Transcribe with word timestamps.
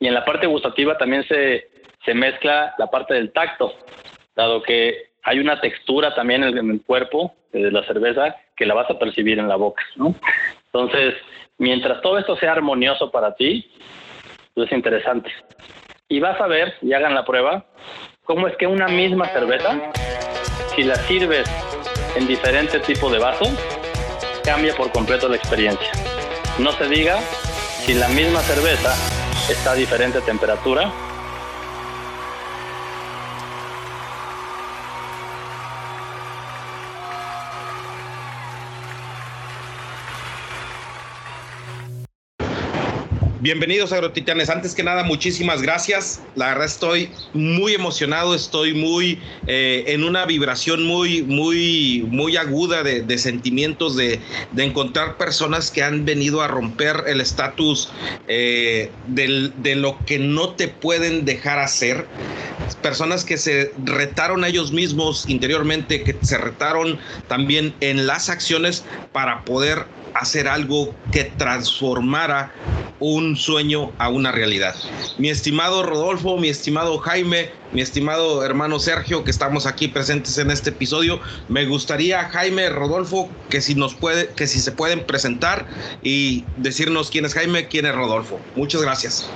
Y 0.00 0.06
en 0.06 0.14
la 0.14 0.24
parte 0.24 0.46
gustativa 0.46 0.98
también 0.98 1.24
se, 1.28 1.68
se 2.04 2.14
mezcla 2.14 2.74
la 2.78 2.88
parte 2.88 3.14
del 3.14 3.32
tacto, 3.32 3.74
dado 4.34 4.62
que 4.62 5.10
hay 5.22 5.38
una 5.38 5.60
textura 5.60 6.14
también 6.14 6.42
en 6.42 6.70
el 6.70 6.82
cuerpo 6.82 7.34
de 7.52 7.70
la 7.70 7.84
cerveza 7.84 8.36
que 8.56 8.66
la 8.66 8.74
vas 8.74 8.90
a 8.90 8.98
percibir 8.98 9.38
en 9.38 9.48
la 9.48 9.56
boca, 9.56 9.82
¿no? 9.96 10.14
Entonces, 10.66 11.14
mientras 11.58 12.00
todo 12.00 12.18
esto 12.18 12.36
sea 12.36 12.52
armonioso 12.52 13.10
para 13.10 13.34
ti, 13.34 13.70
pues 14.54 14.68
es 14.68 14.76
interesante. 14.76 15.30
Y 16.08 16.20
vas 16.20 16.40
a 16.40 16.46
ver, 16.46 16.74
y 16.80 16.92
hagan 16.92 17.14
la 17.14 17.24
prueba, 17.24 17.66
cómo 18.24 18.48
es 18.48 18.56
que 18.56 18.66
una 18.66 18.88
misma 18.88 19.26
cerveza, 19.26 19.92
si 20.74 20.82
la 20.82 20.94
sirves 20.94 21.44
en 22.16 22.26
diferentes 22.26 22.82
tipos 22.82 23.12
de 23.12 23.18
vasos, 23.18 23.50
cambia 24.44 24.74
por 24.74 24.90
completo 24.92 25.28
la 25.28 25.36
experiencia. 25.36 25.90
No 26.58 26.72
se 26.72 26.88
diga 26.88 27.18
si 27.18 27.94
la 27.94 28.08
misma 28.08 28.40
cerveza 28.40 29.09
está 29.50 29.72
a 29.72 29.74
diferente 29.74 30.20
temperatura 30.20 31.09
Bienvenidos 43.42 43.90
agrotitanes. 43.94 44.50
Antes 44.50 44.74
que 44.74 44.82
nada, 44.82 45.02
muchísimas 45.02 45.62
gracias. 45.62 46.20
La 46.34 46.48
verdad 46.48 46.66
estoy 46.66 47.08
muy 47.32 47.72
emocionado, 47.72 48.34
estoy 48.34 48.74
muy 48.74 49.18
eh, 49.46 49.84
en 49.86 50.04
una 50.04 50.26
vibración 50.26 50.84
muy, 50.84 51.22
muy, 51.22 52.06
muy 52.10 52.36
aguda 52.36 52.82
de, 52.82 53.16
sentimientos 53.16 53.96
de, 53.96 54.20
encontrar 54.58 55.16
personas 55.16 55.70
que 55.70 55.82
han 55.82 56.04
venido 56.04 56.42
a 56.42 56.48
romper 56.48 57.04
el 57.06 57.22
estatus 57.22 57.88
eh, 58.28 58.90
de 59.06 59.74
lo 59.74 59.98
que 60.04 60.18
no 60.18 60.50
te 60.50 60.68
pueden 60.68 61.24
dejar 61.24 61.60
hacer. 61.60 62.06
Personas 62.82 63.24
que 63.24 63.38
se 63.38 63.72
retaron 63.86 64.44
a 64.44 64.48
ellos 64.48 64.70
mismos 64.70 65.24
interiormente, 65.28 66.02
que 66.02 66.14
se 66.20 66.36
retaron 66.36 66.98
también 67.26 67.74
en 67.80 68.06
las 68.06 68.28
acciones 68.28 68.84
para 69.12 69.46
poder 69.46 69.86
hacer 70.14 70.48
algo 70.48 70.94
que 71.12 71.24
transformara 71.24 72.52
un 73.00 73.36
sueño 73.36 73.92
a 73.98 74.08
una 74.10 74.30
realidad. 74.30 74.74
Mi 75.18 75.30
estimado 75.30 75.82
Rodolfo, 75.82 76.36
mi 76.36 76.48
estimado 76.48 76.98
Jaime, 76.98 77.50
mi 77.72 77.80
estimado 77.80 78.44
hermano 78.44 78.78
Sergio, 78.78 79.24
que 79.24 79.30
estamos 79.30 79.66
aquí 79.66 79.88
presentes 79.88 80.36
en 80.38 80.50
este 80.50 80.70
episodio, 80.70 81.20
me 81.48 81.64
gustaría 81.66 82.28
Jaime, 82.28 82.68
Rodolfo, 82.68 83.30
que 83.48 83.60
si 83.60 83.74
nos 83.74 83.94
puede, 83.94 84.28
que 84.28 84.46
si 84.46 84.60
se 84.60 84.72
pueden 84.72 85.06
presentar 85.06 85.66
y 86.02 86.44
decirnos 86.58 87.10
quién 87.10 87.24
es 87.24 87.34
Jaime, 87.34 87.68
quién 87.68 87.86
es 87.86 87.94
Rodolfo. 87.94 88.38
Muchas 88.54 88.82
gracias. 88.82 89.30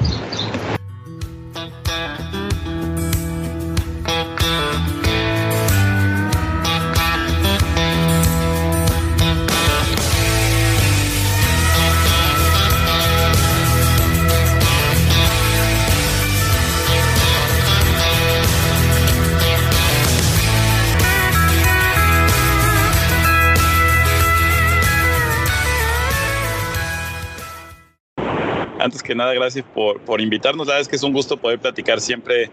Antes 28.84 29.02
que 29.02 29.14
nada, 29.14 29.32
gracias 29.32 29.64
por, 29.74 29.98
por 30.00 30.20
invitarnos. 30.20 30.66
La 30.66 30.74
verdad 30.74 30.82
es 30.82 30.88
que 30.88 30.96
es 30.96 31.02
un 31.02 31.12
gusto 31.12 31.38
poder 31.38 31.58
platicar 31.58 32.00
siempre, 32.00 32.50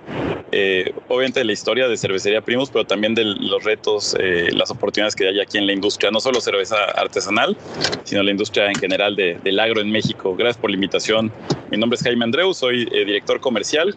eh, 0.51 0.93
obviamente, 1.09 1.41
de 1.41 1.45
la 1.45 1.51
historia 1.51 1.89
de 1.89 1.97
Cervecería 1.97 2.41
Primos, 2.41 2.71
pero 2.71 2.85
también 2.85 3.13
de 3.13 3.25
los 3.25 3.63
retos, 3.65 4.15
eh, 4.17 4.47
las 4.53 4.71
oportunidades 4.71 5.13
que 5.13 5.27
hay 5.27 5.41
aquí 5.41 5.57
en 5.57 5.67
la 5.67 5.73
industria, 5.73 6.09
no 6.09 6.21
solo 6.21 6.39
cerveza 6.39 6.77
artesanal, 6.95 7.57
sino 8.05 8.23
la 8.23 8.31
industria 8.31 8.67
en 8.67 8.75
general 8.75 9.15
del 9.15 9.59
agro 9.59 9.81
en 9.81 9.91
México. 9.91 10.35
Gracias 10.35 10.57
por 10.57 10.69
la 10.69 10.75
invitación. 10.75 11.31
Mi 11.69 11.77
nombre 11.77 11.97
es 11.97 12.03
Jaime 12.03 12.23
Andreu, 12.23 12.53
soy 12.53 12.87
eh, 12.91 13.05
director 13.05 13.41
comercial. 13.41 13.95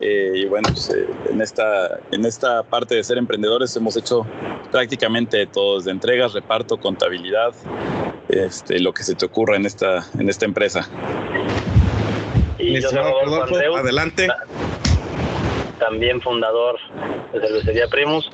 y 0.00 0.44
bueno, 0.46 0.68
pues, 0.72 0.92
en, 1.30 1.40
esta, 1.40 1.98
en 2.12 2.24
esta 2.24 2.62
parte 2.62 2.94
de 2.94 3.02
ser 3.02 3.18
emprendedores 3.18 3.74
hemos 3.74 3.96
hecho 3.96 4.26
prácticamente 4.70 5.46
todo, 5.46 5.78
desde 5.78 5.90
entregas, 5.90 6.34
reparto, 6.34 6.76
contabilidad, 6.76 7.54
este, 8.28 8.80
lo 8.80 8.92
que 8.92 9.02
se 9.02 9.14
te 9.14 9.26
ocurra 9.26 9.56
en 9.56 9.66
esta, 9.66 10.04
en 10.18 10.28
esta 10.28 10.44
empresa. 10.44 10.88
Y 12.64 12.80
yo 12.80 12.88
soy 12.88 12.98
adelante. 13.76 14.28
También 15.78 16.20
fundador 16.20 16.78
de 17.32 17.40
Cervecería 17.40 17.88
Primus. 17.88 18.30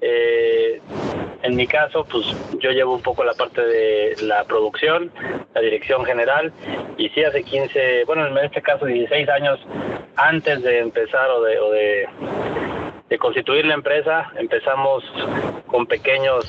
Eh, 0.00 0.80
en 1.42 1.56
mi 1.56 1.66
caso, 1.66 2.06
pues 2.10 2.24
yo 2.60 2.70
llevo 2.70 2.94
un 2.94 3.02
poco 3.02 3.22
la 3.24 3.34
parte 3.34 3.60
de 3.60 4.16
la 4.22 4.44
producción, 4.44 5.12
la 5.54 5.60
dirección 5.60 6.04
general, 6.06 6.52
y 6.96 7.10
sí 7.10 7.22
hace 7.22 7.42
15, 7.42 8.04
bueno, 8.06 8.26
en 8.26 8.38
este 8.38 8.62
caso 8.62 8.86
16 8.86 9.28
años 9.28 9.60
antes 10.16 10.62
de 10.62 10.78
empezar 10.78 11.28
o 11.30 11.42
de, 11.42 11.58
o 11.58 11.70
de 11.70 12.08
de 13.08 13.18
constituir 13.18 13.66
la 13.66 13.74
empresa 13.74 14.32
empezamos 14.36 15.04
con 15.66 15.86
pequeños 15.86 16.44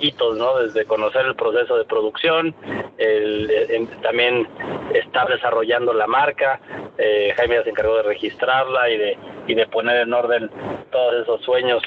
hitos, 0.00 0.36
¿no? 0.36 0.58
Desde 0.58 0.84
conocer 0.84 1.24
el 1.26 1.34
proceso 1.34 1.76
de 1.76 1.84
producción, 1.84 2.54
el, 2.98 3.88
también 4.02 4.46
estar 4.92 5.28
desarrollando 5.28 5.94
la 5.94 6.06
marca. 6.06 6.60
Eh, 6.98 7.32
Jaime 7.36 7.62
se 7.62 7.70
encargó 7.70 7.96
de 7.96 8.02
registrarla 8.02 8.90
y 8.90 8.98
de, 8.98 9.18
y 9.46 9.54
de 9.54 9.66
poner 9.66 10.02
en 10.02 10.12
orden 10.12 10.50
todos 10.92 11.22
esos 11.22 11.42
sueños 11.42 11.82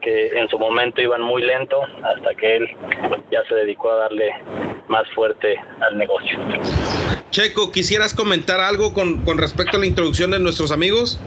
que 0.00 0.28
en 0.28 0.48
su 0.48 0.58
momento 0.58 1.02
iban 1.02 1.20
muy 1.20 1.42
lento 1.42 1.82
hasta 2.02 2.34
que 2.34 2.56
él 2.56 2.68
ya 3.30 3.44
se 3.48 3.54
dedicó 3.54 3.90
a 3.90 3.96
darle 3.96 4.32
más 4.88 5.08
fuerte 5.14 5.56
al 5.80 5.98
negocio. 5.98 6.38
Checo, 7.30 7.70
¿quisieras 7.70 8.14
comentar 8.14 8.58
algo 8.60 8.92
con, 8.92 9.24
con 9.24 9.38
respecto 9.38 9.76
a 9.76 9.80
la 9.80 9.86
introducción 9.86 10.32
de 10.32 10.40
nuestros 10.40 10.72
amigos? 10.72 11.20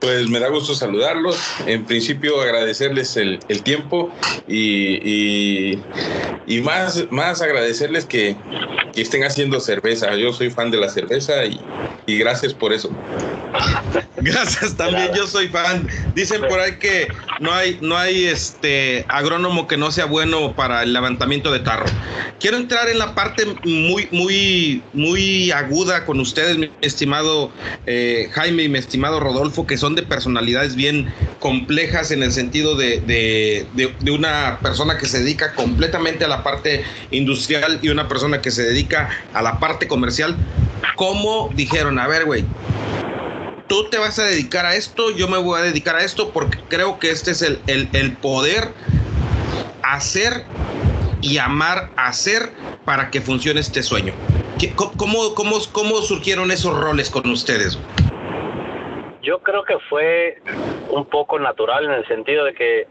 Pues 0.00 0.28
me 0.28 0.40
da 0.40 0.48
gusto 0.48 0.74
saludarlos. 0.74 1.38
En 1.66 1.84
principio 1.84 2.40
agradecerles 2.40 3.16
el, 3.16 3.38
tiempo 3.62 4.10
y, 4.48 5.74
y, 6.46 6.60
más, 6.62 7.04
más 7.10 7.42
agradecerles 7.42 8.06
que, 8.06 8.34
estén 8.96 9.24
haciendo 9.24 9.60
cerveza. 9.60 10.14
Yo 10.16 10.32
soy 10.32 10.50
fan 10.50 10.70
de 10.70 10.78
la 10.78 10.88
cerveza 10.88 11.44
y, 11.44 11.60
y 12.06 12.18
gracias 12.18 12.54
por 12.54 12.72
eso. 12.72 12.90
Gracias, 14.16 14.76
también 14.76 15.10
yo 15.14 15.26
soy 15.26 15.48
fan. 15.48 15.88
Dicen 16.14 16.42
por 16.48 16.60
ahí 16.60 16.76
que 16.78 17.08
no 17.40 17.52
hay, 17.52 17.78
no 17.80 17.96
hay 17.96 18.26
este 18.26 19.04
agrónomo 19.08 19.66
que 19.66 19.76
no 19.76 19.90
sea 19.90 20.04
bueno 20.04 20.54
para 20.54 20.82
el 20.82 20.92
levantamiento 20.92 21.50
de 21.50 21.60
tarro. 21.60 21.86
Quiero 22.38 22.56
entrar 22.56 22.88
en 22.88 22.98
la 22.98 23.14
parte 23.14 23.46
muy, 23.64 24.08
muy, 24.10 24.82
muy 24.92 25.50
aguda 25.52 26.04
con 26.04 26.20
ustedes, 26.20 26.58
mi 26.58 26.70
estimado 26.82 27.50
eh, 27.86 28.28
Jaime 28.32 28.64
y 28.64 28.68
mi 28.68 28.78
estimado 28.78 29.20
Rodolfo, 29.20 29.66
que 29.66 29.78
son 29.78 29.89
de 29.94 30.02
personalidades 30.02 30.74
bien 30.74 31.12
complejas 31.38 32.10
en 32.10 32.22
el 32.22 32.32
sentido 32.32 32.76
de, 32.76 33.00
de 33.74 34.10
una 34.10 34.58
persona 34.60 34.98
que 34.98 35.06
se 35.06 35.20
dedica 35.20 35.54
completamente 35.54 36.24
a 36.24 36.28
la 36.28 36.42
parte 36.42 36.84
industrial 37.10 37.78
y 37.82 37.88
una 37.88 38.08
persona 38.08 38.40
que 38.40 38.50
se 38.50 38.62
dedica 38.62 39.10
a 39.32 39.42
la 39.42 39.58
parte 39.58 39.88
comercial. 39.88 40.36
¿Cómo 40.96 41.50
dijeron? 41.54 41.98
A 41.98 42.06
ver, 42.06 42.24
güey, 42.24 42.44
tú 43.70 43.88
te 43.88 43.98
vas 43.98 44.18
a 44.18 44.24
dedicar 44.24 44.66
a 44.66 44.74
esto, 44.74 45.12
yo 45.12 45.28
me 45.28 45.38
voy 45.38 45.60
a 45.60 45.62
dedicar 45.62 45.94
a 45.94 46.02
esto 46.02 46.32
porque 46.32 46.58
creo 46.68 46.98
que 46.98 47.12
este 47.12 47.30
es 47.30 47.40
el, 47.40 47.60
el, 47.68 48.16
poder 48.16 48.74
hacer 49.84 50.44
y 51.22 51.38
amar 51.38 51.92
hacer 51.96 52.52
para 52.84 53.10
que 53.10 53.20
funcione 53.20 53.60
este 53.60 53.84
sueño. 53.84 54.12
¿Cómo, 54.74 55.34
cómo, 55.34 55.60
cómo 55.70 56.02
surgieron 56.02 56.50
esos 56.50 56.76
roles 56.76 57.10
con 57.10 57.30
ustedes? 57.30 57.78
Yo 59.22 59.40
creo 59.40 59.64
que 59.64 59.78
fue 59.88 60.38
un 60.88 61.04
poco 61.06 61.38
natural 61.38 61.84
en 61.84 61.92
el 61.92 62.06
sentido 62.06 62.44
de 62.44 62.54
que 62.54 62.86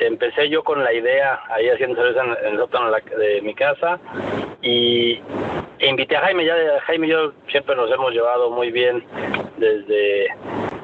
empecé 0.00 0.48
yo 0.48 0.62
con 0.62 0.82
la 0.84 0.92
idea 0.92 1.40
ahí 1.50 1.68
haciendo 1.68 1.96
cerveza 1.96 2.22
en, 2.42 2.52
el 2.52 2.58
sótano 2.58 2.90
de 2.90 3.42
mi 3.42 3.54
casa 3.54 3.98
y 4.62 5.20
invité 5.80 6.16
a 6.16 6.20
Jaime, 6.20 6.44
ya 6.44 6.54
Jaime 6.86 7.06
y 7.06 7.10
yo 7.10 7.32
siempre 7.50 7.76
nos 7.76 7.90
hemos 7.90 8.12
llevado 8.12 8.50
muy 8.50 8.70
bien 8.70 9.04
desde, 9.56 10.28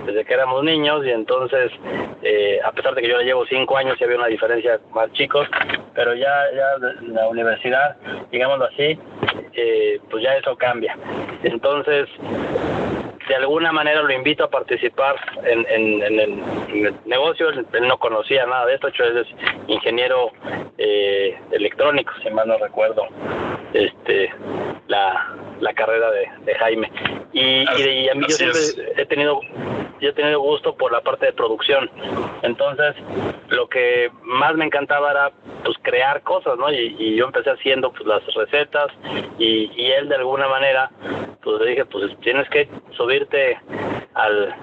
desde 0.04 0.24
que 0.24 0.34
éramos 0.34 0.62
niños 0.64 1.04
y 1.04 1.10
entonces 1.10 1.70
eh, 2.22 2.60
a 2.64 2.72
pesar 2.72 2.94
de 2.94 3.02
que 3.02 3.08
yo 3.08 3.18
le 3.18 3.24
llevo 3.24 3.44
cinco 3.46 3.76
años 3.76 3.96
y 4.00 4.04
había 4.04 4.16
una 4.16 4.26
diferencia 4.26 4.80
más 4.92 5.12
chicos, 5.12 5.48
pero 5.94 6.14
ya, 6.14 6.32
ya 6.54 6.88
en 7.00 7.14
la 7.14 7.28
universidad, 7.28 7.96
digámoslo 8.30 8.66
así, 8.66 8.98
eh, 9.52 10.00
pues 10.10 10.22
ya 10.22 10.34
eso 10.36 10.56
cambia. 10.56 10.96
Entonces 11.42 12.08
de 13.28 13.34
alguna 13.36 13.72
manera 13.72 14.02
lo 14.02 14.12
invito 14.12 14.44
a 14.44 14.50
participar 14.50 15.16
en, 15.44 15.66
en, 15.68 16.20
el, 16.20 16.94
negocio. 17.06 17.50
Él, 17.50 17.66
no 17.88 17.98
conocía 17.98 18.46
nada 18.46 18.66
de 18.66 18.74
esto, 18.74 18.88
hecho 18.88 19.04
es 19.04 19.26
ingeniero 19.66 20.30
eh, 20.78 21.38
electrónico, 21.50 22.12
si 22.22 22.30
mal 22.30 22.48
no 22.48 22.58
recuerdo, 22.58 23.06
este, 23.74 24.30
la, 24.86 25.36
la 25.60 25.74
carrera 25.74 26.10
de, 26.10 26.28
de 26.44 26.54
Jaime. 26.54 26.90
Y, 27.32 27.40
y, 27.40 28.08
a 28.08 28.14
mí 28.14 28.24
yo 28.28 28.36
siempre 28.36 28.60
he 28.96 29.04
tenido 29.06 29.40
yo 30.00 30.10
he 30.10 30.12
tenido 30.12 30.40
gusto 30.40 30.76
por 30.76 30.92
la 30.92 31.00
parte 31.00 31.26
de 31.26 31.32
producción. 31.32 31.90
Entonces, 32.42 32.94
lo 33.48 33.68
que 33.68 34.10
más 34.22 34.54
me 34.54 34.66
encantaba 34.66 35.10
era 35.10 35.32
pues 35.64 35.76
crear 35.82 36.22
cosas, 36.22 36.58
¿no? 36.58 36.70
Y, 36.70 37.16
yo 37.16 37.26
empecé 37.26 37.50
haciendo 37.50 37.92
pues 37.92 38.06
las 38.06 38.22
recetas 38.34 38.88
y, 39.38 39.70
y 39.74 39.86
él 39.92 40.08
de 40.08 40.16
alguna 40.16 40.48
manera 40.48 40.90
pues 41.42 41.60
le 41.60 41.70
dije, 41.70 41.84
pues 41.84 42.10
tienes 42.20 42.48
que 42.50 42.68
subirte 42.96 43.58
al, 44.14 44.54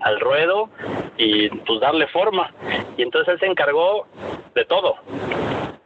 al 0.00 0.20
ruedo 0.20 0.68
y 1.16 1.48
pues 1.50 1.80
darle 1.80 2.06
forma. 2.08 2.52
Y 2.96 3.02
entonces 3.02 3.34
él 3.34 3.40
se 3.40 3.46
encargó 3.46 4.06
de 4.54 4.64
todo. 4.64 4.96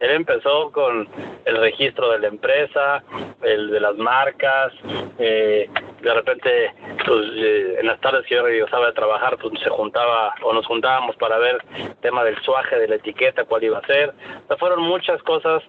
Él 0.03 0.11
empezó 0.11 0.73
con 0.73 1.09
el 1.44 1.56
registro 1.59 2.11
de 2.11 2.19
la 2.19 2.26
empresa, 2.26 3.05
el 3.41 3.70
de 3.70 3.79
las 3.79 3.97
marcas, 3.97 4.73
eh, 5.19 5.70
de 6.00 6.14
repente 6.14 6.75
pues, 7.06 7.20
eh, 7.37 7.76
en 7.79 7.87
las 7.87 8.00
tardes 8.00 8.26
que 8.26 8.35
yo 8.35 8.43
regresaba 8.43 8.88
a 8.88 8.93
trabajar 8.93 9.38
pues 9.38 9.61
se 9.61 9.70
juntaba 9.70 10.35
o 10.43 10.53
nos 10.53 10.67
juntábamos 10.67 11.15
para 11.17 11.38
ver 11.38 11.58
el 11.76 11.94
tema 11.97 12.25
del 12.25 12.37
suaje, 12.43 12.81
de 12.81 12.88
la 12.88 12.97
etiqueta, 12.97 13.44
cuál 13.44 13.62
iba 13.62 13.79
a 13.79 13.87
ser. 13.87 14.12
Fueron 14.58 14.82
muchas 14.82 15.23
cosas 15.23 15.62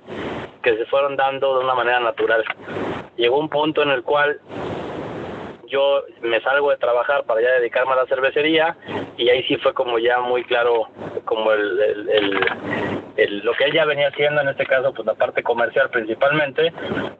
que 0.63 0.77
se 0.77 0.85
fueron 0.85 1.15
dando 1.15 1.59
de 1.59 1.65
una 1.65 1.75
manera 1.75 1.99
natural. 1.99 2.43
Llegó 3.17 3.37
un 3.37 3.49
punto 3.49 3.83
en 3.83 3.91
el 3.91 4.01
cual 4.01 4.39
yo 5.73 6.03
me 6.21 6.39
salgo 6.41 6.69
de 6.69 6.77
trabajar 6.77 7.23
para 7.23 7.41
ya 7.41 7.51
dedicarme 7.53 7.93
a 7.93 7.95
la 7.95 8.05
cervecería 8.05 8.77
y 9.17 9.27
ahí 9.29 9.43
sí 9.43 9.57
fue 9.57 9.73
como 9.73 9.97
ya 9.97 10.19
muy 10.19 10.43
claro 10.43 10.87
como 11.25 11.51
el, 11.51 12.39
lo 13.43 13.53
que 13.53 13.65
ella 13.65 13.85
venía 13.85 14.09
haciendo 14.09 14.41
en 14.41 14.49
este 14.49 14.67
caso 14.67 14.93
pues 14.93 15.05
la 15.05 15.15
parte 15.15 15.41
comercial 15.41 15.89
principalmente. 15.89 16.71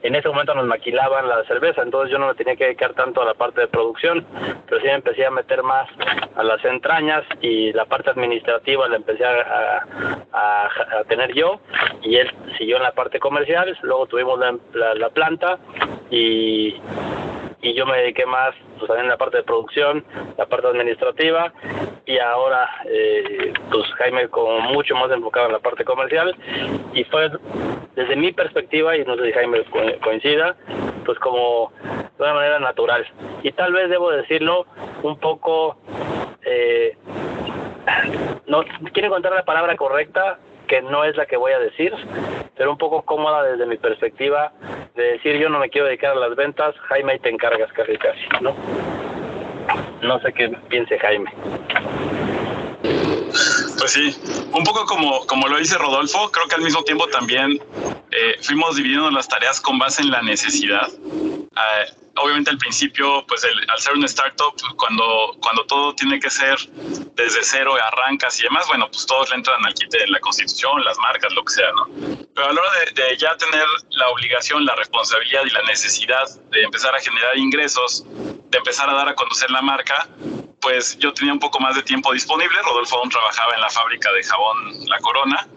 En 0.04 0.16
ese 0.16 0.28
momento 0.28 0.54
nos 0.54 0.68
maquilaban 0.68 1.28
la 1.28 1.44
cerveza 1.46 1.82
entonces 1.82 2.12
yo 2.12 2.20
no 2.20 2.28
me 2.28 2.36
tenía 2.36 2.56
que 2.56 2.66
dedicar 2.66 2.94
tanto 2.94 3.24
a 3.24 3.26
la 3.26 3.34
parte 3.34 3.62
de 3.62 3.68
producción 3.68 4.24
pero 4.68 4.80
sí 4.82 4.88
me 4.88 4.94
empecé 4.94 5.26
a 5.26 5.32
meter 5.32 5.64
más 5.64 5.90
a 6.36 6.44
las 6.44 6.64
entrañas 6.64 7.24
y 7.42 7.74
la 7.74 7.86
parte 7.86 8.12
administrativa 8.12 8.88
la 8.88 8.98
empecé 8.98 9.26
a, 9.26 9.84
a, 10.32 11.04
tener 11.08 11.34
yo 11.34 11.60
y 12.04 12.18
él 12.18 12.32
siguió 12.60 12.78
en 12.78 12.84
la 12.84 12.92
parte 12.92 13.20
comercial. 13.20 13.76
Luego 13.82 14.06
tuvimos 14.06 14.40
la 14.74 15.10
planta 15.10 15.58
y 16.12 16.76
y 17.64 17.74
yo 17.74 17.86
me 17.86 17.98
dediqué 17.98 18.26
más 18.26 18.54
pues 18.78 18.88
también 18.88 19.06
en 19.06 19.12
la 19.12 19.18
parte 19.18 19.38
de 19.38 19.44
producción, 19.44 20.06
la 20.38 20.46
parte 20.46 20.68
administrativa 20.68 21.54
y 22.06 22.20
ahora 22.20 22.70
eh, 22.86 23.54
pues 23.72 23.86
Jaime 23.98 24.28
como 24.28 24.60
mucho 24.60 24.96
más 24.96 25.10
enfocado 25.10 25.48
en 25.48 25.54
la 25.54 25.60
parte 25.60 25.86
comercial 25.86 26.36
y 26.94 27.04
fue 27.06 27.32
desde 27.96 28.16
mi 28.18 28.34
perspectiva 28.34 28.98
y 28.98 29.06
no 29.06 29.16
sé 29.16 29.28
si 29.28 29.32
Jaime 29.32 29.64
coincida 30.04 30.56
pues 31.06 31.18
como 31.20 31.72
de 32.18 32.24
una 32.24 32.34
manera 32.34 32.60
natural. 32.60 33.08
Y 33.42 33.52
tal 33.54 33.74
vez 33.74 33.90
debo 33.90 34.12
decirlo 34.12 34.66
un 35.02 35.18
poco 35.18 35.78
eh, 36.46 36.98
no 38.48 38.64
quiero 38.92 39.08
encontrar 39.08 39.34
la 39.34 39.46
palabra 39.46 39.76
correcta 39.78 40.38
que 40.68 40.82
no 40.82 41.04
es 41.06 41.16
la 41.16 41.26
que 41.26 41.38
voy 41.38 41.54
a 41.54 41.60
decir, 41.60 41.94
pero 42.58 42.72
un 42.72 42.78
poco 42.78 43.02
cómoda 43.04 43.44
desde 43.44 43.66
mi 43.66 43.78
perspectiva 43.78 44.52
de 44.96 45.04
decir 45.14 45.38
yo 45.38 45.50
no 45.50 45.60
me 45.60 45.70
quiero 45.70 45.88
dedicar 45.88 46.12
a 46.12 46.20
las 46.20 46.36
ventas, 46.36 46.76
Jaime 46.90 47.14
ahí 47.14 47.20
te 47.20 47.30
encargas 47.30 47.72
casi 47.74 47.98
casi, 47.98 48.22
¿no? 48.42 48.56
No 50.02 50.20
sé 50.20 50.34
qué 50.34 50.50
piense 50.70 51.00
Jaime. 51.00 51.32
Pues 53.80 53.92
sí, 53.92 54.16
un 54.54 54.64
poco 54.64 54.86
como, 54.86 55.26
como 55.26 55.48
lo 55.48 55.58
dice 55.58 55.78
Rodolfo, 55.78 56.30
creo 56.32 56.48
que 56.48 56.56
al 56.56 56.62
mismo 56.62 56.84
tiempo 56.84 57.08
también 57.08 57.60
eh, 58.16 58.38
fuimos 58.42 58.76
dividiendo 58.76 59.10
las 59.12 59.28
tareas 59.28 59.60
con 59.60 59.78
base 59.80 60.02
en 60.02 60.12
la 60.12 60.22
necesidad. 60.22 60.88
Ah, 61.56 61.86
obviamente 62.18 62.50
al 62.52 62.58
principio, 62.58 63.26
pues 63.28 63.44
al 63.44 63.80
ser 63.80 63.94
un 63.94 64.04
startup, 64.06 64.54
cuando, 64.78 65.36
cuando 65.42 65.66
todo 65.66 65.96
tiene 65.96 66.20
que 66.20 66.30
ser 66.30 66.58
desde 67.16 67.44
cero, 67.44 67.76
arrancas 67.76 68.40
y 68.40 68.44
demás, 68.44 68.68
bueno, 68.68 68.88
pues 68.90 69.06
todos 69.06 69.30
le 69.30 69.38
entran 69.38 69.66
al 69.66 69.74
quite 69.74 70.00
de 70.00 70.08
la 70.08 70.20
constitución, 70.20 70.84
las 70.84 70.98
marcas, 71.00 71.34
lo 71.34 71.44
que 71.44 71.54
sea, 71.54 71.72
¿no? 71.72 71.88
Pero 72.36 72.50
a 72.50 72.54
la 72.54 72.62
hora 72.62 72.72
de, 72.94 73.18
ya 73.18 73.36
tener 73.38 73.66
la 73.92 74.10
obligación, 74.10 74.66
la 74.66 74.76
responsabilidad 74.76 75.44
y 75.46 75.50
la 75.50 75.62
necesidad 75.64 76.28
de 76.52 76.64
empezar 76.64 76.96
a 76.96 77.00
generar 77.00 77.38
ingresos, 77.38 78.06
de 78.08 78.58
empezar 78.58 78.90
a 78.90 78.94
dar 78.94 79.10
a 79.10 79.16
conocer 79.16 79.50
la 79.52 79.62
marca, 79.62 80.08
pues 80.62 80.98
yo 80.98 81.14
tenía 81.14 81.34
un 81.34 81.40
poco 81.40 81.60
más 81.60 81.76
de 81.76 81.84
tiempo 81.84 82.14
disponible. 82.14 82.58
Rodolfo 82.64 82.98
aún 82.98 83.10
trabajaba 83.10 83.54
en 83.54 83.62
la 83.62 83.70
fábrica 83.70 84.12
de 84.14 84.24
jabón 84.24 84.88
La 84.88 84.98
Corona 85.00 85.48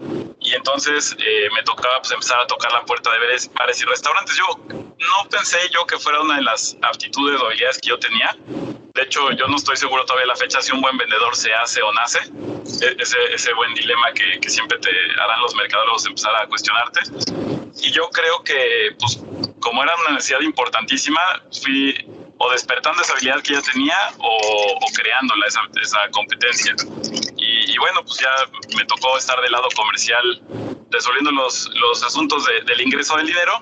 y 0.40 0.54
entonces 0.54 1.16
eh, 1.18 1.48
me 1.54 1.62
tocaba 1.62 1.98
pues, 2.00 2.12
empezar 2.12 2.40
a 2.40 2.45
tocar 2.46 2.72
la 2.72 2.84
puerta 2.84 3.10
de 3.12 3.18
bares 3.54 3.80
y 3.80 3.84
restaurantes. 3.84 4.36
Yo 4.36 4.44
no 4.68 5.28
pensé 5.30 5.58
yo 5.72 5.86
que 5.86 5.98
fuera 5.98 6.20
una 6.20 6.36
de 6.36 6.42
las 6.42 6.76
aptitudes 6.82 7.40
o 7.40 7.46
habilidades 7.46 7.78
que 7.80 7.88
yo 7.88 7.98
tenía. 7.98 8.36
De 8.94 9.02
hecho, 9.02 9.30
yo 9.32 9.46
no 9.46 9.56
estoy 9.56 9.76
seguro 9.76 10.04
todavía 10.06 10.26
la 10.26 10.36
fecha 10.36 10.62
si 10.62 10.72
un 10.72 10.80
buen 10.80 10.96
vendedor 10.96 11.36
se 11.36 11.52
hace 11.52 11.82
o 11.82 11.92
nace. 11.92 12.20
E-, 12.80 12.96
ese, 12.98 13.18
ese 13.32 13.52
buen 13.54 13.74
dilema 13.74 14.12
que, 14.12 14.40
que 14.40 14.48
siempre 14.48 14.78
te 14.78 14.90
harán 15.20 15.40
los 15.42 15.54
mercadólogos 15.54 16.06
empezar 16.06 16.34
a 16.34 16.46
cuestionarte. 16.46 17.00
Y 17.82 17.92
yo 17.92 18.08
creo 18.10 18.42
que, 18.42 18.96
pues, 18.98 19.20
como 19.60 19.82
era 19.82 19.94
una 19.96 20.14
necesidad 20.14 20.40
importantísima, 20.40 21.20
fui 21.62 21.94
o 22.38 22.50
despertando 22.50 23.02
esa 23.02 23.12
habilidad 23.12 23.42
que 23.42 23.54
ya 23.54 23.62
tenía 23.62 23.96
o, 24.18 24.78
o 24.80 24.86
creándola, 24.94 25.46
esa, 25.46 25.60
esa 25.80 25.98
competencia. 26.10 26.74
Y, 27.36 27.78
bueno, 27.78 28.02
pues 28.04 28.18
ya 28.18 28.30
me 28.76 28.84
tocó 28.84 29.16
estar 29.16 29.40
del 29.40 29.52
lado 29.52 29.68
comercial 29.74 30.42
resolviendo 30.90 31.30
los, 31.32 31.70
los 31.74 32.02
asuntos 32.02 32.44
del 32.66 32.80
ingreso 32.80 33.16
del 33.16 33.26
dinero. 33.26 33.52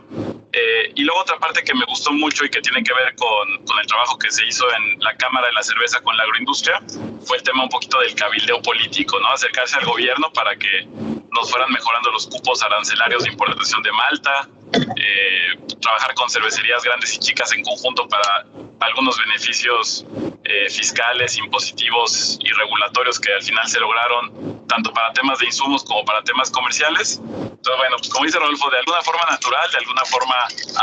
Eh, 0.52 0.92
y 0.94 1.02
luego 1.02 1.20
otra 1.20 1.36
parte 1.38 1.64
que 1.64 1.74
me 1.74 1.84
gustó 1.86 2.12
mucho 2.12 2.44
y 2.44 2.48
que 2.48 2.60
tiene 2.60 2.80
que 2.84 2.94
ver 2.94 3.12
con, 3.16 3.64
con, 3.66 3.76
el 3.80 3.86
trabajo 3.88 4.16
que 4.16 4.30
se 4.30 4.46
hizo 4.46 4.64
en 4.72 5.00
la 5.00 5.16
Cámara 5.16 5.48
de 5.48 5.52
la 5.52 5.64
Cerveza 5.64 6.00
con 6.00 6.16
la 6.16 6.22
agroindustria 6.22 6.80
fue 7.26 7.38
el 7.38 7.42
tema 7.42 7.64
un 7.64 7.68
poquito 7.68 7.98
del 7.98 8.14
cabildeo 8.14 8.62
político, 8.62 9.18
¿no? 9.18 9.30
Acercarse 9.30 9.76
al 9.78 9.84
gobierno 9.84 10.32
para 10.32 10.54
que 10.54 10.86
nos 11.32 11.50
fueran 11.50 11.72
mejorando 11.72 12.12
los 12.12 12.28
cupos 12.28 12.62
arancelarios 12.62 13.24
de 13.24 13.30
importación 13.30 13.82
de 13.82 13.90
Malta, 13.90 14.48
eh, 14.74 15.76
trabajar 15.80 16.14
con 16.14 16.28
cervecerías 16.28 16.82
grandes 16.82 17.14
y 17.14 17.18
chicas 17.18 17.52
en 17.52 17.62
conjunto 17.62 18.08
para 18.08 18.46
algunos 18.80 19.18
beneficios 19.18 20.06
eh, 20.44 20.68
fiscales, 20.70 21.38
impositivos 21.38 22.38
y 22.40 22.52
regulatorios 22.52 23.18
que 23.18 23.32
al 23.32 23.42
final 23.42 23.66
se 23.66 23.80
lograron 23.80 24.66
tanto 24.66 24.92
para 24.92 25.12
temas 25.12 25.38
de 25.38 25.46
insumos 25.46 25.84
como 25.84 26.04
para 26.04 26.22
temas 26.22 26.50
comerciales. 26.50 27.20
Entonces, 27.24 27.76
bueno, 27.76 27.96
pues 27.98 28.08
como 28.10 28.24
dice 28.24 28.38
Rodolfo, 28.38 28.70
de 28.70 28.78
alguna 28.78 29.02
forma 29.02 29.22
natural, 29.30 29.70
de 29.70 29.78
alguna 29.78 30.04
forma 30.04 30.34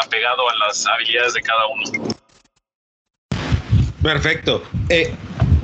apegado 0.04 0.50
a 0.50 0.56
las 0.56 0.86
habilidades 0.88 1.34
de 1.34 1.42
cada 1.42 1.68
uno. 1.68 1.84
Perfecto. 4.02 4.64
Eh, 4.90 5.14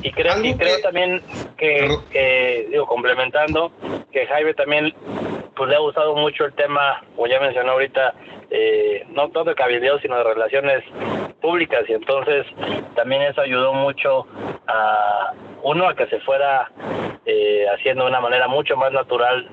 y 0.03 0.11
creo, 0.11 0.45
y 0.45 0.55
creo 0.55 0.79
también 0.81 1.23
que, 1.57 2.67
digo, 2.69 2.85
complementando, 2.85 3.71
que 4.11 4.27
Jaime 4.27 4.53
también 4.53 4.93
pues 5.57 5.69
le 5.69 5.75
ha 5.75 5.79
gustado 5.79 6.15
mucho 6.15 6.45
el 6.45 6.53
tema, 6.53 7.01
como 7.15 7.27
ya 7.27 7.39
mencionó 7.39 7.71
ahorita, 7.71 8.13
eh, 8.51 9.03
no 9.09 9.23
tanto 9.23 9.43
de 9.45 9.55
cabildeo, 9.55 9.99
sino 9.99 10.17
de 10.17 10.23
relaciones 10.23 10.83
públicas. 11.41 11.83
Y 11.87 11.93
entonces 11.93 12.45
también 12.95 13.23
eso 13.23 13.41
ayudó 13.41 13.73
mucho 13.73 14.27
a 14.67 15.33
uno 15.63 15.89
a 15.89 15.95
que 15.95 16.05
se 16.07 16.19
fuera 16.19 16.71
eh, 17.25 17.65
haciendo 17.73 18.03
de 18.03 18.11
una 18.11 18.21
manera 18.21 18.47
mucho 18.47 18.77
más 18.77 18.91
natural 18.91 19.49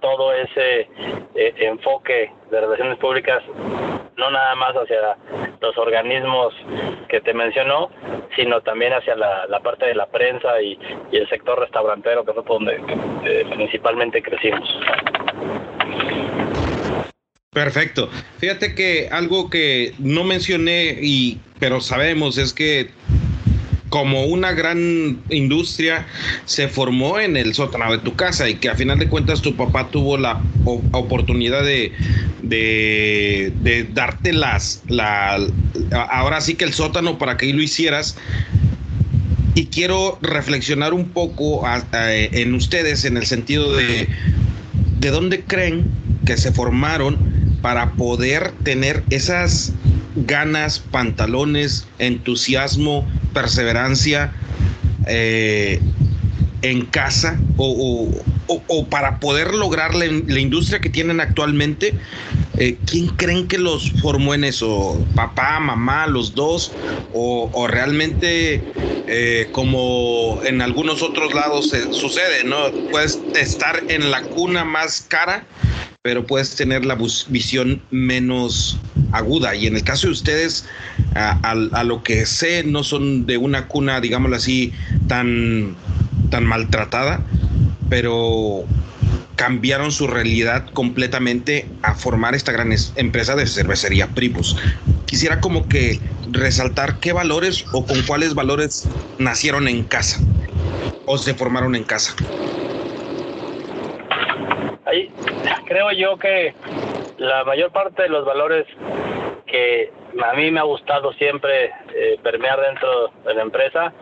todo 0.00 0.32
ese 0.32 0.88
eh, 1.34 1.54
enfoque 1.58 2.32
de 2.50 2.60
relaciones 2.60 2.98
públicas, 2.98 3.42
no 4.16 4.30
nada 4.30 4.54
más 4.56 4.74
hacia 4.74 5.16
los 5.60 5.78
organismos 5.78 6.54
que 7.08 7.20
te 7.20 7.32
mencionó, 7.32 7.90
sino 8.34 8.60
también 8.60 8.92
hacia 8.92 9.14
la, 9.14 9.60
parte 9.62 9.86
de 9.86 9.94
la 9.94 10.06
prensa 10.06 10.60
y, 10.60 10.78
el 11.12 11.28
sector 11.28 11.58
restaurantero, 11.58 12.24
que 12.24 12.32
fue 12.32 12.44
donde 12.46 12.78
principalmente 13.50 14.22
crecimos. 14.22 14.68
Perfecto. 17.52 18.10
Fíjate 18.38 18.74
que 18.74 19.08
algo 19.10 19.48
que 19.48 19.94
no 19.98 20.24
mencioné 20.24 20.98
y 21.00 21.38
pero 21.58 21.80
sabemos 21.80 22.36
es 22.36 22.52
que 22.52 22.90
como 23.88 24.24
una 24.24 24.52
gran 24.52 25.22
industria 25.30 26.06
se 26.44 26.68
formó 26.68 27.18
en 27.18 27.36
el 27.36 27.54
sótano 27.54 27.90
de 27.92 27.98
tu 27.98 28.14
casa 28.14 28.48
y 28.48 28.56
que 28.56 28.68
a 28.68 28.74
final 28.74 28.98
de 28.98 29.08
cuentas 29.08 29.40
tu 29.40 29.56
papá 29.56 29.88
tuvo 29.88 30.18
la 30.18 30.42
oportunidad 30.92 31.64
de, 31.64 31.92
de, 32.42 33.88
darte 33.94 34.32
las, 34.32 34.82
la, 34.88 35.38
ahora 36.10 36.40
sí 36.40 36.56
que 36.56 36.64
el 36.64 36.74
sótano 36.74 37.16
para 37.16 37.36
que 37.36 37.52
lo 37.52 37.62
hicieras. 37.62 38.16
Y 39.54 39.66
quiero 39.66 40.18
reflexionar 40.20 40.92
un 40.92 41.08
poco 41.08 41.64
en 41.92 42.54
ustedes 42.54 43.06
en 43.06 43.16
el 43.16 43.24
sentido 43.24 43.74
de 43.74 44.06
de 44.98 45.10
dónde 45.10 45.42
creen 45.44 45.90
que 46.24 46.36
se 46.36 46.52
formaron 46.52 47.58
para 47.62 47.92
poder 47.92 48.52
tener 48.62 49.02
esas 49.10 49.72
ganas, 50.16 50.78
pantalones, 50.78 51.86
entusiasmo, 51.98 53.06
perseverancia 53.32 54.32
eh, 55.06 55.80
en 56.62 56.86
casa 56.86 57.38
o, 57.56 58.10
para 58.88 59.20
poder 59.20 59.54
lograr 59.54 59.94
la, 59.94 60.06
industria 60.06 60.80
que 60.80 60.88
tienen 60.88 61.20
actualmente 61.20 61.92
eh, 62.58 62.78
¿quién 62.86 63.08
creen 63.08 63.48
que 63.48 63.58
los 63.58 63.90
formó 64.00 64.34
en 64.34 64.44
eso? 64.44 65.04
¿Papá, 65.14 65.60
mamá, 65.60 66.06
los 66.06 66.34
dos? 66.34 66.72
¿O, 67.12 67.66
realmente, 67.68 68.62
eh, 69.06 69.48
como 69.52 70.40
en 70.44 70.62
algunos 70.62 71.02
otros 71.02 71.34
lados 71.34 71.72
sucede, 71.90 72.44
¿no? 72.44 72.72
Puedes 72.90 73.20
estar 73.34 73.82
en 73.88 74.10
la 74.10 74.22
cuna 74.22 74.64
más 74.64 75.02
cara, 75.02 75.46
pero 76.02 76.26
puedes 76.26 76.54
tener 76.54 76.84
la 76.84 76.96
visión 77.28 77.82
menos 77.90 78.78
aguda. 79.12 79.54
Y 79.54 79.66
en 79.66 79.76
el 79.76 79.82
caso 79.82 80.06
de 80.06 80.12
ustedes, 80.12 80.66
a, 81.14 81.84
lo 81.84 82.02
que 82.02 82.26
sé, 82.26 82.64
no 82.64 82.84
son 82.84 83.26
de 83.26 83.36
una 83.36 83.68
cuna, 83.68 84.00
digámoslo 84.00 84.36
así, 84.36 84.72
tan, 85.08 85.74
tan 86.30 86.44
maltratada, 86.44 87.24
pero 87.88 88.66
cambiaron 89.36 89.92
su 89.92 90.06
realidad 90.06 90.66
completamente 90.72 91.66
a 91.82 91.94
formar 91.94 92.34
esta 92.34 92.52
gran 92.52 92.72
empresa 92.96 93.36
de 93.36 93.46
cervecería 93.46 94.08
Primus. 94.08 94.56
Quisiera 95.06 95.40
como 95.40 95.68
que 95.68 96.00
resaltar 96.30 96.98
qué 96.98 97.12
valores 97.12 97.64
o 97.72 97.86
con 97.86 98.02
cuáles 98.02 98.34
valores 98.34 98.88
nacieron 99.18 99.68
en 99.68 99.84
casa 99.84 100.20
o 101.04 101.18
se 101.18 101.34
formaron 101.34 101.76
en 101.76 101.84
casa. 101.84 102.14
Ahí 104.86 105.10
creo 105.66 105.92
yo 105.92 106.16
que 106.18 106.54
la 107.18 107.44
mayor 107.44 107.70
parte 107.72 108.02
de 108.02 108.08
los 108.08 108.24
valores 108.24 108.66
que 109.46 109.90
a 110.22 110.34
mí 110.34 110.50
me 110.50 110.60
ha 110.60 110.64
gustado 110.64 111.12
siempre 111.14 111.66
eh, 111.94 112.18
permear 112.22 112.60
dentro 112.60 113.10
de 113.24 113.34
la 113.34 113.42
empresa 113.42 113.92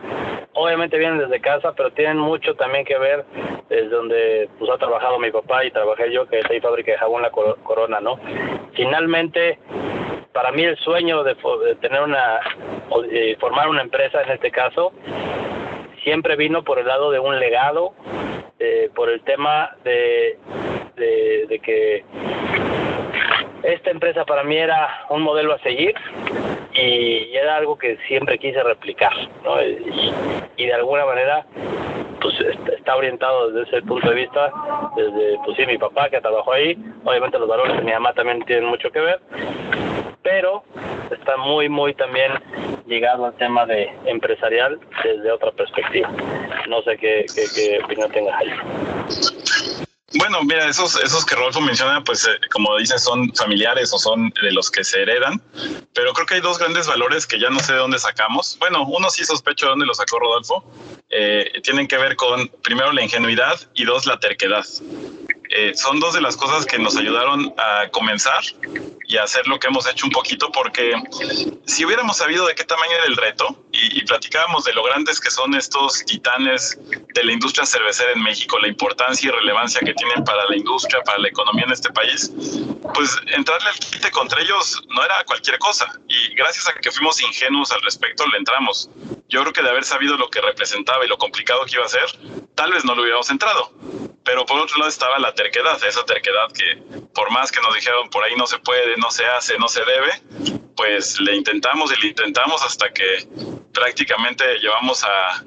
obviamente 0.55 0.97
vienen 0.97 1.19
desde 1.19 1.39
casa, 1.39 1.73
pero 1.73 1.91
tienen 1.91 2.17
mucho 2.17 2.55
también 2.55 2.85
que 2.85 2.97
ver 2.97 3.25
desde 3.69 3.89
donde 3.89 4.49
pues 4.57 4.71
ha 4.71 4.77
trabajado 4.77 5.19
mi 5.19 5.31
papá 5.31 5.63
y 5.63 5.71
trabajé 5.71 6.11
yo, 6.11 6.27
que 6.27 6.39
es 6.39 6.49
ahí 6.49 6.59
fábrica 6.59 6.93
de 6.93 6.97
jabón 6.97 7.21
La 7.21 7.29
Corona, 7.29 7.99
¿no? 7.99 8.19
Finalmente, 8.73 9.59
para 10.33 10.51
mí 10.51 10.63
el 10.63 10.77
sueño 10.77 11.23
de, 11.23 11.35
tener 11.81 12.01
una, 12.01 12.39
de 13.09 13.37
formar 13.39 13.69
una 13.69 13.81
empresa 13.81 14.21
en 14.23 14.31
este 14.31 14.51
caso, 14.51 14.93
siempre 16.03 16.35
vino 16.35 16.63
por 16.63 16.79
el 16.79 16.87
lado 16.87 17.11
de 17.11 17.19
un 17.19 17.39
legado, 17.39 17.93
eh, 18.59 18.89
por 18.95 19.09
el 19.09 19.21
tema 19.21 19.75
de, 19.83 20.37
de 20.95 21.59
que 21.59 22.03
esta 23.63 23.91
empresa 23.91 24.25
para 24.25 24.43
mí 24.43 24.55
era 24.57 25.05
un 25.09 25.21
modelo 25.21 25.53
a 25.53 25.59
seguir 25.59 25.93
y 26.73 27.35
era 27.35 27.57
algo 27.57 27.77
que 27.77 27.97
siempre 28.07 28.37
quise 28.37 28.61
replicar, 28.63 29.13
¿no? 29.43 29.61
Y, 29.61 30.65
de 30.65 30.73
alguna 30.73 31.05
manera, 31.05 31.45
pues 32.21 32.35
está 32.77 32.95
orientado 32.95 33.51
desde 33.51 33.69
ese 33.69 33.85
punto 33.85 34.09
de 34.09 34.15
vista, 34.15 34.51
desde, 34.95 35.37
pues 35.45 35.57
sí, 35.57 35.65
mi 35.65 35.77
papá 35.77 36.09
que 36.09 36.21
trabajó 36.21 36.53
ahí, 36.53 36.77
obviamente 37.03 37.39
los 37.39 37.47
valores 37.47 37.77
de 37.77 37.83
mi 37.83 37.91
mamá 37.91 38.13
también 38.13 38.41
tienen 38.45 38.65
mucho 38.65 38.89
que 38.91 38.99
ver, 38.99 39.19
pero 40.23 40.63
está 41.11 41.37
muy, 41.37 41.69
muy 41.69 41.93
también 41.93 42.31
llegado 42.87 43.25
al 43.25 43.33
tema 43.35 43.65
de 43.65 43.91
empresarial 44.05 44.79
desde 45.03 45.31
otra 45.31 45.51
perspectiva. 45.51 46.09
No 46.67 46.81
sé 46.81 46.97
qué, 46.97 47.25
qué, 47.33 47.43
qué 47.55 47.83
opinión 47.83 48.11
tengas 48.11 48.39
ahí. 48.39 48.51
Bueno, 50.17 50.43
mira, 50.43 50.67
esos, 50.69 50.95
esos 50.95 51.25
que 51.25 51.35
Rodolfo 51.35 51.59
menciona, 51.59 52.03
pues 52.03 52.25
eh, 52.25 52.39
como 52.51 52.77
dices, 52.77 53.03
son 53.03 53.33
familiares 53.33 53.91
o 53.93 53.99
son 53.99 54.29
de 54.41 54.51
los 54.51 54.71
que 54.71 54.83
se 54.83 55.01
heredan, 55.01 55.41
pero 55.93 56.13
creo 56.13 56.25
que 56.25 56.35
hay 56.35 56.41
dos 56.41 56.57
grandes 56.57 56.87
valores 56.87 57.27
que 57.27 57.39
ya 57.39 57.49
no 57.49 57.59
sé 57.59 57.73
de 57.73 57.79
dónde 57.79 57.99
sacamos. 57.99 58.57
Bueno, 58.59 58.85
uno 58.87 59.09
sí 59.09 59.25
sospecho 59.25 59.65
de 59.65 59.71
dónde 59.71 59.85
los 59.85 59.97
sacó 59.97 60.19
Rodolfo. 60.19 60.63
Eh, 61.17 61.61
tienen 61.63 61.87
que 61.87 61.97
ver 61.97 62.17
con, 62.17 62.49
primero, 62.61 62.91
la 62.91 63.01
ingenuidad 63.01 63.57
y 63.73 63.85
dos, 63.85 64.05
la 64.05 64.19
terquedad. 64.19 64.65
Eh, 65.49 65.73
son 65.73 66.01
dos 66.01 66.13
de 66.13 66.19
las 66.19 66.35
cosas 66.35 66.65
que 66.65 66.77
nos 66.77 66.97
ayudaron 66.97 67.53
a 67.57 67.87
comenzar 67.89 68.43
y 69.07 69.15
a 69.15 69.23
hacer 69.23 69.47
lo 69.47 69.57
que 69.57 69.67
hemos 69.67 69.87
hecho 69.87 70.05
un 70.05 70.11
poquito, 70.11 70.51
porque 70.51 70.93
si 71.65 71.85
hubiéramos 71.85 72.17
sabido 72.17 72.45
de 72.45 72.53
qué 72.53 72.65
tamaño 72.65 72.91
era 72.91 73.05
el 73.05 73.15
reto 73.15 73.63
y, 73.71 74.03
platicábamos 74.03 74.65
de 74.65 74.73
lo 74.73 74.83
grandes 74.83 75.21
que 75.21 75.31
son 75.31 75.55
estos 75.55 76.03
titanes 76.03 76.77
de 77.13 77.23
la 77.23 77.31
industria 77.31 77.65
cervecera 77.65 78.11
en 78.11 78.21
México, 78.21 78.59
la 78.59 78.67
importancia 78.67 79.29
y 79.29 79.31
relevancia 79.31 79.79
que 79.79 79.93
tienen 79.93 80.21
para 80.25 80.45
la 80.49 80.57
industria, 80.57 81.01
para 81.03 81.19
la 81.19 81.29
economía 81.29 81.63
en 81.63 81.71
este 81.71 81.91
país, 81.91 82.29
pues 82.93 83.17
entrarle 83.27 83.69
al 83.69 83.79
quite 83.79 84.11
contra 84.11 84.41
ellos 84.41 84.83
no 84.89 85.03
era 85.03 85.23
cualquier 85.23 85.57
cosa. 85.59 85.97
Y 86.09 86.35
gracias 86.35 86.67
a 86.67 86.73
que 86.73 86.91
fuimos 86.91 87.21
ingenuos 87.21 87.71
al 87.71 87.81
respecto, 87.83 88.27
le 88.27 88.37
entramos. 88.37 88.89
Yo 89.27 89.41
creo 89.41 89.53
que 89.53 89.63
de 89.63 89.69
haber 89.69 89.83
sabido 89.83 90.17
lo 90.17 90.29
que 90.29 90.41
representaba 90.41 91.03
y 91.03 91.07
lo 91.07 91.17
complicado 91.17 91.65
que 91.65 91.75
iba 91.75 91.85
a 91.85 91.89
ser, 91.89 92.05
tal 92.53 92.71
vez 92.71 92.85
no 92.85 92.93
lo 92.95 93.01
hubiéramos 93.01 93.29
entrado. 93.29 93.71
Pero 94.23 94.45
por 94.45 94.59
otro 94.59 94.77
lado 94.77 94.89
estaba 94.89 95.19
la 95.19 95.33
terquedad, 95.33 95.83
esa 95.83 96.03
terquedad 96.05 96.51
que 96.51 96.77
por 97.13 97.31
más 97.31 97.51
que 97.51 97.61
nos 97.61 97.73
dijeron 97.75 98.09
por 98.09 98.23
ahí 98.23 98.35
no 98.35 98.47
se 98.47 98.59
puede, 98.59 98.97
no 98.97 99.11
se 99.11 99.25
hace, 99.25 99.57
no 99.57 99.67
se 99.67 99.81
debe, 99.85 100.61
pues 100.75 101.19
le 101.19 101.35
intentamos 101.35 101.91
y 101.91 102.01
le 102.01 102.07
intentamos 102.09 102.63
hasta 102.63 102.91
que 102.91 103.27
prácticamente 103.73 104.59
llevamos 104.59 105.03
a, 105.03 105.43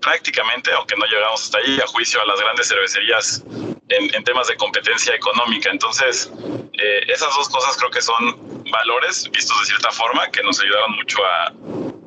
prácticamente, 0.00 0.72
aunque 0.72 0.96
no 0.96 1.06
llegamos 1.06 1.44
hasta 1.44 1.58
ahí, 1.58 1.80
a 1.80 1.86
juicio 1.86 2.20
a 2.20 2.26
las 2.26 2.40
grandes 2.40 2.68
cervecerías 2.68 3.44
en, 3.88 4.24
temas 4.24 4.48
de 4.48 4.56
competencia 4.56 5.14
económica. 5.14 5.70
Entonces, 5.70 6.30
eh, 6.74 7.00
esas 7.08 7.34
dos 7.34 7.48
cosas 7.48 7.76
creo 7.76 7.90
que 7.90 8.02
son 8.02 8.64
valores 8.70 9.28
vistos 9.30 9.58
de 9.60 9.66
cierta 9.66 9.90
forma 9.90 10.30
que 10.30 10.42
nos 10.42 10.60
ayudaron 10.60 10.96
mucho 10.96 11.18
a, 11.24 11.46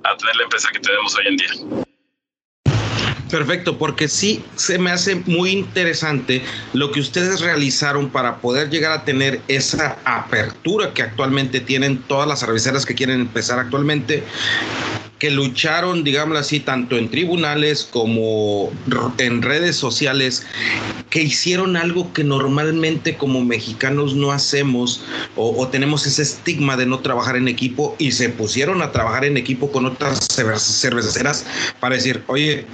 a 0.10 0.18
tener 0.18 0.36
la 0.36 0.44
empresa 0.44 0.70
que 0.72 0.80
tenemos 0.80 1.16
hoy 1.16 1.28
en 1.28 1.38
día. 1.38 1.52
Perfecto, 3.32 3.78
porque 3.78 4.10
sí 4.10 4.44
se 4.56 4.78
me 4.78 4.92
hace 4.92 5.16
muy 5.16 5.52
interesante 5.52 6.44
lo 6.74 6.92
que 6.92 7.00
ustedes 7.00 7.40
realizaron 7.40 8.10
para 8.10 8.38
poder 8.38 8.70
llegar 8.70 8.92
a 8.92 9.06
tener 9.06 9.42
esa 9.48 9.98
apertura 10.04 10.94
que 10.94 11.02
actualmente 11.02 11.62
tienen 11.62 12.04
todas 12.04 12.28
las 12.28 12.42
cerveceras 12.42 12.86
que 12.86 12.94
quieren 12.94 13.22
empezar 13.22 13.58
actualmente 13.58 14.26
que 15.22 15.30
lucharon, 15.30 16.04
digámoslo 16.04 16.40
así, 16.40 16.60
tanto 16.60 16.98
en 16.98 17.08
tribunales 17.08 17.88
como 17.92 18.72
en 19.20 19.44
redes 19.44 19.76
sociales, 19.76 20.48
que 21.12 21.22
hicieron 21.22 21.78
algo 21.78 22.12
que 22.12 22.24
normalmente 22.24 23.16
como 23.18 23.46
mexicanos 23.46 24.16
no 24.16 24.32
hacemos 24.32 25.04
o, 25.36 25.62
o, 25.62 25.68
tenemos 25.68 26.08
ese 26.08 26.24
estigma 26.24 26.76
de 26.76 26.88
no 26.88 27.02
trabajar 27.02 27.36
en 27.36 27.48
equipo 27.48 27.96
y 28.00 28.14
se 28.14 28.30
pusieron 28.30 28.82
a 28.82 28.92
trabajar 28.92 29.24
en 29.24 29.38
equipo 29.38 29.72
con 29.72 29.86
otras 29.86 30.28
cerveceras 30.28 31.46
para 31.80 31.94
decir, 31.94 32.24
oye, 32.26 32.66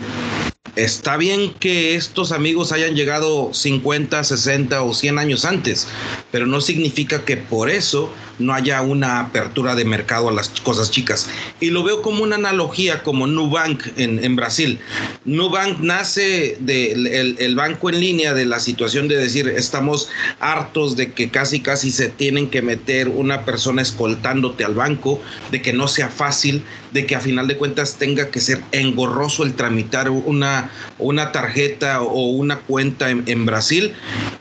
Está 0.77 1.17
bien 1.17 1.55
que 1.59 1.95
estos 1.95 2.31
amigos 2.31 2.71
hayan 2.71 2.95
llegado 2.95 3.51
50, 3.51 4.23
60 4.23 4.83
o 4.83 4.93
100 4.93 5.17
años 5.17 5.43
antes, 5.43 5.87
pero 6.31 6.45
no 6.45 6.61
significa 6.61 7.25
que 7.25 7.35
por 7.35 7.71
eso 7.71 8.13
no 8.37 8.53
haya 8.53 8.83
una 8.83 9.19
apertura 9.19 9.73
de 9.73 9.85
mercado 9.85 10.29
a 10.29 10.31
las 10.31 10.49
cosas 10.49 10.91
chicas. 10.91 11.27
Y 11.59 11.71
lo 11.71 11.83
veo 11.83 12.03
como 12.03 12.21
una 12.21 12.35
analogía 12.35 13.01
como 13.01 13.25
Nubank 13.25 13.87
en, 13.97 14.35
Brasil. 14.35 14.77
Nubank 15.25 15.79
nace 15.79 16.57
del 16.59 17.07
el 17.39 17.55
banco 17.55 17.89
en 17.89 17.99
línea 17.99 18.35
de 18.35 18.45
la 18.45 18.59
situación 18.59 19.07
de 19.07 19.17
decir 19.17 19.47
estamos 19.47 20.09
hartos 20.39 20.95
de 20.95 21.11
que 21.11 21.31
casi 21.31 21.59
casi 21.59 21.89
se 21.89 22.09
tienen 22.09 22.51
que 22.51 22.61
meter 22.61 23.09
una 23.09 23.45
persona 23.45 23.81
escoltándote 23.81 24.63
al 24.63 24.75
banco, 24.75 25.19
de 25.49 25.61
que 25.63 25.73
no 25.73 25.87
sea 25.87 26.09
fácil, 26.09 26.63
de 26.91 27.05
que 27.05 27.15
a 27.15 27.19
final 27.19 27.47
de 27.47 27.57
cuentas 27.57 27.97
tenga 27.97 28.29
que 28.29 28.39
ser 28.39 28.63
engorroso 28.71 29.43
el 29.43 29.53
tramitar 29.53 30.09
una, 30.09 30.71
una 30.97 31.31
tarjeta 31.31 32.01
o 32.01 32.29
una 32.29 32.59
cuenta 32.59 33.09
en, 33.09 33.45
Brasil 33.45 33.93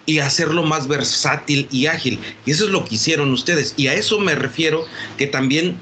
y 0.04 0.18
hacerlo 0.18 0.62
más 0.62 0.88
versátil 0.88 1.68
y 1.70 1.86
ágil. 1.86 2.18
Y 2.44 2.50
eso 2.50 2.64
es 2.64 2.70
lo 2.70 2.84
que 2.84 2.96
hicieron 2.96 3.32
ustedes. 3.32 3.74
Y 3.76 3.88
a 3.88 3.94
eso 3.94 4.18
me 4.18 4.34
refiero 4.34 4.84
que 5.16 5.26
también 5.26 5.76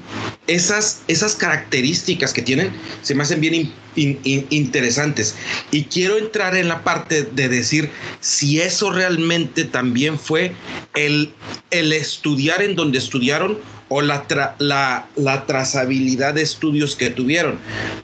esas, 0.47 1.01
esas 1.07 1.35
características 1.35 2.33
que 2.33 2.41
tienen 2.41 2.71
se 3.01 3.15
me 3.15 3.23
hacen 3.23 3.41
bien 3.41 3.73
interesantes. 3.95 5.35
Y 5.71 5.85
quiero 5.85 6.17
entrar 6.17 6.55
en 6.55 6.67
la 6.67 6.83
parte 6.83 7.23
de 7.23 7.49
decir 7.49 7.89
si 8.19 8.59
eso 8.59 8.91
realmente 8.91 9.65
también 9.65 10.19
fue 10.19 10.53
el, 10.93 11.33
el 11.71 11.93
estudiar 11.93 12.61
en 12.61 12.75
donde 12.75 12.97
estudiaron 12.97 13.57
o 13.95 14.01
la, 14.01 14.25
la, 14.59 15.07
la, 15.15 15.45
trazabilidad 15.45 16.33
de 16.33 16.41
estudios 16.41 16.97
que 16.97 17.09
tuvieron, 17.09 17.59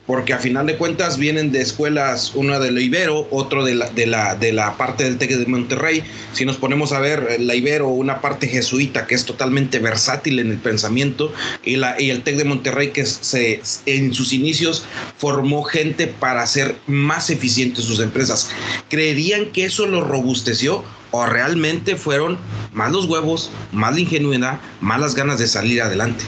porque 0.08 0.32
a 0.32 0.38
final 0.38 0.66
de 0.66 0.78
cuentas 0.78 1.18
vienen 1.18 1.52
de 1.52 1.60
escuelas, 1.60 2.32
una 2.34 2.60
de 2.60 2.72
la 2.72 2.80
Ibero, 2.80 3.28
otro 3.30 3.66
de 3.66 3.76
la, 3.76 3.90
de 3.90 4.06
la, 4.06 4.36
de 4.36 4.54
la 4.54 4.78
parte 4.78 5.04
del 5.04 5.18
TEC 5.18 5.32
de 5.32 5.46
Monterrey. 5.48 6.02
Si 6.32 6.46
nos 6.46 6.56
ponemos 6.56 6.94
a 6.94 7.02
ver 7.02 7.28
eh, 7.30 7.40
la 7.40 7.56
Ibero, 7.56 7.90
una 7.90 8.22
parte 8.22 8.48
jesuita 8.48 9.06
que 9.06 9.16
es 9.16 9.26
totalmente 9.26 9.80
versátil 9.80 10.40
en 10.40 10.52
el 10.52 10.60
pensamiento, 10.60 11.34
y, 11.66 11.76
la, 11.76 12.02
y 12.02 12.10
el 12.10 12.24
TEC 12.24 12.38
de 12.38 12.46
Monterrey 12.46 12.92
que 12.92 13.06
se, 13.06 13.62
en 13.86 14.14
sus 14.14 14.32
inicios 14.32 14.86
formó 15.18 15.64
gente 15.64 16.08
para 16.08 16.42
hacer 16.42 16.78
más 16.88 17.30
eficientes 17.30 17.84
sus 17.84 18.00
empresas. 18.00 18.50
¿Creerían 18.88 19.48
que 19.48 19.66
eso 19.66 19.86
lo 19.88 20.06
robusteció? 20.06 20.86
O 21.12 21.26
realmente 21.26 21.96
fueron 21.96 22.40
más 22.74 22.92
los 22.92 23.06
huevos, 23.06 23.52
más 23.72 23.94
la 23.94 24.00
ingenuidad, 24.00 24.60
más 24.80 25.00
las 25.00 25.16
ganas 25.16 25.40
de 25.40 25.48
salir 25.48 25.82
adelante. 25.82 26.24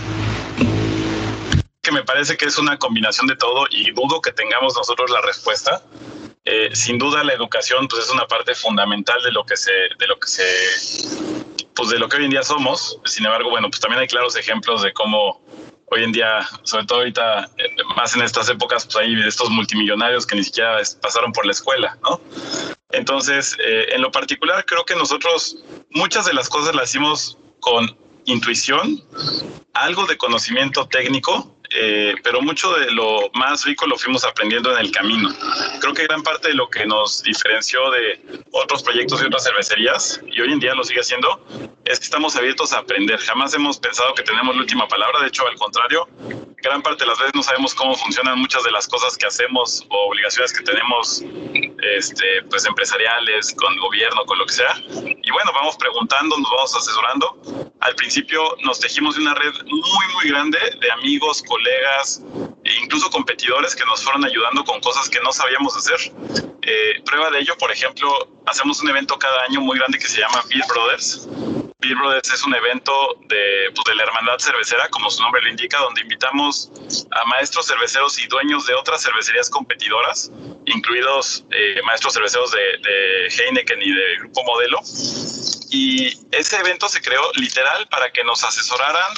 Que 1.82 1.92
me 1.92 2.04
parece 2.04 2.38
que 2.38 2.46
es 2.46 2.58
una 2.58 2.78
combinación 2.78 3.28
de 3.28 3.36
todo 3.36 3.66
y 3.70 3.92
dudo 3.92 4.22
que 4.22 4.32
tengamos 4.32 4.76
nosotros 4.76 5.10
la 5.10 5.22
respuesta. 5.22 5.82
Eh, 6.46 6.70
sin 6.74 6.98
duda 6.98 7.24
la 7.24 7.34
educación 7.34 7.88
pues 7.88 8.04
es 8.04 8.12
una 8.12 8.26
parte 8.26 8.54
fundamental 8.54 9.16
de 9.24 9.32
lo 9.32 9.46
que 9.46 9.56
se 9.56 9.72
de 9.98 10.08
lo 10.08 10.20
que 10.20 10.28
se 10.28 10.44
pues 11.74 11.90
de 11.90 11.98
lo 11.98 12.10
que 12.10 12.18
hoy 12.18 12.26
en 12.26 12.32
día 12.32 12.44
somos. 12.44 13.00
Sin 13.06 13.26
embargo, 13.26 13.50
bueno, 13.50 13.70
pues 13.70 13.80
también 13.80 14.02
hay 14.02 14.08
claros 14.08 14.36
ejemplos 14.36 14.84
de 14.84 14.94
cómo 14.94 15.42
hoy 15.88 16.04
en 16.04 16.12
día, 16.12 16.48
sobre 16.64 16.86
todo 16.86 17.00
ahorita, 17.00 17.50
eh, 17.58 17.70
más 17.96 18.16
en 18.16 18.24
estas 18.24 18.50
épocas, 18.50 18.86
pues 18.86 18.98
hay 18.98 19.16
estos 19.28 19.50
multimillonarios 19.50 20.26
que 20.26 20.36
ni 20.36 20.44
siquiera 20.44 20.78
pasaron 21.02 21.32
por 21.32 21.46
la 21.46 21.52
escuela, 21.52 21.98
¿no? 22.04 22.20
Entonces, 22.94 23.58
eh, 23.60 23.88
en 23.94 24.02
lo 24.02 24.12
particular, 24.12 24.66
creo 24.66 24.86
que 24.86 24.96
nosotros 24.96 25.58
muchas 25.90 26.26
de 26.26 26.34
las 26.34 26.48
cosas 26.48 26.76
las 26.76 26.90
hicimos 26.90 27.38
con 27.60 27.98
intuición, 28.26 29.04
algo 29.74 30.06
de 30.06 30.18
conocimiento 30.18 30.88
técnico 30.88 31.53
eh, 31.76 32.16
pero 32.24 32.42
mucho 32.42 32.72
de 32.74 32.92
lo 32.92 33.30
más 33.34 33.66
rico 33.66 33.88
lo 33.88 33.98
fuimos 33.98 34.24
aprendiendo 34.24 34.72
en 34.72 34.86
el 34.86 34.92
camino. 34.92 35.30
Creo 35.82 35.94
que 35.94 36.04
gran 36.04 36.22
parte 36.22 36.50
de 36.50 36.54
lo 36.54 36.70
que 36.70 36.86
nos 36.86 37.24
diferenció 37.24 37.90
de 37.92 38.22
otros 38.52 38.84
proyectos 38.84 39.22
y 39.22 39.26
otras 39.26 39.44
cervecerías, 39.44 40.22
y 40.32 40.42
hoy 40.42 40.52
en 40.54 40.60
día 40.60 40.76
lo 40.76 40.84
sigue 40.84 41.02
haciendo, 41.02 41.44
es 41.86 42.00
que 42.00 42.06
estamos 42.06 42.36
abiertos 42.36 42.74
a 42.74 42.80
aprender. 42.80 43.20
Jamás 43.20 43.54
hemos 43.54 43.78
pensado 43.78 44.14
que 44.14 44.24
tenemos 44.24 44.56
la 44.56 44.62
última 44.62 44.88
palabra, 44.88 45.22
de 45.22 45.28
hecho, 45.28 45.48
al 45.48 45.56
contrario, 45.56 46.08
gran 46.64 46.82
parte 46.82 47.04
de 47.04 47.10
las 47.10 47.20
veces 47.20 47.36
no 47.36 47.44
sabemos 47.44 47.76
cómo 47.76 47.94
funcionan 47.96 48.40
muchas 48.40 48.64
de 48.64 48.72
las 48.72 48.88
cosas 48.88 49.18
que 49.18 49.26
hacemos 49.26 49.86
o 49.90 50.10
obligaciones 50.10 50.54
que 50.54 50.64
tenemos 50.64 51.24
este, 51.98 52.44
pues 52.50 52.66
empresariales, 52.66 53.54
con 53.56 53.78
gobierno, 53.80 54.26
con 54.26 54.38
lo 54.40 54.46
que 54.46 54.54
sea. 54.54 54.74
Y 54.78 55.32
bueno, 55.32 55.52
vamos 55.54 55.76
preguntando, 55.78 56.38
nos 56.38 56.50
vamos 56.52 56.76
asesorando. 56.76 57.74
Al 57.82 57.96
principio 57.96 58.56
nos 58.64 58.80
tejimos 58.80 59.18
una 59.18 59.34
red 59.34 59.54
muy, 59.66 60.14
muy 60.14 60.30
grande 60.30 60.58
de 60.80 60.92
amigos, 60.92 61.44
colegas, 61.44 61.63
colegas 61.64 62.22
e 62.64 62.74
incluso 62.84 63.10
competidores 63.10 63.76
que 63.76 63.86
nos 63.86 64.04
fueron 64.04 64.24
ayudando 64.26 64.64
con 64.64 64.80
cosas 64.82 65.10
que 65.10 65.20
no 65.22 65.32
sabíamos 65.32 65.76
hacer. 65.76 66.00
Eh, 66.62 67.02
prueba 67.06 67.30
de 67.30 67.40
ello, 67.40 67.58
por 67.58 67.72
ejemplo, 67.72 68.08
hacemos 68.46 68.82
un 68.82 68.90
evento 68.90 69.18
cada 69.18 69.44
año 69.44 69.62
muy 69.62 69.78
grande 69.78 69.98
que 70.00 70.08
se 70.08 70.20
llama 70.20 70.44
Beer 70.50 70.64
Brothers. 70.68 71.28
Beer 71.80 71.96
Brothers 71.96 72.32
es 72.32 72.44
un 72.46 72.56
evento 72.56 73.18
de, 73.28 73.70
pues, 73.76 73.84
de 73.86 73.96
la 73.96 74.04
hermandad 74.04 74.40
cervecera, 74.40 74.88
como 74.90 75.10
su 75.10 75.22
nombre 75.22 75.42
lo 75.42 75.50
indica, 75.50 75.78
donde 75.80 76.02
invitamos 76.02 76.72
a 77.12 77.26
maestros 77.26 77.68
cerveceros 77.68 78.18
y 78.20 78.28
dueños 78.28 78.66
de 78.66 78.76
otras 78.76 79.04
cervecerías 79.04 79.50
competidoras, 79.50 80.32
incluidos 80.66 81.44
eh, 81.52 81.82
maestros 81.84 82.14
cerveceros 82.14 82.52
de, 82.52 82.78
de 82.78 83.28
Heineken 83.28 83.82
y 83.82 83.92
de 83.92 84.16
Grupo 84.20 84.44
Modelo. 84.46 84.80
Y 85.70 86.14
ese 86.32 86.58
evento 86.58 86.88
se 86.88 87.02
creó 87.02 87.30
literal 87.34 87.88
para 87.88 88.12
que 88.12 88.24
nos 88.24 88.44
asesoraran 88.44 89.12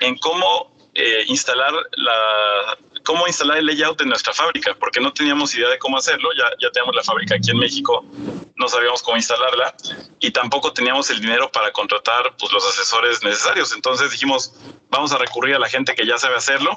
en 0.00 0.16
cómo 0.18 0.73
eh, 0.94 1.24
instalar 1.28 1.72
la 1.96 2.78
cómo 3.04 3.26
instalar 3.26 3.58
el 3.58 3.66
layout 3.66 3.98
de 3.98 4.06
nuestra 4.06 4.32
fábrica, 4.32 4.74
porque 4.80 5.00
no 5.00 5.12
teníamos 5.12 5.54
idea 5.54 5.68
de 5.68 5.78
cómo 5.78 5.98
hacerlo, 5.98 6.30
ya, 6.36 6.44
ya 6.60 6.70
tenemos 6.70 6.94
la 6.96 7.02
fábrica 7.02 7.34
aquí 7.36 7.50
en 7.50 7.58
México, 7.58 8.04
no 8.56 8.68
sabíamos 8.68 9.02
cómo 9.02 9.16
instalarla 9.16 9.74
y 10.20 10.30
tampoco 10.30 10.72
teníamos 10.72 11.10
el 11.10 11.20
dinero 11.20 11.50
para 11.50 11.72
contratar 11.72 12.36
pues, 12.38 12.52
los 12.52 12.64
asesores 12.66 13.22
necesarios. 13.24 13.72
Entonces 13.72 14.10
dijimos, 14.10 14.54
vamos 14.90 15.12
a 15.12 15.18
recurrir 15.18 15.56
a 15.56 15.58
la 15.58 15.68
gente 15.68 15.94
que 15.94 16.06
ya 16.06 16.18
sabe 16.18 16.36
hacerlo 16.36 16.76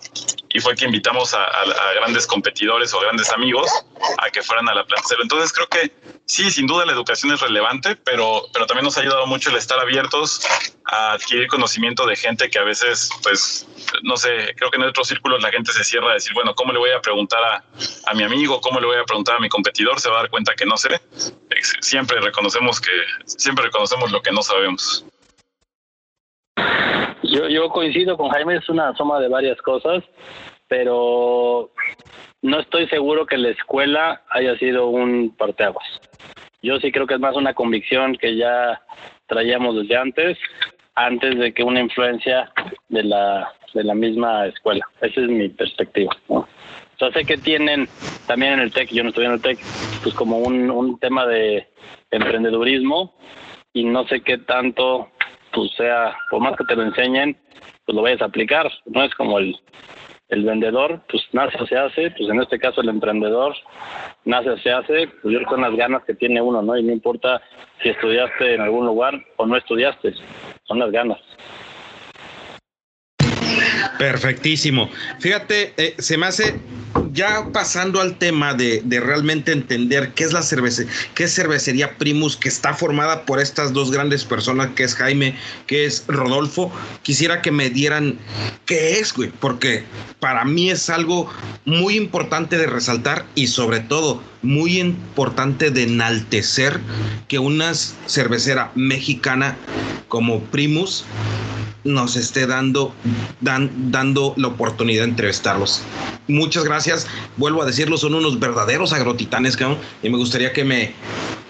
y 0.49 0.59
fue 0.59 0.75
que 0.75 0.85
invitamos 0.85 1.33
a, 1.33 1.47
grandes 1.95 2.25
competidores 2.25 2.93
o 2.93 2.99
grandes 2.99 3.31
amigos 3.31 3.69
a 4.17 4.29
que 4.29 4.41
fueran 4.41 4.67
a 4.69 4.73
la 4.73 4.85
planta 4.85 5.15
Entonces 5.21 5.53
creo 5.53 5.67
que 5.67 5.91
sí, 6.25 6.49
sin 6.49 6.65
duda 6.65 6.85
la 6.85 6.93
educación 6.93 7.31
es 7.31 7.41
relevante, 7.41 7.95
pero, 7.95 8.43
pero 8.53 8.65
también 8.65 8.85
nos 8.85 8.97
ha 8.97 9.01
ayudado 9.01 9.27
mucho 9.27 9.49
el 9.49 9.57
estar 9.57 9.79
abiertos 9.79 10.41
a 10.85 11.13
adquirir 11.13 11.47
conocimiento 11.47 12.05
de 12.05 12.15
gente 12.15 12.49
que 12.49 12.57
a 12.57 12.63
veces 12.63 13.09
pues 13.21 13.67
no 14.03 14.17
sé, 14.17 14.53
creo 14.55 14.69
que 14.69 14.77
en 14.77 14.83
otros 14.83 15.07
círculos 15.07 15.41
la 15.41 15.51
gente 15.51 15.71
se 15.71 15.83
cierra 15.83 16.11
a 16.11 16.13
decir, 16.13 16.33
bueno, 16.33 16.55
¿cómo 16.55 16.73
le 16.73 16.79
voy 16.79 16.91
a 16.91 17.01
preguntar 17.01 17.41
a, 17.43 17.63
a, 18.05 18.13
mi 18.13 18.23
amigo? 18.23 18.59
¿Cómo 18.61 18.79
le 18.79 18.87
voy 18.87 18.97
a 18.97 19.03
preguntar 19.03 19.35
a 19.35 19.39
mi 19.39 19.49
competidor? 19.49 19.99
Se 19.99 20.09
va 20.09 20.17
a 20.17 20.21
dar 20.21 20.29
cuenta 20.29 20.55
que 20.55 20.65
no 20.65 20.77
sé. 20.77 21.01
Siempre 21.81 22.19
reconocemos 22.21 22.79
que, 22.81 22.91
siempre 23.25 23.65
reconocemos 23.65 24.11
lo 24.11 24.21
que 24.21 24.31
no 24.31 24.41
sabemos. 24.41 25.05
Yo, 27.23 27.47
yo 27.49 27.69
coincido 27.69 28.17
con 28.17 28.29
Jaime, 28.29 28.57
es 28.57 28.69
una 28.69 28.95
suma 28.95 29.19
de 29.19 29.27
varias 29.27 29.61
cosas, 29.61 30.03
pero 30.67 31.71
no 32.41 32.59
estoy 32.59 32.87
seguro 32.87 33.25
que 33.25 33.37
la 33.37 33.49
escuela 33.49 34.21
haya 34.29 34.57
sido 34.57 34.87
un 34.87 35.35
parteaguas. 35.35 35.87
Yo 36.61 36.79
sí 36.79 36.91
creo 36.91 37.07
que 37.07 37.15
es 37.15 37.19
más 37.19 37.35
una 37.35 37.53
convicción 37.53 38.15
que 38.15 38.35
ya 38.35 38.81
traíamos 39.27 39.75
desde 39.75 39.97
antes, 39.97 40.37
antes 40.95 41.37
de 41.37 41.53
que 41.53 41.63
una 41.63 41.81
influencia 41.81 42.51
de 42.89 43.03
la 43.03 43.53
de 43.73 43.83
la 43.83 43.93
misma 43.93 44.47
escuela. 44.47 44.85
Esa 45.01 45.21
es 45.21 45.27
mi 45.27 45.49
perspectiva. 45.49 46.15
¿no? 46.29 46.47
O 46.97 46.99
sea, 46.99 47.11
sé 47.11 47.25
que 47.25 47.37
tienen 47.37 47.87
también 48.25 48.53
en 48.53 48.59
el 48.59 48.73
TEC, 48.73 48.89
yo 48.89 49.03
no 49.03 49.09
estoy 49.09 49.25
en 49.25 49.33
el 49.33 49.41
TEC, 49.41 49.59
pues 50.01 50.15
como 50.15 50.39
un, 50.39 50.71
un 50.71 50.97
tema 50.99 51.27
de 51.27 51.67
emprendedurismo 52.09 53.15
y 53.71 53.83
no 53.83 54.07
sé 54.07 54.21
qué 54.21 54.39
tanto, 54.39 55.11
pues 55.53 55.71
sea, 55.77 56.17
por 56.31 56.41
más 56.41 56.57
que 56.57 56.63
te 56.63 56.75
lo 56.75 56.81
enseñen, 56.81 57.37
pues 57.85 57.95
lo 57.95 58.01
vayas 58.01 58.21
a 58.23 58.25
aplicar. 58.25 58.71
No 58.85 59.03
es 59.03 59.13
como 59.13 59.37
el, 59.37 59.55
el 60.29 60.43
vendedor, 60.43 61.03
pues 61.07 61.23
nace 61.33 61.57
o 61.61 61.67
se 61.67 61.77
hace, 61.77 62.11
pues 62.11 62.29
en 62.29 62.41
este 62.41 62.57
caso 62.57 62.81
el 62.81 62.89
emprendedor 62.89 63.55
nace 64.25 64.49
o 64.49 64.57
se 64.57 64.71
hace, 64.71 65.07
pues 65.21 65.33
yo 65.33 65.45
con 65.45 65.61
las 65.61 65.75
ganas 65.75 66.03
que 66.03 66.15
tiene 66.15 66.41
uno, 66.41 66.63
¿no? 66.63 66.75
Y 66.77 66.83
no 66.83 66.91
importa 66.91 67.41
si 67.83 67.89
estudiaste 67.89 68.55
en 68.55 68.61
algún 68.61 68.87
lugar 68.87 69.23
o 69.35 69.45
no 69.45 69.55
estudiaste, 69.55 70.15
son 70.63 70.79
las 70.79 70.91
ganas. 70.91 71.19
Perfectísimo. 73.97 74.89
Fíjate, 75.19 75.73
eh, 75.77 75.95
se 75.97 76.17
me 76.17 76.27
hace 76.27 76.59
ya 77.13 77.47
pasando 77.51 77.99
al 77.99 78.17
tema 78.17 78.53
de, 78.53 78.83
realmente 79.03 79.51
entender 79.51 80.13
qué 80.13 80.23
es 80.23 80.33
la 80.33 80.41
cervecería, 80.41 80.91
qué 81.15 81.23
es 81.25 81.33
cervecería 81.33 81.97
Primus, 81.97 82.37
que 82.37 82.47
está 82.49 82.73
formada 82.73 83.25
por 83.25 83.39
estas 83.39 83.73
dos 83.73 83.91
grandes 83.91 84.23
personas, 84.23 84.69
que 84.75 84.83
es 84.83 84.95
Jaime, 84.95 85.35
que 85.65 85.85
es 85.85 86.03
Rodolfo, 86.07 86.71
quisiera 87.01 87.41
que 87.41 87.51
me 87.51 87.69
dieran 87.69 88.19
qué 88.65 88.99
es, 88.99 89.13
güey, 89.13 89.31
porque 89.39 89.83
para 90.19 90.45
mí 90.45 90.69
es 90.69 90.89
algo 90.89 91.29
muy 91.65 91.95
importante 91.95 92.57
de 92.57 92.67
resaltar 92.67 93.25
y 93.35 93.47
sobre 93.47 93.79
todo 93.79 94.21
muy 94.41 94.79
importante 94.79 95.71
de 95.71 95.83
enaltecer 95.83 96.79
que 97.27 97.39
una 97.39 97.73
cervecera 97.73 98.71
mexicana 98.75 99.57
como 100.07 100.41
Primus 100.43 101.03
nos 101.87 102.15
esté 102.15 102.45
dando, 102.45 102.93
dando 103.39 104.33
la 104.37 104.49
oportunidad 104.49 105.03
de 105.03 105.09
entrevistarlos. 105.09 105.83
Muchas 106.27 106.65
gracias. 106.65 107.07
Vuelvo 107.37 107.63
a 107.63 107.65
decirlo, 107.65 107.97
son 107.97 108.13
unos 108.13 108.39
verdaderos 108.39 108.93
agrotitanes, 108.93 109.57
y 110.03 110.09
me 110.09 110.17
gustaría 110.17 110.53
que 110.53 110.63
me 110.63 110.91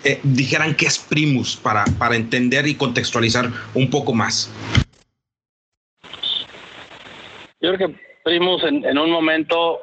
eh, 0.04 0.20
dijeran 0.24 0.76
qué 0.76 0.86
es 0.86 1.00
Primus 1.00 1.58
para, 1.58 1.84
para 1.98 2.16
entender 2.16 2.68
y 2.68 2.76
contextualizar 2.76 3.50
un 3.74 3.90
poco 3.90 4.14
más. 4.14 4.52
Yo 7.60 7.74
creo 7.74 7.90
que 7.90 7.96
Primus 8.24 8.64
en, 8.64 8.98
un 8.98 9.10
momento, 9.10 9.80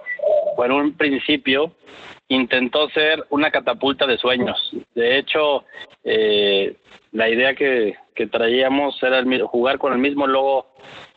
o 0.56 0.64
en 0.64 0.70
un 0.70 0.92
principio, 0.92 1.74
intentó 2.28 2.88
ser 2.90 3.24
una 3.30 3.50
catapulta 3.50 4.06
de 4.06 4.16
sueños. 4.16 4.72
De 4.94 5.18
hecho, 5.18 5.64
eh, 6.04 6.76
la 7.12 7.28
idea 7.28 7.54
que, 7.54 7.96
que 8.14 8.26
traíamos 8.26 9.00
era 9.02 9.18
el, 9.18 9.42
jugar 9.42 9.78
con 9.78 9.92
el 9.92 9.98
mismo 9.98 10.26
logo, 10.26 10.66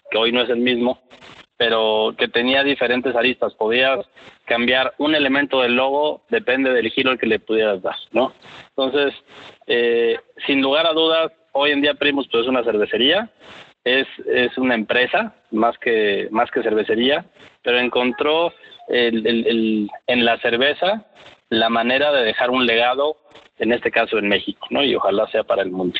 que 0.09 0.17
hoy 0.17 0.31
no 0.31 0.41
es 0.41 0.49
el 0.49 0.57
mismo, 0.57 0.99
pero 1.57 2.13
que 2.17 2.27
tenía 2.27 2.63
diferentes 2.63 3.15
aristas. 3.15 3.53
Podías 3.55 4.05
cambiar 4.45 4.93
un 4.97 5.15
elemento 5.15 5.61
del 5.61 5.75
logo, 5.75 6.23
depende 6.29 6.71
del 6.71 6.89
giro 6.89 7.11
al 7.11 7.19
que 7.19 7.27
le 7.27 7.39
pudieras 7.39 7.81
dar, 7.81 7.95
¿no? 8.11 8.33
Entonces, 8.69 9.13
eh, 9.67 10.17
sin 10.45 10.61
lugar 10.61 10.85
a 10.87 10.93
dudas, 10.93 11.31
hoy 11.51 11.71
en 11.71 11.81
día 11.81 11.95
Primus 11.95 12.27
pues, 12.31 12.43
es 12.43 12.49
una 12.49 12.63
cervecería, 12.63 13.29
es, 13.83 14.07
es 14.25 14.57
una 14.57 14.75
empresa 14.75 15.35
más 15.51 15.77
que, 15.77 16.27
más 16.31 16.49
que 16.51 16.63
cervecería, 16.63 17.25
pero 17.63 17.79
encontró 17.79 18.53
el, 18.87 19.25
el, 19.25 19.89
en 20.07 20.25
la 20.25 20.37
cerveza 20.39 21.05
la 21.49 21.69
manera 21.69 22.11
de 22.11 22.23
dejar 22.23 22.49
un 22.49 22.65
legado, 22.65 23.17
en 23.59 23.71
este 23.71 23.91
caso 23.91 24.17
en 24.17 24.27
México, 24.27 24.67
¿no? 24.69 24.83
Y 24.83 24.95
ojalá 24.95 25.27
sea 25.27 25.43
para 25.43 25.63
el 25.63 25.71
mundo. 25.71 25.99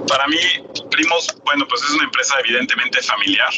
Para 0.11 0.27
mí, 0.27 0.37
Primos, 0.91 1.25
bueno, 1.45 1.65
pues 1.69 1.81
es 1.83 1.91
una 1.91 2.03
empresa 2.03 2.37
evidentemente 2.41 3.01
familiar, 3.01 3.49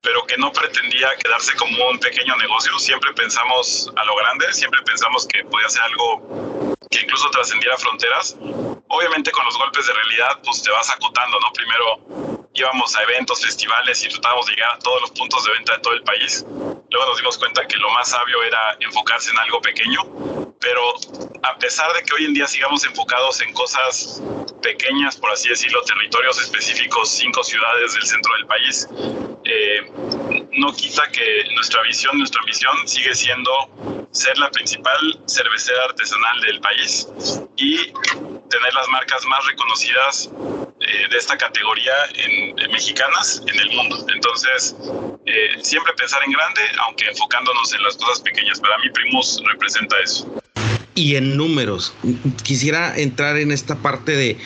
pero 0.00 0.24
que 0.24 0.36
no 0.38 0.52
pretendía 0.52 1.16
quedarse 1.16 1.52
como 1.56 1.88
un 1.88 1.98
pequeño 1.98 2.36
negocio. 2.36 2.78
Siempre 2.78 3.12
pensamos 3.12 3.90
a 3.96 4.04
lo 4.04 4.14
grande, 4.14 4.52
siempre 4.52 4.80
pensamos 4.84 5.26
que 5.26 5.42
podía 5.46 5.68
ser 5.68 5.82
algo 5.82 6.76
que 6.88 7.00
incluso 7.00 7.28
trascendiera 7.30 7.76
fronteras. 7.76 8.36
Obviamente 8.86 9.32
con 9.32 9.44
los 9.44 9.58
golpes 9.58 9.88
de 9.88 9.92
realidad, 9.92 10.40
pues 10.44 10.62
te 10.62 10.70
vas 10.70 10.88
acotando, 10.90 11.40
¿no? 11.40 11.52
Primero 11.54 12.46
íbamos 12.54 12.94
a 12.94 13.02
eventos, 13.02 13.40
festivales 13.44 14.04
y 14.04 14.08
tratábamos 14.10 14.46
de 14.46 14.52
llegar 14.52 14.70
a 14.74 14.78
todos 14.78 15.00
los 15.00 15.10
puntos 15.10 15.44
de 15.44 15.52
venta 15.54 15.72
de 15.72 15.78
todo 15.80 15.94
el 15.94 16.04
país. 16.04 16.44
Luego 16.90 17.06
nos 17.08 17.16
dimos 17.16 17.36
cuenta 17.36 17.66
que 17.66 17.76
lo 17.78 17.90
más 17.90 18.10
sabio 18.10 18.40
era 18.44 18.76
enfocarse 18.78 19.30
en 19.32 19.38
algo 19.40 19.60
pequeño, 19.60 20.02
pero 20.60 20.94
a 21.42 21.58
pesar 21.58 21.92
de 21.94 22.02
que 22.04 22.14
hoy 22.14 22.26
en 22.26 22.34
día 22.34 22.46
sigamos 22.46 22.84
enfocados 22.84 23.40
en 23.40 23.52
cosas 23.54 24.22
pequeñas, 24.60 25.16
por 25.16 25.30
así 25.30 25.48
decirlo, 25.48 25.79
territorios 25.86 26.40
específicos, 26.40 27.10
cinco 27.10 27.42
ciudades 27.42 27.94
del 27.94 28.02
centro 28.02 28.32
del 28.36 28.46
país, 28.46 28.88
eh, 29.44 30.48
no 30.52 30.72
quita 30.74 31.08
que 31.10 31.44
nuestra 31.54 31.82
visión, 31.82 32.18
nuestra 32.18 32.42
misión 32.42 32.76
sigue 32.86 33.14
siendo 33.14 33.50
ser 34.10 34.36
la 34.38 34.50
principal 34.50 34.98
cervecera 35.26 35.84
artesanal 35.84 36.40
del 36.42 36.60
país 36.60 37.08
y 37.56 37.92
tener 38.48 38.74
las 38.74 38.88
marcas 38.88 39.24
más 39.26 39.46
reconocidas 39.46 40.30
eh, 40.80 41.08
de 41.10 41.16
esta 41.16 41.36
categoría 41.36 41.94
en, 42.14 42.54
mexicanas 42.72 43.42
en 43.46 43.58
el 43.60 43.70
mundo. 43.70 44.04
Entonces, 44.12 44.76
eh, 45.26 45.56
siempre 45.62 45.92
pensar 45.94 46.22
en 46.24 46.32
grande, 46.32 46.62
aunque 46.86 47.06
enfocándonos 47.06 47.72
en 47.74 47.82
las 47.82 47.96
cosas 47.96 48.20
pequeñas. 48.20 48.60
Para 48.60 48.78
mí, 48.78 48.90
Primus 48.90 49.40
representa 49.46 49.98
eso 50.00 50.40
y 50.94 51.16
en 51.16 51.36
números. 51.36 51.94
Quisiera 52.42 52.96
entrar 52.96 53.38
en 53.38 53.52
esta 53.52 53.76
parte 53.76 54.12
de 54.12 54.36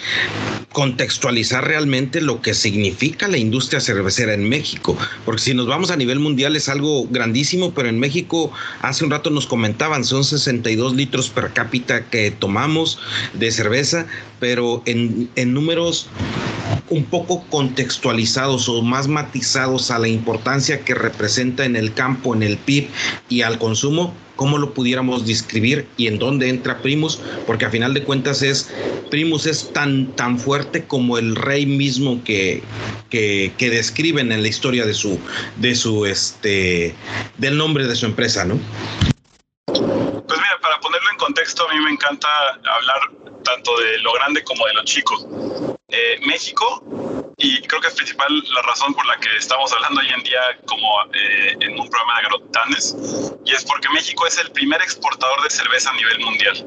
contextualizar 0.74 1.66
realmente 1.66 2.20
lo 2.20 2.42
que 2.42 2.52
significa 2.52 3.28
la 3.28 3.38
industria 3.38 3.80
cervecera 3.80 4.34
en 4.34 4.48
México, 4.48 4.98
porque 5.24 5.40
si 5.40 5.54
nos 5.54 5.68
vamos 5.68 5.92
a 5.92 5.96
nivel 5.96 6.18
mundial 6.18 6.56
es 6.56 6.68
algo 6.68 7.06
grandísimo, 7.06 7.72
pero 7.72 7.88
en 7.88 8.00
México 8.00 8.52
hace 8.82 9.04
un 9.04 9.12
rato 9.12 9.30
nos 9.30 9.46
comentaban, 9.46 10.04
son 10.04 10.24
62 10.24 10.94
litros 10.94 11.30
per 11.30 11.52
cápita 11.52 12.06
que 12.10 12.32
tomamos 12.32 12.98
de 13.34 13.52
cerveza, 13.52 14.06
pero 14.40 14.82
en, 14.84 15.30
en 15.36 15.54
números 15.54 16.08
un 16.94 17.04
poco 17.04 17.44
contextualizados 17.50 18.68
o 18.68 18.80
más 18.80 19.08
matizados 19.08 19.90
a 19.90 19.98
la 19.98 20.06
importancia 20.06 20.84
que 20.84 20.94
representa 20.94 21.64
en 21.64 21.74
el 21.74 21.92
campo, 21.92 22.34
en 22.34 22.44
el 22.44 22.56
PIB 22.56 22.88
y 23.28 23.42
al 23.42 23.58
consumo, 23.58 24.14
cómo 24.36 24.58
lo 24.58 24.74
pudiéramos 24.74 25.26
describir 25.26 25.88
y 25.96 26.06
en 26.06 26.20
dónde 26.20 26.48
entra 26.48 26.82
Primus, 26.82 27.20
porque 27.48 27.64
a 27.64 27.70
final 27.70 27.94
de 27.94 28.04
cuentas 28.04 28.42
es 28.42 28.72
Primus 29.10 29.46
es 29.46 29.72
tan 29.72 30.12
tan 30.14 30.38
fuerte 30.38 30.84
como 30.84 31.18
el 31.18 31.34
rey 31.34 31.66
mismo 31.66 32.22
que, 32.22 32.62
que, 33.10 33.52
describen 33.58 34.30
en 34.30 34.42
la 34.42 34.48
historia 34.48 34.86
de 34.86 34.94
su 34.94 35.18
de 35.56 35.74
su 35.74 36.06
este 36.06 36.94
del 37.38 37.56
nombre 37.56 37.88
de 37.88 37.96
su 37.96 38.06
empresa, 38.06 38.44
¿no? 38.44 38.56
Pues 39.66 40.40
mira, 40.40 40.58
para 40.62 40.78
ponerlo 40.80 41.10
en 41.10 41.16
contexto, 41.16 41.68
a 41.68 41.74
mí 41.74 41.80
me 41.80 41.90
encanta 41.90 42.28
hablar 42.52 43.00
tanto 43.42 43.76
de 43.80 43.98
lo 43.98 44.12
grande 44.12 44.44
como 44.44 44.64
de 44.66 44.74
lo 44.74 44.84
chico. 44.84 45.73
Eh, 45.96 46.18
México 46.26 46.82
y 47.36 47.60
creo 47.62 47.80
que 47.80 47.88
es 47.88 47.94
principal 47.94 48.32
la 48.52 48.62
razón 48.62 48.94
por 48.94 49.06
la 49.06 49.16
que 49.18 49.28
estamos 49.36 49.72
hablando 49.72 50.00
hoy 50.00 50.08
en 50.08 50.22
día 50.22 50.40
como 50.66 51.02
eh, 51.12 51.56
en 51.60 51.78
un 51.78 51.88
programa 51.88 52.20
de 52.20 52.26
agrotanes, 52.26 52.96
y 53.44 53.52
es 53.52 53.64
porque 53.64 53.88
México 53.90 54.26
es 54.26 54.38
el 54.38 54.50
primer 54.52 54.80
exportador 54.80 55.42
de 55.42 55.50
cerveza 55.50 55.90
a 55.90 55.94
nivel 55.94 56.20
mundial. 56.20 56.64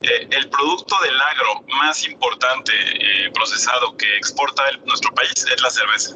Eh, 0.00 0.28
el 0.30 0.48
producto 0.48 0.94
del 1.02 1.20
agro 1.20 1.64
más 1.80 2.06
importante 2.06 2.72
eh, 2.72 3.30
procesado 3.32 3.96
que 3.96 4.16
exporta 4.16 4.62
nuestro 4.84 5.12
país 5.14 5.32
es 5.34 5.60
la 5.60 5.70
cerveza. 5.70 6.14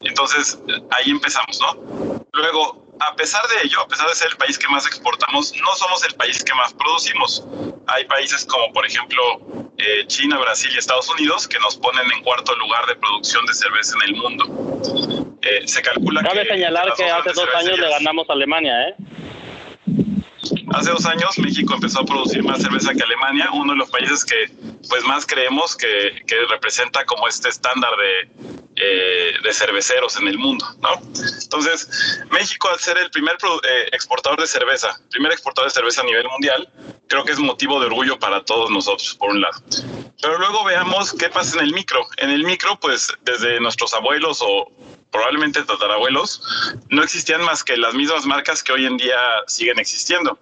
Entonces, 0.00 0.58
ahí 0.92 1.10
empezamos, 1.10 1.60
¿no? 1.60 2.24
Luego, 2.32 2.87
a 3.00 3.14
pesar 3.14 3.46
de 3.48 3.66
ello, 3.66 3.80
a 3.80 3.88
pesar 3.88 4.08
de 4.08 4.14
ser 4.14 4.28
el 4.30 4.36
país 4.36 4.58
que 4.58 4.68
más 4.68 4.86
exportamos, 4.86 5.52
no 5.54 5.74
somos 5.76 6.04
el 6.04 6.14
país 6.14 6.42
que 6.42 6.54
más 6.54 6.72
producimos. 6.74 7.44
Hay 7.86 8.04
países 8.04 8.44
como, 8.44 8.72
por 8.72 8.86
ejemplo, 8.86 9.22
eh, 9.78 10.04
China, 10.06 10.38
Brasil 10.38 10.70
y 10.74 10.78
Estados 10.78 11.08
Unidos 11.08 11.46
que 11.46 11.58
nos 11.60 11.76
ponen 11.76 12.10
en 12.10 12.22
cuarto 12.22 12.54
lugar 12.56 12.86
de 12.86 12.96
producción 12.96 13.46
de 13.46 13.54
cerveza 13.54 13.94
en 14.02 14.10
el 14.10 14.20
mundo. 14.20 15.38
Eh, 15.42 15.66
se 15.66 15.80
calcula 15.82 16.22
Cabe 16.22 16.46
señalar 16.46 16.92
que 16.94 17.04
hace 17.04 17.32
dos 17.32 17.48
años 17.54 17.78
le 17.78 17.88
ganamos 17.88 18.28
a 18.28 18.32
Alemania, 18.32 18.88
¿eh? 18.88 18.94
Hace 20.72 20.90
dos 20.90 21.04
años 21.06 21.38
México 21.38 21.74
empezó 21.74 22.00
a 22.00 22.04
producir 22.04 22.42
más 22.44 22.62
cerveza 22.62 22.94
que 22.94 23.02
Alemania, 23.02 23.50
uno 23.52 23.72
de 23.72 23.78
los 23.78 23.90
países 23.90 24.24
que 24.24 24.50
pues 24.88 25.04
más 25.04 25.26
creemos 25.26 25.76
que, 25.76 26.22
que 26.26 26.36
representa 26.46 27.04
como 27.04 27.26
este 27.26 27.48
estándar 27.48 27.90
de, 27.96 28.58
eh, 28.80 29.32
de 29.42 29.52
cerveceros 29.52 30.16
en 30.20 30.28
el 30.28 30.38
mundo, 30.38 30.64
¿no? 30.80 30.90
Entonces, 31.42 31.88
México 32.30 32.68
al 32.68 32.78
ser 32.78 32.96
el 32.98 33.10
primer 33.10 33.34
eh, 33.34 33.88
exportador 33.92 34.40
de 34.40 34.46
cerveza, 34.46 35.00
primer 35.10 35.32
exportador 35.32 35.68
de 35.68 35.74
cerveza 35.74 36.02
a 36.02 36.04
nivel 36.04 36.28
mundial, 36.28 36.68
creo 37.08 37.24
que 37.24 37.32
es 37.32 37.40
motivo 37.40 37.80
de 37.80 37.86
orgullo 37.86 38.18
para 38.18 38.44
todos 38.44 38.70
nosotros, 38.70 39.16
por 39.16 39.30
un 39.30 39.40
lado. 39.40 39.60
Pero 40.22 40.38
luego 40.38 40.62
veamos 40.64 41.12
qué 41.12 41.28
pasa 41.28 41.58
en 41.58 41.64
el 41.64 41.72
micro. 41.72 42.06
En 42.18 42.30
el 42.30 42.44
micro, 42.44 42.78
pues 42.78 43.08
desde 43.22 43.58
nuestros 43.58 43.92
abuelos 43.94 44.38
o 44.42 44.70
probablemente 45.10 45.62
tatarabuelos, 45.62 46.42
no 46.90 47.02
existían 47.02 47.42
más 47.42 47.64
que 47.64 47.76
las 47.76 47.94
mismas 47.94 48.26
marcas 48.26 48.62
que 48.62 48.72
hoy 48.72 48.86
en 48.86 48.96
día 48.96 49.18
siguen 49.46 49.78
existiendo. 49.78 50.38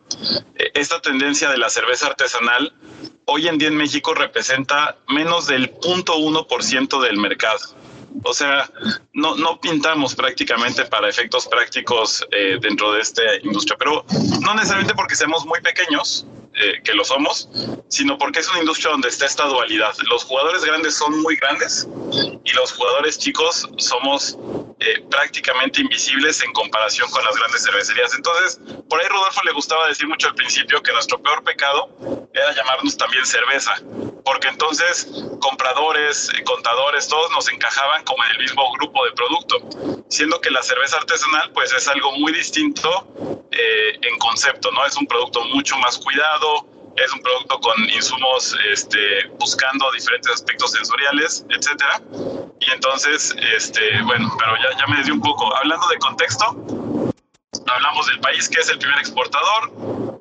E, 0.56 0.70
esta 0.74 1.00
tendencia 1.00 1.48
de 1.50 1.58
la 1.58 1.70
cerveza 1.70 2.06
artesanal 2.06 2.72
hoy 3.26 3.48
en 3.48 3.58
día 3.58 3.68
en 3.68 3.76
México 3.76 4.14
representa 4.14 4.96
menos 5.08 5.46
del 5.46 5.72
0.1% 5.74 7.00
del 7.00 7.18
mercado. 7.18 7.58
O 8.22 8.32
sea, 8.32 8.70
no, 9.12 9.36
no 9.36 9.60
pintamos 9.60 10.14
prácticamente 10.14 10.84
para 10.86 11.08
efectos 11.08 11.46
prácticos 11.46 12.26
eh, 12.30 12.56
dentro 12.60 12.92
de 12.92 13.02
esta 13.02 13.22
industria, 13.42 13.76
pero 13.78 14.04
no 14.40 14.54
necesariamente 14.54 14.94
porque 14.94 15.16
seamos 15.16 15.44
muy 15.44 15.60
pequeños, 15.60 16.26
eh, 16.58 16.80
que 16.82 16.94
lo 16.94 17.04
somos, 17.04 17.48
sino 17.88 18.16
porque 18.16 18.40
es 18.40 18.48
una 18.48 18.60
industria 18.60 18.92
donde 18.92 19.08
está 19.08 19.26
esta 19.26 19.44
dualidad. 19.46 19.94
Los 20.10 20.24
jugadores 20.24 20.64
grandes 20.64 20.94
son 20.94 21.20
muy 21.20 21.36
grandes 21.36 21.86
y 22.44 22.52
los 22.52 22.72
jugadores 22.72 23.18
chicos 23.18 23.68
somos 23.76 24.38
eh, 24.78 25.02
prácticamente 25.10 25.80
invisibles 25.80 26.42
en 26.42 26.52
comparación 26.52 27.10
con 27.10 27.24
las 27.24 27.34
grandes 27.36 27.64
cervecerías. 27.64 28.14
Entonces, 28.14 28.60
por 28.88 29.00
ahí 29.00 29.08
Rodolfo 29.08 29.40
le 29.44 29.52
gustaba 29.52 29.88
decir 29.88 30.06
mucho 30.06 30.28
al 30.28 30.34
principio 30.34 30.82
que 30.82 30.92
nuestro 30.92 31.20
peor 31.22 31.42
pecado 31.44 31.88
era 32.34 32.52
llamarnos 32.52 32.96
también 32.96 33.24
cerveza, 33.24 33.74
porque 34.24 34.48
entonces 34.48 35.08
compradores, 35.40 36.30
eh, 36.34 36.44
contadores, 36.44 37.08
todos 37.08 37.30
nos 37.30 37.50
encajaban 37.50 38.04
como 38.04 38.22
en 38.24 38.32
el 38.32 38.38
mismo 38.38 38.70
grupo 38.72 39.04
de 39.06 39.12
producto, 39.12 40.04
siendo 40.10 40.40
que 40.40 40.50
la 40.50 40.62
cerveza 40.62 40.98
artesanal 40.98 41.50
pues 41.52 41.72
es 41.72 41.88
algo 41.88 42.12
muy 42.12 42.32
distinto 42.32 43.12
en 43.58 44.18
concepto, 44.18 44.70
¿no? 44.70 44.84
Es 44.84 44.96
un 44.98 45.06
producto 45.06 45.42
mucho 45.46 45.78
más 45.78 45.96
cuidado, 45.96 46.66
es 46.96 47.12
un 47.12 47.20
producto 47.20 47.60
con 47.60 47.78
insumos 47.90 48.56
este, 48.70 49.26
buscando 49.38 49.90
diferentes 49.92 50.32
aspectos 50.32 50.72
sensoriales, 50.72 51.44
etcétera. 51.50 52.00
Y 52.60 52.70
entonces, 52.70 53.34
este, 53.54 54.02
bueno, 54.02 54.34
pero 54.38 54.56
ya, 54.56 54.78
ya 54.78 54.86
me 54.86 54.96
desvié 54.96 55.12
un 55.12 55.20
poco. 55.20 55.54
Hablando 55.56 55.86
de 55.88 55.98
contexto, 55.98 56.44
hablamos 57.66 58.06
del 58.06 58.20
país 58.20 58.48
que 58.48 58.60
es 58.60 58.68
el 58.68 58.78
primer 58.78 58.98
exportador, 58.98 59.72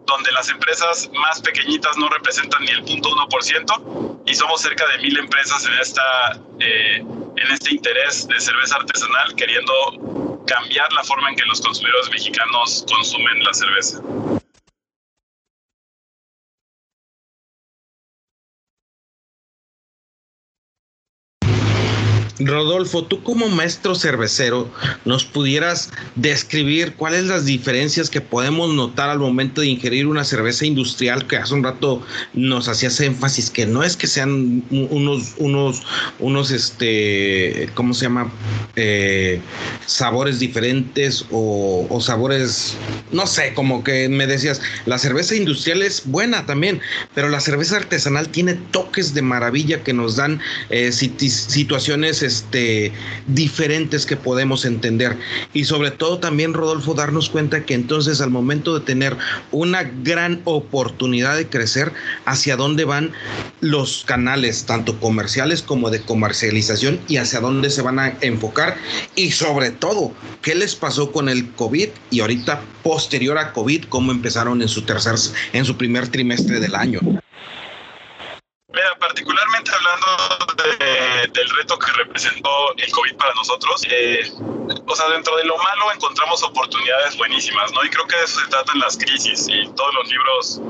donde 0.06 0.32
las 0.34 0.50
empresas 0.50 1.10
más 1.14 1.42
pequeñitas 1.42 1.98
no 1.98 2.10
representan 2.10 2.62
ni 2.64 2.72
el 2.72 2.84
0.1% 2.86 4.24
y 4.26 4.36
somos 4.36 4.62
cerca 4.62 4.86
de 4.88 4.98
mil 5.00 5.18
empresas 5.18 5.66
en, 5.66 5.74
esta, 5.80 6.40
eh, 6.60 6.98
en 6.98 7.52
este 7.52 7.74
interés 7.74 8.28
de 8.28 8.40
cerveza 8.40 8.76
artesanal 8.76 9.36
queriendo 9.36 9.74
cambiar 10.46 10.92
la 10.94 11.04
forma 11.04 11.30
en 11.30 11.36
que 11.36 11.46
los 11.46 11.62
consumidores 11.62 12.10
mexicanos 12.12 12.86
consumen 12.88 13.44
la 13.44 13.54
cerveza. 13.54 14.00
Rodolfo, 22.40 23.06
tú 23.06 23.24
como 23.24 23.48
maestro 23.48 23.96
cervecero, 23.96 24.70
¿nos 25.06 25.24
pudieras 25.24 25.90
describir 26.16 26.94
cuáles 26.96 27.26
las 27.26 27.46
diferencias 27.46 28.10
que 28.10 28.22
podemos 28.22 28.74
notar 28.74 29.10
al 29.10 29.20
momento 29.20 29.62
de 29.62 29.68
ingerir 29.68 30.08
una 30.08 30.26
cerveza 30.26 30.66
industrial 30.66 31.28
que 31.28 31.38
hace 31.38 31.54
un 31.54 31.64
rato 31.64 32.02
nos 32.34 32.68
hacías 32.68 33.00
énfasis 33.00 33.50
que 33.50 33.66
no 33.66 33.84
es 33.84 33.96
que 33.96 34.08
sean 34.08 34.64
unos, 34.70 35.34
unos, 35.38 35.84
unos, 36.20 36.52
este, 36.52 37.70
¿cómo 37.74 37.94
se 37.94 38.06
llama? 38.06 38.32
Eh, 38.76 39.40
sabores 39.86 40.40
diferentes 40.40 41.26
o, 41.32 42.00
sabores, 42.02 42.76
no 43.12 43.28
sé, 43.28 43.54
como 43.54 43.84
que 43.84 44.10
me 44.10 44.28
decías, 44.28 44.62
la 44.86 44.98
cerveza 44.98 45.36
industrial 45.36 45.82
es 45.82 46.04
buena 46.06 46.46
también, 46.46 46.82
pero 47.14 47.30
la 47.30 47.40
cerveza 47.40 47.78
artesanal 47.78 48.28
tiene 48.30 48.56
toques 48.72 49.14
de 49.14 49.22
maravilla 49.22 49.84
que 49.84 49.94
nos 49.94 50.18
dan 50.18 50.42
eh, 50.70 50.92
situaciones 50.92 52.25
este, 52.26 52.92
diferentes 53.28 54.06
que 54.06 54.18
podemos 54.18 54.66
entender. 54.66 55.18
Y 55.54 55.66
sobre 55.66 55.92
todo 55.92 56.20
también, 56.20 56.54
Rodolfo, 56.54 56.94
darnos 56.94 57.30
cuenta 57.30 57.66
que 57.66 57.74
entonces 57.74 58.22
al 58.22 58.30
momento 58.30 58.78
de 58.78 58.86
tener 58.86 59.18
una 59.52 59.84
gran 59.84 60.42
oportunidad 60.46 61.38
de 61.38 61.48
crecer, 61.48 61.92
hacia 62.26 62.56
dónde 62.56 62.86
van 62.86 63.14
los 63.62 64.04
canales, 64.06 64.66
tanto 64.66 65.00
comerciales 65.00 65.62
como 65.62 65.90
de 65.90 66.02
comercialización, 66.02 67.00
y 67.08 67.18
hacia 67.18 67.40
dónde 67.40 67.70
se 67.70 67.82
van 67.82 68.00
a 68.00 68.18
enfocar. 68.22 68.78
Y 69.16 69.32
sobre 69.32 69.72
todo, 69.72 70.14
¿qué 70.42 70.56
les 70.56 70.76
pasó 70.76 71.12
con 71.12 71.30
el 71.30 71.52
COVID? 71.52 71.90
Y 72.12 72.20
ahorita, 72.20 72.62
posterior 72.84 73.38
a 73.38 73.54
COVID, 73.54 73.86
cómo 73.86 74.12
empezaron 74.12 74.62
en 74.62 74.68
su 74.68 74.82
tercer, 74.84 75.16
en 75.54 75.66
su 75.66 75.78
primer 75.78 76.08
trimestre 76.08 76.60
del 76.60 76.76
año. 76.76 77.00
Particularmente 79.08 79.72
hablando 79.72 80.54
del 81.32 81.50
reto 81.52 81.78
que 81.78 81.92
representó 81.92 82.76
el 82.76 82.92
COVID 82.92 83.16
para 83.18 83.34
nosotros, 83.36 83.84
eh, 83.88 84.32
o 84.88 84.96
sea, 84.96 85.08
dentro 85.10 85.36
de 85.38 85.44
lo 85.44 85.58
malo 85.58 85.92
encontramos 85.94 86.42
oportunidades 86.42 87.16
buenísimas, 87.16 87.72
¿no? 87.74 87.86
Y 87.86 87.90
creo 87.90 88.08
que 88.08 88.16
de 88.16 88.24
eso 88.24 88.40
se 88.40 88.48
tratan 88.48 88.80
las 88.80 88.98
crisis 88.98 89.48
y 89.48 89.68
todos 89.76 89.94
los 89.94 90.10
libros 90.10 90.62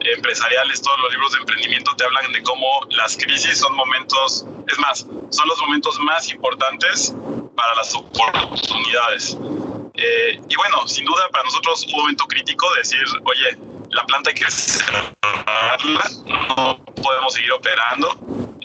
empresariales, 0.00 0.82
todos 0.82 0.98
los 1.00 1.12
libros 1.12 1.32
de 1.32 1.38
emprendimiento 1.38 1.94
te 1.96 2.04
hablan 2.04 2.32
de 2.32 2.42
cómo 2.42 2.80
las 2.90 3.16
crisis 3.16 3.58
son 3.58 3.74
momentos, 3.76 4.44
es 4.66 4.78
más, 4.80 5.06
son 5.30 5.48
los 5.48 5.60
momentos 5.60 5.98
más 6.00 6.28
importantes 6.30 7.14
para 7.54 7.74
las 7.76 7.94
oportunidades. 7.94 9.36
Eh, 9.94 10.40
y 10.48 10.56
bueno, 10.56 10.86
sin 10.88 11.04
duda 11.04 11.28
para 11.30 11.44
nosotros 11.44 11.86
un 11.86 11.92
momento 11.92 12.26
crítico 12.26 12.72
decir, 12.74 13.04
oye, 13.24 13.56
la 13.90 14.04
planta 14.06 14.30
hay 14.30 14.36
que 14.36 14.50
cerrarla, 14.50 16.10
no 16.26 16.87
podemos 17.02 17.34
seguir 17.34 17.52
operando. 17.52 18.16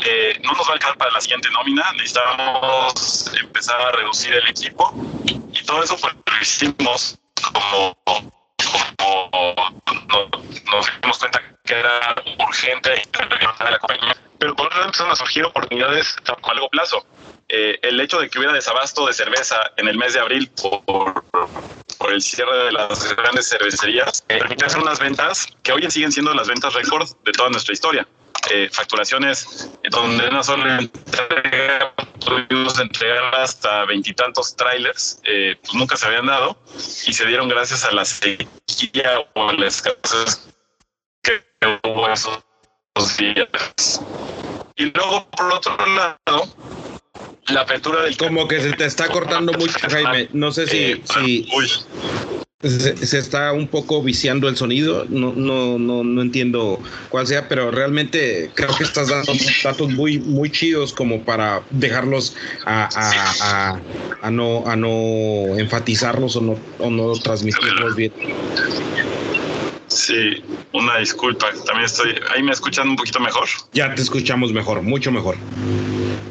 eh, 0.05 0.39
no 0.43 0.51
nos 0.51 0.67
va 0.67 0.71
a 0.71 0.73
alcanzar 0.73 0.97
para 0.97 1.11
la 1.11 1.21
siguiente 1.21 1.49
nómina, 1.51 1.91
necesitamos 1.93 3.31
empezar 3.39 3.79
a 3.79 3.91
reducir 3.91 4.33
el 4.33 4.47
equipo 4.47 4.93
y 5.25 5.63
todo 5.63 5.83
eso 5.83 5.97
pues 5.97 6.13
lo 6.13 6.41
hicimos 6.41 7.17
como, 7.53 7.95
nos 10.71 11.01
dimos 11.01 11.19
cuenta 11.19 11.41
que 11.63 11.73
era 11.73 12.15
urgente 12.39 13.01
la 13.59 13.79
compañía, 13.79 14.17
pero 14.39 14.55
por 14.55 14.67
otro 14.67 14.83
empezaron 14.83 15.11
a 15.11 15.15
surgir 15.15 15.45
oportunidades 15.45 16.15
a 16.25 16.47
largo 16.47 16.69
plazo. 16.69 17.05
Eh, 17.49 17.77
el 17.83 17.99
hecho 17.99 18.19
de 18.19 18.29
que 18.29 18.39
hubiera 18.39 18.53
desabasto 18.53 19.05
de 19.05 19.13
cerveza 19.13 19.59
en 19.77 19.87
el 19.87 19.97
mes 19.97 20.13
de 20.13 20.19
abril 20.19 20.49
por, 20.51 21.23
el 22.09 22.21
cierre 22.21 22.65
de 22.65 22.71
las 22.71 23.15
grandes 23.15 23.47
cervecerías 23.49 24.25
eh, 24.27 24.39
hacer 24.65 24.81
unas 24.81 24.99
ventas 24.99 25.47
que 25.63 25.71
hoy 25.71 25.89
siguen 25.89 26.11
siendo 26.11 26.33
las 26.33 26.47
ventas 26.47 26.73
récord 26.73 27.07
de 27.23 27.31
toda 27.31 27.49
nuestra 27.49 27.73
historia. 27.73 28.07
Eh, 28.51 28.69
facturaciones 28.71 29.69
donde 29.89 30.27
una 30.27 30.43
sola 30.43 30.77
entrega 30.79 31.93
tuvimos 32.19 32.77
entregar 32.77 33.33
hasta 33.35 33.85
veintitantos 33.85 34.53
trailers, 34.55 35.21
eh, 35.23 35.55
pues 35.61 35.73
nunca 35.73 35.95
se 35.95 36.07
habían 36.07 36.25
dado 36.25 36.57
y 37.07 37.13
se 37.13 37.25
dieron 37.25 37.47
gracias 37.47 37.85
a 37.85 37.91
la 37.91 38.03
sequía 38.03 39.21
o 39.33 39.49
a 39.49 39.53
la 39.53 39.67
escasez 39.67 40.49
que 41.21 41.41
hubo 41.83 42.09
esos 42.09 42.43
días. 43.17 44.01
Y 44.75 44.91
luego, 44.91 45.25
por 45.29 45.53
otro 45.53 45.77
lado, 45.85 46.47
la 47.47 47.61
apertura 47.61 48.03
del... 48.03 48.17
Como 48.17 48.47
que 48.47 48.59
se 48.59 48.73
te 48.73 48.85
está 48.85 49.07
cortando 49.07 49.53
mucho, 49.53 49.79
Jaime. 49.89 50.27
No 50.33 50.51
sé 50.51 50.67
si... 50.67 50.77
Eh, 50.77 51.03
si 51.13 51.47
se, 52.63 53.17
está 53.17 53.51
un 53.51 53.67
poco 53.67 54.01
viciando 54.01 54.47
el 54.47 54.55
sonido, 54.55 55.05
no, 55.09 55.33
no, 55.33 55.77
no, 55.77 56.03
no 56.03 56.21
entiendo 56.21 56.79
cuál 57.09 57.27
sea, 57.27 57.47
pero 57.47 57.71
realmente 57.71 58.51
creo 58.55 58.69
que 58.75 58.83
estás 58.83 59.09
dando 59.09 59.33
datos 59.63 59.89
muy, 59.91 60.19
muy 60.19 60.49
chidos 60.49 60.93
como 60.93 61.23
para 61.23 61.61
dejarlos 61.71 62.35
a, 62.65 62.89
a, 62.95 63.81
a, 64.21 64.31
no, 64.31 64.63
a 64.65 64.75
no 64.75 65.57
enfatizarlos 65.57 66.35
o 66.37 66.41
no, 66.41 66.59
o 66.79 66.89
no 66.89 67.13
transmitirlos 67.13 67.95
bien. 67.95 68.13
Sí, 69.87 70.43
una 70.71 70.97
disculpa, 70.97 71.47
también 71.65 71.85
estoy, 71.85 72.15
ahí 72.33 72.41
me 72.41 72.51
escuchan 72.51 72.89
un 72.89 72.95
poquito 72.95 73.19
mejor. 73.19 73.47
Ya 73.73 73.93
te 73.93 74.01
escuchamos 74.01 74.53
mejor, 74.53 74.81
mucho 74.81 75.11
mejor. 75.11 75.35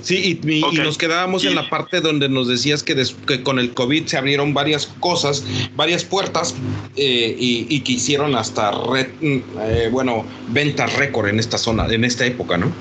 Sí, 0.02 0.40
y, 0.42 0.60
nos 0.78 0.98
quedábamos 0.98 1.44
en 1.44 1.54
la 1.54 1.70
parte 1.70 2.00
donde 2.00 2.28
nos 2.28 2.48
decías 2.48 2.82
que, 2.82 2.96
con 3.42 3.58
el 3.58 3.72
COVID 3.72 4.06
se 4.06 4.18
abrieron 4.18 4.52
varias 4.52 4.86
cosas, 4.98 5.44
varias 5.74 6.04
puertas 6.04 6.54
eh, 6.96 7.36
y, 7.38 7.80
que 7.80 7.92
hicieron 7.92 8.34
hasta, 8.34 8.72
mm, 8.72 9.42
eh, 9.60 9.88
bueno, 9.90 10.26
ventas 10.48 10.92
récord 10.96 11.28
en 11.28 11.38
esta 11.38 11.56
zona, 11.56 11.86
en 11.86 12.04
esta 12.04 12.26
época, 12.26 12.56
¿no? 12.56 12.72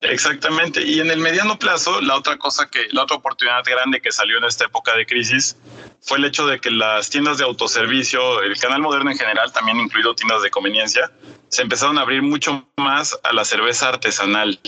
Exactamente. 0.00 0.82
Y 0.82 1.00
en 1.00 1.10
el 1.10 1.18
mediano 1.18 1.58
plazo, 1.58 2.00
la 2.00 2.16
otra 2.16 2.36
cosa 2.36 2.68
que, 2.70 2.86
la 2.92 3.02
otra 3.02 3.16
oportunidad 3.16 3.64
grande 3.64 4.00
que 4.00 4.12
salió 4.12 4.38
en 4.38 4.44
esta 4.44 4.66
época 4.66 4.94
de 4.96 5.06
crisis 5.06 5.56
fue 6.02 6.18
el 6.18 6.26
hecho 6.26 6.46
de 6.46 6.60
que 6.60 6.70
las 6.70 7.08
tiendas 7.08 7.38
de 7.38 7.44
autoservicio, 7.44 8.42
el 8.42 8.58
canal 8.58 8.82
moderno 8.82 9.10
en 9.10 9.16
general, 9.16 9.50
también 9.52 9.80
incluido 9.80 10.14
tiendas 10.14 10.42
de 10.42 10.50
conveniencia, 10.50 11.10
se 11.48 11.62
empezaron 11.62 11.98
a 11.98 12.02
abrir 12.02 12.22
mucho 12.22 12.68
más 12.76 13.18
a 13.24 13.32
la 13.32 13.44
cerveza 13.44 13.88
artesanal. 13.88 14.60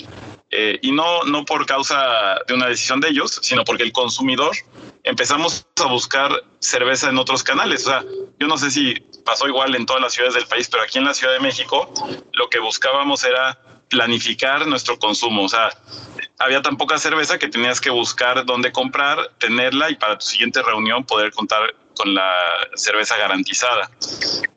Eh, 0.51 0.79
y 0.81 0.93
no, 0.93 1.25
no 1.25 1.45
por 1.45 1.67
causa 1.67 2.39
de 2.47 2.55
una 2.55 2.69
decisión 2.69 3.01
de 3.01 3.09
ellos, 3.09 3.41
sino 3.43 3.65
porque 3.65 3.83
el 3.83 3.93
consumidor 3.93 4.57
empezamos 5.03 5.67
a 5.83 5.87
buscar 5.87 6.31
cerveza 6.61 7.09
en 7.09 7.19
otros 7.19 7.43
canales. 7.43 7.87
O 7.87 7.91
sea, 7.91 8.05
yo 8.39 8.47
no 8.47 8.57
sé 8.57 8.71
si 8.71 8.95
pasó 9.25 9.49
igual 9.49 9.75
en 9.75 9.87
todas 9.87 10.03
las 10.03 10.13
ciudades 10.13 10.35
del 10.35 10.47
país, 10.47 10.69
pero 10.71 10.85
aquí 10.85 10.99
en 10.99 11.05
la 11.05 11.15
Ciudad 11.15 11.33
de 11.33 11.41
México 11.41 11.93
lo 12.33 12.49
que 12.49 12.61
buscábamos 12.61 13.25
era 13.25 13.59
planificar 13.89 14.67
nuestro 14.67 14.99
consumo. 14.99 15.45
O 15.45 15.49
sea, 15.49 15.71
había 16.39 16.63
tan 16.63 16.77
poca 16.77 16.99
cerveza 16.99 17.39
que 17.39 17.49
tenías 17.49 17.81
que 17.81 17.91
buscar 17.91 18.45
dónde 18.45 18.73
comprar, 18.73 19.33
tenerla 19.39 19.91
y 19.91 19.97
para 19.97 20.19
tu 20.19 20.27
siguiente 20.27 20.63
reunión 20.63 21.05
poder 21.05 21.33
contar 21.33 21.75
con 21.97 22.15
la 22.15 22.31
cerveza 22.75 23.17
garantizada. 23.17 23.91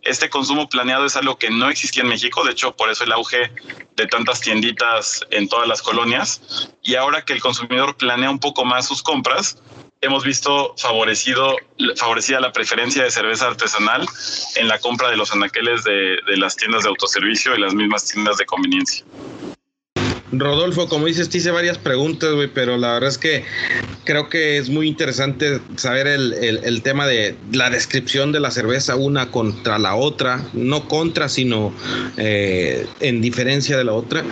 Este 0.01 0.29
consumo 0.29 0.69
planeado 0.69 1.05
es 1.05 1.15
algo 1.15 1.37
que 1.37 1.49
no 1.49 1.69
existía 1.69 2.03
en 2.03 2.09
México, 2.09 2.43
de 2.43 2.51
hecho 2.51 2.75
por 2.75 2.89
eso 2.89 3.03
el 3.03 3.11
auge 3.11 3.51
de 3.95 4.07
tantas 4.07 4.41
tienditas 4.41 5.25
en 5.31 5.47
todas 5.47 5.67
las 5.67 5.81
colonias. 5.81 6.69
Y 6.83 6.95
ahora 6.95 7.23
que 7.23 7.33
el 7.33 7.41
consumidor 7.41 7.95
planea 7.95 8.29
un 8.29 8.39
poco 8.39 8.65
más 8.65 8.87
sus 8.87 9.01
compras, 9.01 9.61
hemos 10.01 10.23
visto 10.23 10.75
favorecido, 10.77 11.55
favorecida 11.97 12.39
la 12.39 12.51
preferencia 12.51 13.03
de 13.03 13.11
cerveza 13.11 13.47
artesanal 13.47 14.05
en 14.55 14.67
la 14.67 14.79
compra 14.79 15.09
de 15.09 15.17
los 15.17 15.31
anaqueles 15.31 15.83
de, 15.83 16.19
de 16.25 16.37
las 16.37 16.55
tiendas 16.55 16.83
de 16.83 16.89
autoservicio 16.89 17.55
y 17.55 17.59
las 17.59 17.73
mismas 17.73 18.05
tiendas 18.05 18.37
de 18.37 18.45
conveniencia. 18.45 19.05
Rodolfo, 20.31 20.87
como 20.87 21.07
dices, 21.07 21.29
te 21.29 21.39
hice 21.39 21.51
varias 21.51 21.77
preguntas, 21.77 22.33
güey, 22.33 22.49
pero 22.53 22.77
la 22.77 22.93
verdad 22.93 23.09
es 23.09 23.17
que 23.17 23.43
creo 24.03 24.29
que 24.29 24.57
es 24.57 24.69
muy 24.69 24.87
interesante 24.87 25.59
saber 25.75 26.07
el, 26.07 26.81
tema 26.83 27.07
de 27.07 27.35
la 27.51 27.69
descripción 27.69 28.31
de 28.31 28.39
la 28.39 28.51
cerveza 28.51 28.95
una 28.95 29.31
contra 29.31 29.79
la 29.79 29.95
otra, 29.95 30.43
no 30.53 30.87
contra, 30.87 31.29
sino 31.29 31.73
eh, 32.17 32.85
en 32.99 33.21
diferencia 33.21 33.77
de 33.77 33.83
la 33.83 33.93
otra. 33.93 34.23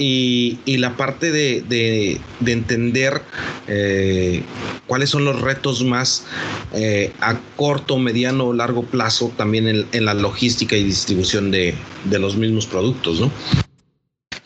Y, 0.00 0.60
la 0.66 0.96
parte 0.96 1.32
de, 1.32 2.20
entender 2.46 3.20
eh, 3.66 4.42
cuáles 4.86 5.10
son 5.10 5.24
los 5.24 5.40
retos 5.40 5.82
más 5.82 6.24
eh, 6.72 7.12
a 7.20 7.40
corto, 7.56 7.98
mediano 7.98 8.46
o 8.46 8.52
largo 8.52 8.84
plazo 8.84 9.32
también 9.36 9.66
en, 9.66 9.86
en 9.90 10.04
la 10.04 10.14
logística 10.14 10.76
y 10.76 10.84
distribución 10.84 11.50
de, 11.50 11.74
de 12.04 12.18
los 12.18 12.36
mismos 12.36 12.66
productos, 12.66 13.20
¿no? 13.20 13.32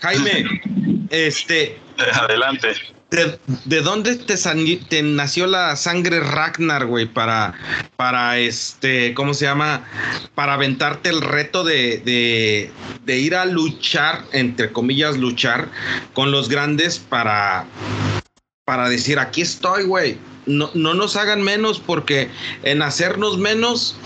Jaime, 0.03 0.61
este. 1.11 1.79
Adelante. 2.12 2.73
¿De, 3.67 3.83
dónde 3.83 4.17
te, 4.17 5.03
nació 5.03 5.47
la 5.47 5.77
sangre 5.77 6.19
Ragnar, 6.19 6.87
güey? 6.87 7.07
Para, 7.07 7.55
para 7.97 8.38
este, 8.38 9.15
¿cómo 9.15 9.35
se 9.35 9.45
llama? 9.45 9.85
Para 10.35 10.55
aventarte 10.55 11.11
el 11.11 11.21
reto 11.21 11.62
de, 11.62 11.99
de, 11.99 12.73
de 13.05 13.19
ir 13.19 13.37
a 13.37 13.45
luchar, 13.45 14.25
entre 14.33 14.73
comillas, 14.73 15.19
luchar 15.19 15.69
con 16.15 16.33
los 16.33 16.49
grandes 16.49 16.99
para, 16.99 17.67
para 18.65 18.88
decir, 18.88 19.19
aquí 19.19 19.43
estoy, 19.43 19.85
güey 19.85 20.32
no, 20.46 20.70
no 20.74 20.94
nos 20.94 21.16
hagan 21.16 21.42
menos 21.42 21.81
porque 21.81 22.31
en 22.62 22.83
hacernos 22.83 23.38
menos, 23.38 23.96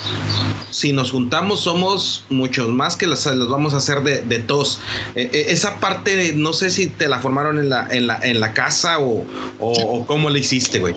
si 0.71 0.93
nos 0.93 1.11
juntamos 1.11 1.61
somos 1.61 2.25
muchos 2.29 2.69
más 2.69 2.97
que 2.97 3.07
las, 3.07 3.25
vamos 3.49 3.75
a 3.75 3.79
hacer 3.79 4.01
de, 4.03 4.23
de 4.23 4.39
todos. 4.41 4.81
E, 5.15 5.31
e, 5.33 5.53
esa 5.53 5.81
parte, 5.81 6.33
no 6.35 6.53
sé 6.53 6.71
si 6.71 6.89
te 6.89 7.09
la 7.09 7.19
formaron 7.21 7.59
en 7.59 7.71
la, 7.71 7.87
en 7.91 8.07
la, 8.07 8.19
en 8.23 8.41
la 8.41 8.53
casa 8.53 8.99
o, 8.99 9.27
o, 9.59 10.07
cómo 10.07 10.31
le 10.31 10.41
hiciste, 10.41 10.79
güey. 10.79 10.95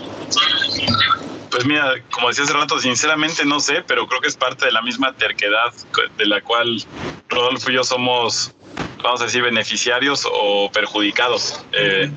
Pues 1.51 1.65
mira, 1.65 1.93
como 2.11 2.27
decía 2.29 2.43
hace 2.43 2.53
rato, 2.53 2.79
sinceramente 2.79 3.43
no 3.45 3.59
sé, 3.59 3.83
pero 3.87 4.07
creo 4.07 4.21
que 4.21 4.27
es 4.27 4.35
parte 4.35 4.65
de 4.65 4.71
la 4.71 4.81
misma 4.81 5.13
terquedad 5.13 5.73
de 6.17 6.25
la 6.25 6.41
cual 6.41 6.83
Rodolfo 7.27 7.71
y 7.71 7.75
yo 7.75 7.83
somos, 7.83 8.53
vamos 9.01 9.21
a 9.21 9.25
decir, 9.25 9.41
beneficiarios 9.41 10.27
o 10.31 10.69
perjudicados. 10.71 11.63
Eh, 11.73 12.11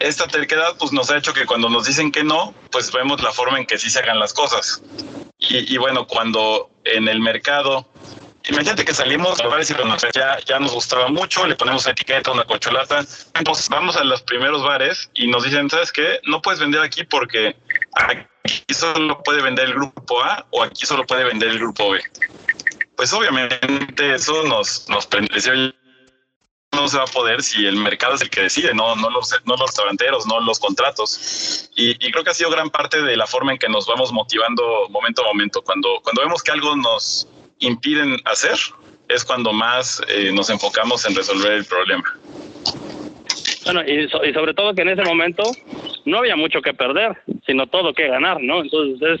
esta 0.00 0.26
terquedad 0.26 0.76
pues 0.78 0.92
nos 0.92 1.10
ha 1.10 1.18
hecho 1.18 1.32
que 1.32 1.46
cuando 1.46 1.68
nos 1.68 1.86
dicen 1.86 2.10
que 2.10 2.24
no, 2.24 2.54
pues 2.72 2.90
vemos 2.90 3.22
la 3.22 3.32
forma 3.32 3.58
en 3.58 3.66
que 3.66 3.78
sí 3.78 3.90
se 3.90 4.00
hagan 4.00 4.18
las 4.18 4.32
cosas. 4.32 4.82
Y, 5.38 5.78
bueno, 5.78 6.06
cuando 6.06 6.70
en 6.84 7.08
el 7.08 7.18
mercado, 7.18 7.88
imagínate 8.44 8.84
que 8.84 8.92
salimos 8.92 9.40
a 9.40 9.46
bares 9.46 9.70
y 9.70 9.74
ya, 10.12 10.38
ya 10.44 10.58
nos 10.58 10.72
gustaba 10.72 11.08
mucho, 11.08 11.46
le 11.46 11.56
ponemos 11.56 11.84
una 11.84 11.92
etiqueta, 11.92 12.30
una 12.30 12.44
cocholata, 12.44 13.04
entonces 13.34 13.68
vamos 13.68 13.96
a 13.96 14.04
los 14.04 14.22
primeros 14.22 14.62
bares 14.62 15.10
y 15.14 15.28
nos 15.28 15.44
dicen, 15.44 15.68
¿sabes 15.70 15.92
qué? 15.92 16.20
No 16.24 16.42
puedes 16.42 16.60
vender 16.60 16.82
aquí 16.82 17.04
porque 17.04 17.56
aquí 17.94 18.74
solo 18.74 19.22
puede 19.22 19.42
vender 19.42 19.66
el 19.66 19.74
grupo 19.74 20.22
A 20.22 20.46
o 20.50 20.62
aquí 20.62 20.84
solo 20.86 21.06
puede 21.06 21.24
vender 21.24 21.48
el 21.48 21.58
grupo 21.58 21.90
B. 21.90 22.02
Pues 22.96 23.12
obviamente 23.14 24.14
eso 24.14 24.42
nos, 24.44 24.86
nos 24.88 25.06
no 26.72 26.88
se 26.88 26.96
va 26.96 27.04
a 27.04 27.06
poder 27.06 27.42
si 27.42 27.66
el 27.66 27.76
mercado 27.76 28.14
es 28.14 28.22
el 28.22 28.30
que 28.30 28.42
decide, 28.42 28.72
no, 28.74 28.94
no, 28.96 29.10
los, 29.10 29.30
no 29.44 29.54
los 29.54 29.68
restauranteros, 29.68 30.26
no 30.26 30.40
los 30.40 30.58
contratos. 30.58 31.70
Y, 31.74 31.94
creo 32.10 32.24
que 32.24 32.30
ha 32.30 32.34
sido 32.34 32.50
gran 32.50 32.70
parte 32.70 33.02
de 33.02 33.16
la 33.16 33.26
forma 33.26 33.52
en 33.52 33.58
que 33.58 33.68
nos 33.68 33.86
vamos 33.86 34.12
motivando 34.12 34.88
momento 34.88 35.22
a 35.22 35.26
momento. 35.26 35.62
Cuando, 35.62 36.00
cuando 36.02 36.22
vemos 36.22 36.42
que 36.42 36.52
algo 36.52 36.76
nos 36.76 37.28
impiden 37.58 38.16
hacer, 38.24 38.56
es 39.08 39.24
cuando 39.24 39.52
más 39.52 40.00
eh, 40.08 40.30
nos 40.32 40.48
enfocamos 40.50 41.04
en 41.06 41.14
resolver 41.14 41.52
el 41.52 41.64
problema. 41.64 42.18
Bueno, 43.64 43.82
y, 43.86 44.04
y, 44.04 44.32
sobre 44.32 44.54
todo 44.54 44.74
que 44.74 44.82
en 44.82 44.90
ese 44.90 45.02
momento 45.02 45.42
no 46.04 46.18
había 46.18 46.36
mucho 46.36 46.62
que 46.62 46.72
perder, 46.72 47.20
sino 47.46 47.66
todo 47.66 47.92
que 47.92 48.06
ganar, 48.06 48.40
¿no? 48.40 48.62
Entonces 48.62 49.20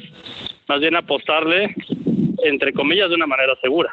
más 0.68 0.80
bien 0.80 0.94
apostarle, 0.94 1.74
entre 2.44 2.72
comillas, 2.72 3.08
de 3.08 3.16
una 3.16 3.26
manera 3.26 3.54
segura. 3.60 3.92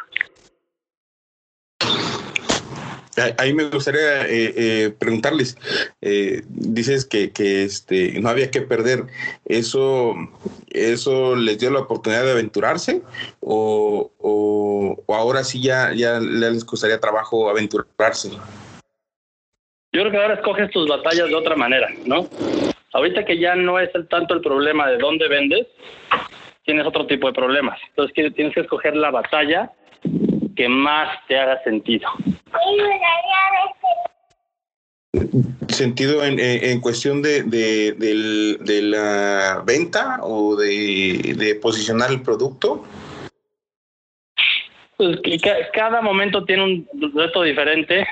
Ahí 3.37 3.53
me 3.53 3.65
gustaría 3.65 4.27
eh, 4.27 4.53
eh, 4.55 4.93
preguntarles, 4.99 5.57
eh, 6.01 6.43
dices 6.49 7.05
que, 7.05 7.31
que, 7.31 7.63
este, 7.63 8.19
no 8.21 8.29
había 8.29 8.51
que 8.51 8.61
perder, 8.61 9.05
¿eso, 9.45 10.13
¿eso 10.69 11.35
les 11.35 11.57
dio 11.57 11.71
la 11.71 11.79
oportunidad 11.79 12.23
de 12.23 12.31
aventurarse 12.31 13.01
o, 13.39 14.11
o, 14.19 15.03
ahora 15.07 15.43
sí 15.43 15.61
ya, 15.61 15.93
ya 15.93 16.19
les 16.19 16.63
costaría 16.63 16.99
trabajo 16.99 17.49
aventurarse? 17.49 18.31
yo 19.93 20.01
creo 20.01 20.11
que 20.11 20.17
ahora 20.17 20.33
escoges 20.35 20.69
tus 20.69 20.87
batallas 20.87 21.27
de 21.27 21.35
otra 21.35 21.55
manera, 21.55 21.87
¿no? 22.05 22.27
Ahorita 22.93 23.25
que 23.25 23.39
ya 23.39 23.55
no 23.55 23.79
es 23.79 23.89
tanto 24.09 24.35
el 24.35 24.41
problema 24.41 24.87
de 24.89 24.97
dónde 24.97 25.27
vendes, 25.27 25.65
tienes 26.65 26.85
otro 26.85 27.07
tipo 27.07 27.25
de 27.27 27.33
problemas. 27.33 27.79
Entonces 27.89 28.33
tienes 28.35 28.53
que 28.53 28.61
escoger 28.61 28.95
la 28.95 29.09
batalla 29.09 29.71
que 30.57 30.67
más 30.67 31.07
te 31.27 31.39
haga 31.39 31.63
sentido. 31.63 32.09
¿Sentido 35.69 36.25
en, 36.25 36.39
en 36.39 36.81
cuestión 36.81 37.21
de, 37.21 37.43
de, 37.43 37.93
de, 37.93 38.81
la 38.81 39.63
venta 39.65 40.19
o 40.21 40.55
de, 40.55 41.35
de 41.37 41.55
posicionar 41.55 42.09
el 42.11 42.21
producto? 42.21 42.83
Pues 44.97 45.19
que 45.23 45.39
cada 45.73 46.01
momento 46.01 46.43
tiene 46.43 46.63
un 46.63 47.13
reto 47.13 47.43
diferente 47.43 48.07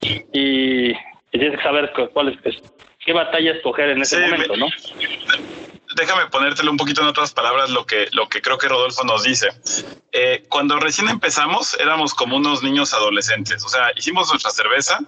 y, 0.00 0.92
tienes 1.30 1.56
que 1.56 1.62
saber 1.62 1.92
cuál 2.12 2.38
es, 2.44 2.62
qué 3.04 3.12
batalla 3.12 3.52
escoger 3.52 3.90
en 3.90 4.02
ese 4.02 4.20
momento, 4.20 4.56
¿no? 4.56 4.66
Déjame 6.00 6.26
ponértelo 6.26 6.70
un 6.70 6.76
poquito 6.76 7.02
en 7.02 7.08
otras 7.08 7.32
palabras 7.32 7.70
lo 7.70 7.86
que, 7.86 8.08
lo 8.12 8.28
que 8.28 8.40
creo 8.40 8.58
que 8.58 8.68
Rodolfo 8.68 9.04
nos 9.04 9.22
dice. 9.22 9.48
Eh, 10.12 10.44
cuando 10.48 10.80
recién 10.80 11.08
empezamos 11.08 11.74
éramos 11.78 12.14
como 12.14 12.36
unos 12.36 12.62
niños 12.62 12.92
adolescentes, 12.94 13.64
o 13.64 13.68
sea, 13.68 13.92
hicimos 13.96 14.28
nuestra 14.30 14.50
cerveza 14.50 14.98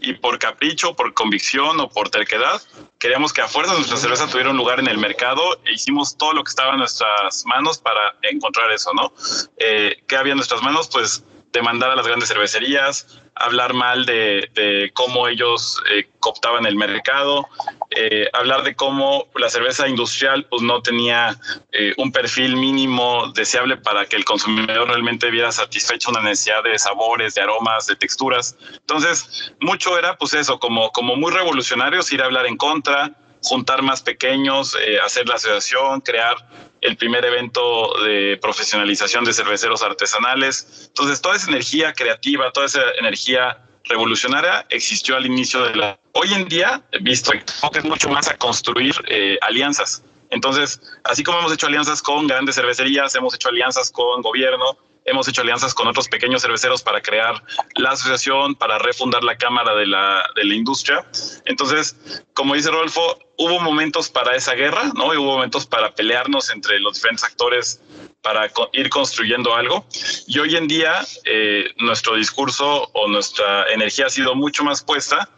y 0.00 0.14
por 0.14 0.38
capricho, 0.38 0.96
por 0.96 1.14
convicción 1.14 1.78
o 1.80 1.88
por 1.88 2.10
terquedad, 2.10 2.60
queríamos 2.98 3.32
que 3.32 3.42
a 3.42 3.48
fuerza 3.48 3.74
nuestra 3.74 3.98
cerveza 3.98 4.26
tuviera 4.26 4.50
un 4.50 4.56
lugar 4.56 4.80
en 4.80 4.88
el 4.88 4.98
mercado 4.98 5.60
e 5.64 5.74
hicimos 5.74 6.16
todo 6.16 6.32
lo 6.32 6.42
que 6.42 6.50
estaba 6.50 6.72
en 6.72 6.78
nuestras 6.78 7.44
manos 7.46 7.78
para 7.78 8.16
encontrar 8.22 8.72
eso, 8.72 8.92
¿no? 8.94 9.12
Eh, 9.58 10.02
¿Qué 10.08 10.16
había 10.16 10.32
en 10.32 10.38
nuestras 10.38 10.62
manos? 10.62 10.88
Pues 10.88 11.22
demandar 11.52 11.90
a 11.90 11.96
las 11.96 12.06
grandes 12.06 12.28
cervecerías, 12.28 13.20
hablar 13.34 13.72
mal 13.72 14.04
de, 14.04 14.90
cómo 14.94 15.28
ellos 15.28 15.80
eh, 15.90 16.08
cooptaban 16.20 16.66
el 16.66 16.76
mercado, 16.76 17.46
eh, 17.90 18.28
hablar 18.34 18.64
de 18.64 18.76
cómo 18.76 19.28
la 19.36 19.48
cerveza 19.48 19.88
industrial 19.88 20.44
pues 20.50 20.62
no 20.62 20.82
tenía 20.82 21.38
eh, 21.72 21.94
un 21.96 22.12
perfil 22.12 22.56
mínimo 22.56 23.32
deseable 23.32 23.78
para 23.78 24.04
que 24.04 24.16
el 24.16 24.24
consumidor 24.24 24.88
realmente 24.88 25.30
viera 25.30 25.50
satisfecha 25.50 26.10
una 26.10 26.20
necesidad 26.20 26.62
de 26.62 26.78
sabores, 26.78 27.34
de 27.34 27.42
aromas, 27.42 27.86
de 27.86 27.96
texturas. 27.96 28.56
Entonces, 28.72 29.52
mucho 29.60 29.98
era 29.98 30.16
pues 30.18 30.34
eso, 30.34 30.58
como, 30.58 30.90
como 30.92 31.16
muy 31.16 31.32
revolucionarios, 31.32 32.12
ir 32.12 32.20
a 32.20 32.26
hablar 32.26 32.46
en 32.46 32.58
contra, 32.58 33.12
juntar 33.42 33.82
más 33.82 34.02
pequeños, 34.02 34.76
hacer 35.04 35.28
la 35.28 35.36
asociación, 35.36 36.00
crear 36.00 36.36
el 36.80 36.96
primer 36.96 37.24
evento 37.24 37.92
de 38.04 38.38
profesionalización 38.40 39.24
de 39.24 39.32
cerveceros 39.32 39.82
artesanales. 39.82 40.86
Entonces, 40.88 41.20
toda 41.20 41.36
esa 41.36 41.48
energía 41.48 41.92
creativa, 41.92 42.50
toda 42.52 42.66
esa 42.66 42.82
energía 42.98 43.62
revolucionaria 43.88 44.66
existió 44.70 45.16
al 45.16 45.26
inicio 45.26 45.62
de 45.64 45.76
la... 45.76 45.98
Hoy 46.12 46.32
en 46.34 46.48
día, 46.48 46.82
visto 47.00 47.32
es 47.32 47.84
mucho 47.84 48.08
más 48.08 48.28
a 48.28 48.36
construir 48.36 48.94
eh, 49.08 49.38
alianzas. 49.42 50.02
Entonces, 50.30 50.80
así 51.04 51.22
como 51.22 51.38
hemos 51.38 51.52
hecho 51.52 51.66
alianzas 51.66 52.02
con 52.02 52.26
grandes 52.26 52.54
cervecerías, 52.54 53.14
hemos 53.14 53.34
hecho 53.34 53.48
alianzas 53.48 53.90
con 53.90 54.20
gobierno, 54.22 54.76
hemos 55.04 55.26
hecho 55.28 55.42
alianzas 55.42 55.74
con 55.74 55.88
otros 55.88 56.08
pequeños 56.08 56.42
cerveceros 56.42 56.82
para 56.82 57.00
crear 57.00 57.42
la 57.76 57.90
asociación, 57.90 58.54
para 58.54 58.78
refundar 58.78 59.24
la 59.24 59.36
cámara 59.36 59.74
de 59.74 59.86
la, 59.86 60.22
de 60.36 60.44
la 60.44 60.54
industria. 60.54 61.04
Entonces, 61.46 61.96
como 62.34 62.54
dice 62.54 62.70
Rodolfo, 62.70 63.18
hubo 63.38 63.60
momentos 63.60 64.10
para 64.10 64.36
esa 64.36 64.54
guerra, 64.54 64.92
¿no? 64.94 65.06
Hubo 65.06 65.36
momentos 65.36 65.66
para 65.66 65.94
pelearnos 65.94 66.50
entre 66.50 66.78
los 66.80 66.94
diferentes 66.94 67.24
actores 67.24 67.80
para 68.22 68.50
ir 68.72 68.90
construyendo 68.90 69.54
algo. 69.54 69.86
Y 70.26 70.38
hoy 70.38 70.56
en 70.56 70.68
día 70.68 71.04
eh, 71.24 71.70
nuestro 71.78 72.16
discurso 72.16 72.90
o 72.92 73.08
nuestra 73.08 73.70
energía 73.72 74.06
ha 74.06 74.10
sido 74.10 74.34
mucho 74.34 74.64
más 74.64 74.82
puesta 74.82 75.28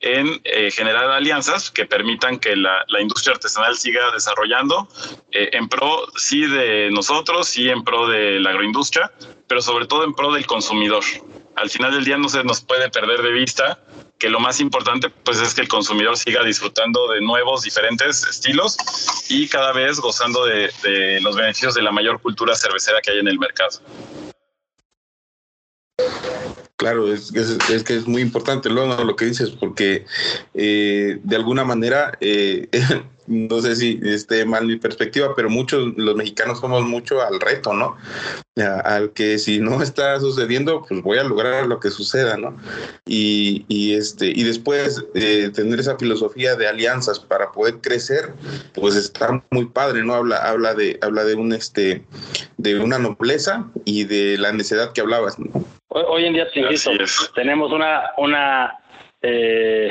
en 0.00 0.40
eh, 0.44 0.70
generar 0.70 1.10
alianzas 1.10 1.70
que 1.70 1.84
permitan 1.84 2.38
que 2.38 2.56
la, 2.56 2.84
industria 3.00 3.34
artesanal 3.34 3.76
siga 3.76 4.10
desarrollando 4.12 4.88
eh, 5.30 5.50
en 5.52 5.68
pro, 5.68 6.06
sí, 6.16 6.46
de 6.46 6.90
nosotros, 6.90 7.48
sí, 7.48 7.68
en 7.68 7.84
pro 7.84 8.08
de 8.08 8.40
la 8.40 8.50
agroindustria, 8.50 9.12
pero 9.46 9.60
sobre 9.60 9.86
todo 9.86 10.04
en 10.04 10.14
pro 10.14 10.32
del 10.32 10.46
consumidor. 10.46 11.04
Al 11.56 11.68
final 11.68 11.92
del 11.92 12.04
día 12.04 12.16
no 12.16 12.28
se 12.30 12.42
nos 12.44 12.62
puede 12.62 12.88
perder 12.88 13.20
de 13.20 13.32
vista 13.32 13.78
que 14.20 14.28
lo 14.28 14.38
más 14.38 14.60
importante 14.60 15.08
pues 15.24 15.40
es 15.40 15.54
que 15.54 15.62
el 15.62 15.68
consumidor 15.68 16.16
siga 16.16 16.44
disfrutando 16.44 17.10
de 17.10 17.22
nuevos, 17.22 17.62
diferentes 17.62 18.22
estilos 18.24 18.76
y 19.28 19.48
cada 19.48 19.72
vez 19.72 19.98
gozando 19.98 20.44
de, 20.44 20.70
los 21.22 21.34
beneficios 21.34 21.74
de 21.74 21.82
la 21.82 21.90
mayor 21.90 22.20
cultura 22.20 22.54
cervecera 22.54 23.00
que 23.00 23.10
hay 23.10 23.18
en 23.18 23.28
el 23.28 23.38
mercado. 23.38 23.80
Claro, 26.76 27.12
es, 27.12 27.34
es, 27.34 27.82
que 27.82 27.96
es 27.96 28.06
muy 28.06 28.22
importante 28.22 28.68
lo, 28.70 29.04
lo 29.04 29.16
que 29.16 29.26
dices, 29.26 29.50
porque 29.50 30.06
eh, 30.54 31.18
de 31.22 31.36
alguna 31.36 31.64
manera, 31.64 32.12
eh, 32.20 32.68
no 33.30 33.60
sé 33.60 33.76
si 33.76 34.00
esté 34.02 34.44
mal 34.44 34.66
mi 34.66 34.76
perspectiva, 34.76 35.34
pero 35.36 35.48
muchos, 35.48 35.96
los 35.96 36.16
mexicanos 36.16 36.58
somos 36.58 36.82
mucho 36.82 37.22
al 37.22 37.40
reto, 37.40 37.72
¿no? 37.72 37.96
al 38.84 39.12
que 39.12 39.38
si 39.38 39.60
no 39.60 39.82
está 39.82 40.18
sucediendo, 40.20 40.84
pues 40.86 41.00
voy 41.02 41.18
a 41.18 41.24
lograr 41.24 41.66
lo 41.66 41.80
que 41.80 41.90
suceda, 41.90 42.36
¿no? 42.36 42.56
Y, 43.06 43.64
y 43.68 43.94
este, 43.94 44.26
y 44.26 44.42
después 44.42 45.04
eh, 45.14 45.50
tener 45.54 45.80
esa 45.80 45.96
filosofía 45.96 46.56
de 46.56 46.66
alianzas 46.66 47.20
para 47.20 47.52
poder 47.52 47.80
crecer, 47.80 48.34
pues 48.74 48.96
está 48.96 49.42
muy 49.50 49.66
padre, 49.66 50.02
¿no? 50.04 50.14
Habla, 50.14 50.36
habla 50.36 50.74
de, 50.74 50.98
habla 51.00 51.24
de 51.24 51.36
un 51.36 51.52
este, 51.52 52.04
de 52.56 52.80
una 52.80 52.98
nobleza 52.98 53.64
y 53.84 54.04
de 54.04 54.36
la 54.38 54.52
necesidad 54.52 54.92
que 54.92 55.00
hablabas, 55.00 55.38
¿no? 55.38 55.64
Hoy, 55.92 56.24
en 56.24 56.34
día, 56.34 56.46
tenemos 57.34 57.72
una, 57.72 58.10
una 58.16 58.78
eh, 59.22 59.90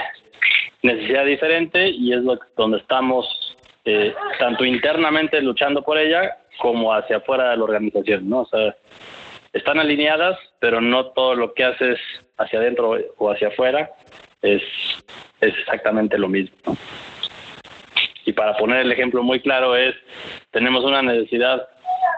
necesidad 0.82 1.26
diferente 1.26 1.90
y 1.90 2.14
es 2.14 2.22
lo, 2.24 2.40
donde 2.56 2.78
estamos 2.78 3.58
eh, 3.86 4.14
tanto 4.38 4.66
internamente 4.66 5.42
luchando 5.42 5.82
por 5.84 5.98
ella 5.98 6.38
como 6.60 6.94
hacia 6.94 7.18
afuera 7.18 7.52
de 7.52 7.58
la 7.58 7.64
organización, 7.64 8.30
¿no? 8.30 8.42
O 8.42 8.46
sea, 8.48 8.76
están 9.54 9.80
alineadas, 9.80 10.38
pero 10.60 10.82
no 10.82 11.08
todo 11.08 11.36
lo 11.36 11.54
que 11.54 11.64
haces 11.64 12.00
hacia 12.38 12.60
adentro 12.60 12.98
o 13.18 13.32
hacia 13.32 13.48
afuera 13.50 13.90
es, 14.42 14.62
es 15.42 15.58
exactamente 15.58 16.18
lo 16.18 16.28
mismo. 16.28 16.78
Y 18.26 18.34
para 18.34 18.56
poner 18.58 18.82
el 18.82 18.92
ejemplo 18.92 19.24
muy 19.24 19.40
claro 19.40 19.76
es, 19.76 19.96
tenemos 20.52 20.84
una 20.84 21.02
necesidad 21.02 21.68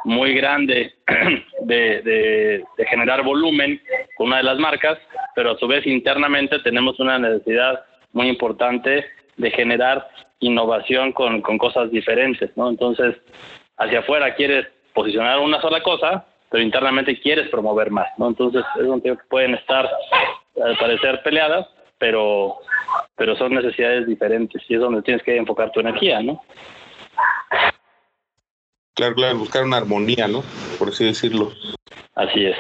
muy 0.03 0.33
grande 0.33 0.93
de, 1.61 2.63
generar 2.89 3.23
volumen 3.23 3.81
con 4.17 4.27
una 4.27 4.37
de 4.37 4.43
las 4.43 4.57
marcas, 4.57 4.97
pero 5.35 5.51
a 5.51 5.57
su 5.57 5.67
vez 5.67 5.85
internamente 5.85 6.59
tenemos 6.59 6.99
una 6.99 7.17
necesidad 7.19 7.81
muy 8.13 8.27
importante 8.27 9.05
de 9.37 9.51
generar 9.51 10.07
innovación 10.39 11.11
con, 11.11 11.41
cosas 11.41 11.91
diferentes, 11.91 12.49
¿no? 12.55 12.69
Entonces, 12.69 13.15
hacia 13.77 13.99
afuera 13.99 14.35
quieres 14.35 14.67
posicionar 14.93 15.39
una 15.39 15.61
sola 15.61 15.81
cosa, 15.81 16.25
pero 16.49 16.63
internamente 16.63 17.19
quieres 17.19 17.49
promover 17.49 17.91
más, 17.91 18.07
¿no? 18.17 18.27
Entonces, 18.27 18.63
es 18.79 18.83
un 18.83 19.01
que 19.01 19.15
pueden 19.29 19.53
estar, 19.53 19.89
al 20.63 20.77
parecer, 20.77 21.21
peleadas, 21.23 21.67
pero, 21.97 22.57
pero 23.15 23.35
son 23.37 23.53
necesidades 23.53 24.07
diferentes 24.07 24.61
y 24.67 24.75
es 24.75 24.81
donde 24.81 25.01
tienes 25.03 25.23
que 25.23 25.37
enfocar 25.37 25.71
tu 25.71 25.79
energía, 25.79 26.21
¿no? 26.21 26.41
Claro, 28.95 29.15
claro, 29.15 29.37
buscar 29.37 29.63
una 29.63 29.77
armonía, 29.77 30.27
¿no? 30.27 30.43
Por 30.77 30.89
así 30.89 31.05
decirlo. 31.05 31.51
Así 32.15 32.45
es. 32.45 32.57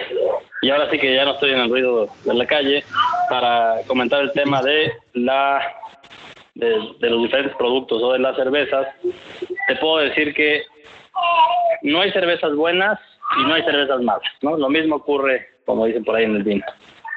Y 0.61 0.69
ahora 0.69 0.89
sí 0.91 0.99
que 0.99 1.15
ya 1.15 1.25
no 1.25 1.33
estoy 1.33 1.51
en 1.51 1.59
el 1.59 1.69
ruido 1.69 2.07
de 2.23 2.33
la 2.33 2.45
calle 2.45 2.83
para 3.29 3.77
comentar 3.87 4.21
el 4.21 4.31
tema 4.31 4.61
de 4.61 4.93
la 5.13 5.59
de, 6.55 7.09
los 7.09 7.23
diferentes 7.23 7.55
productos 7.55 8.01
o 8.03 8.13
de 8.13 8.19
las 8.19 8.35
cervezas. 8.35 8.87
Te 9.67 9.75
puedo 9.77 9.97
decir 9.97 10.33
que 10.33 10.63
no 11.81 12.01
hay 12.01 12.11
cervezas 12.11 12.53
buenas 12.55 12.99
y 13.39 13.43
no 13.43 13.53
hay 13.53 13.63
cervezas 13.63 14.01
malas, 14.01 14.29
¿no? 14.41 14.57
Lo 14.57 14.69
mismo 14.69 14.97
ocurre, 14.97 15.47
como 15.65 15.85
dicen 15.85 16.03
por 16.03 16.15
ahí 16.15 16.25
en 16.25 16.35
el 16.35 16.43
vino. 16.43 16.65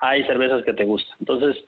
Hay 0.01 0.25
cervezas 0.25 0.65
que 0.65 0.73
te 0.73 0.85
gustan. 0.85 1.17
Entonces, 1.21 1.63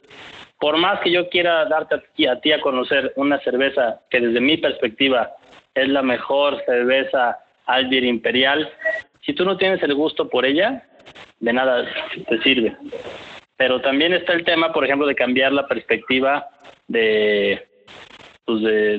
por 0.58 0.78
más 0.78 1.00
que 1.00 1.10
yo 1.10 1.28
quiera 1.28 1.66
darte 1.66 1.96
a 1.96 2.40
ti 2.40 2.52
a 2.52 2.60
conocer 2.60 3.12
una 3.16 3.38
cerveza 3.40 4.00
que 4.10 4.20
desde 4.20 4.40
mi 4.40 4.56
perspectiva 4.56 5.32
es 5.74 5.88
la 5.88 6.02
mejor 6.02 6.62
cerveza 6.64 7.38
Albier 7.66 8.04
Imperial. 8.04 8.70
Si 9.22 9.34
tú 9.34 9.44
no 9.44 9.56
tienes 9.56 9.82
el 9.82 9.94
gusto 9.94 10.28
por 10.28 10.46
ella, 10.46 10.82
de 11.40 11.52
nada 11.52 11.86
te 12.28 12.42
sirve. 12.42 12.76
Pero 13.56 13.80
también 13.80 14.12
está 14.12 14.32
el 14.32 14.44
tema, 14.44 14.72
por 14.72 14.84
ejemplo, 14.84 15.06
de 15.06 15.14
cambiar 15.14 15.52
la 15.52 15.66
perspectiva 15.66 16.46
de, 16.88 17.66
pues 18.44 18.62
de, 18.62 18.98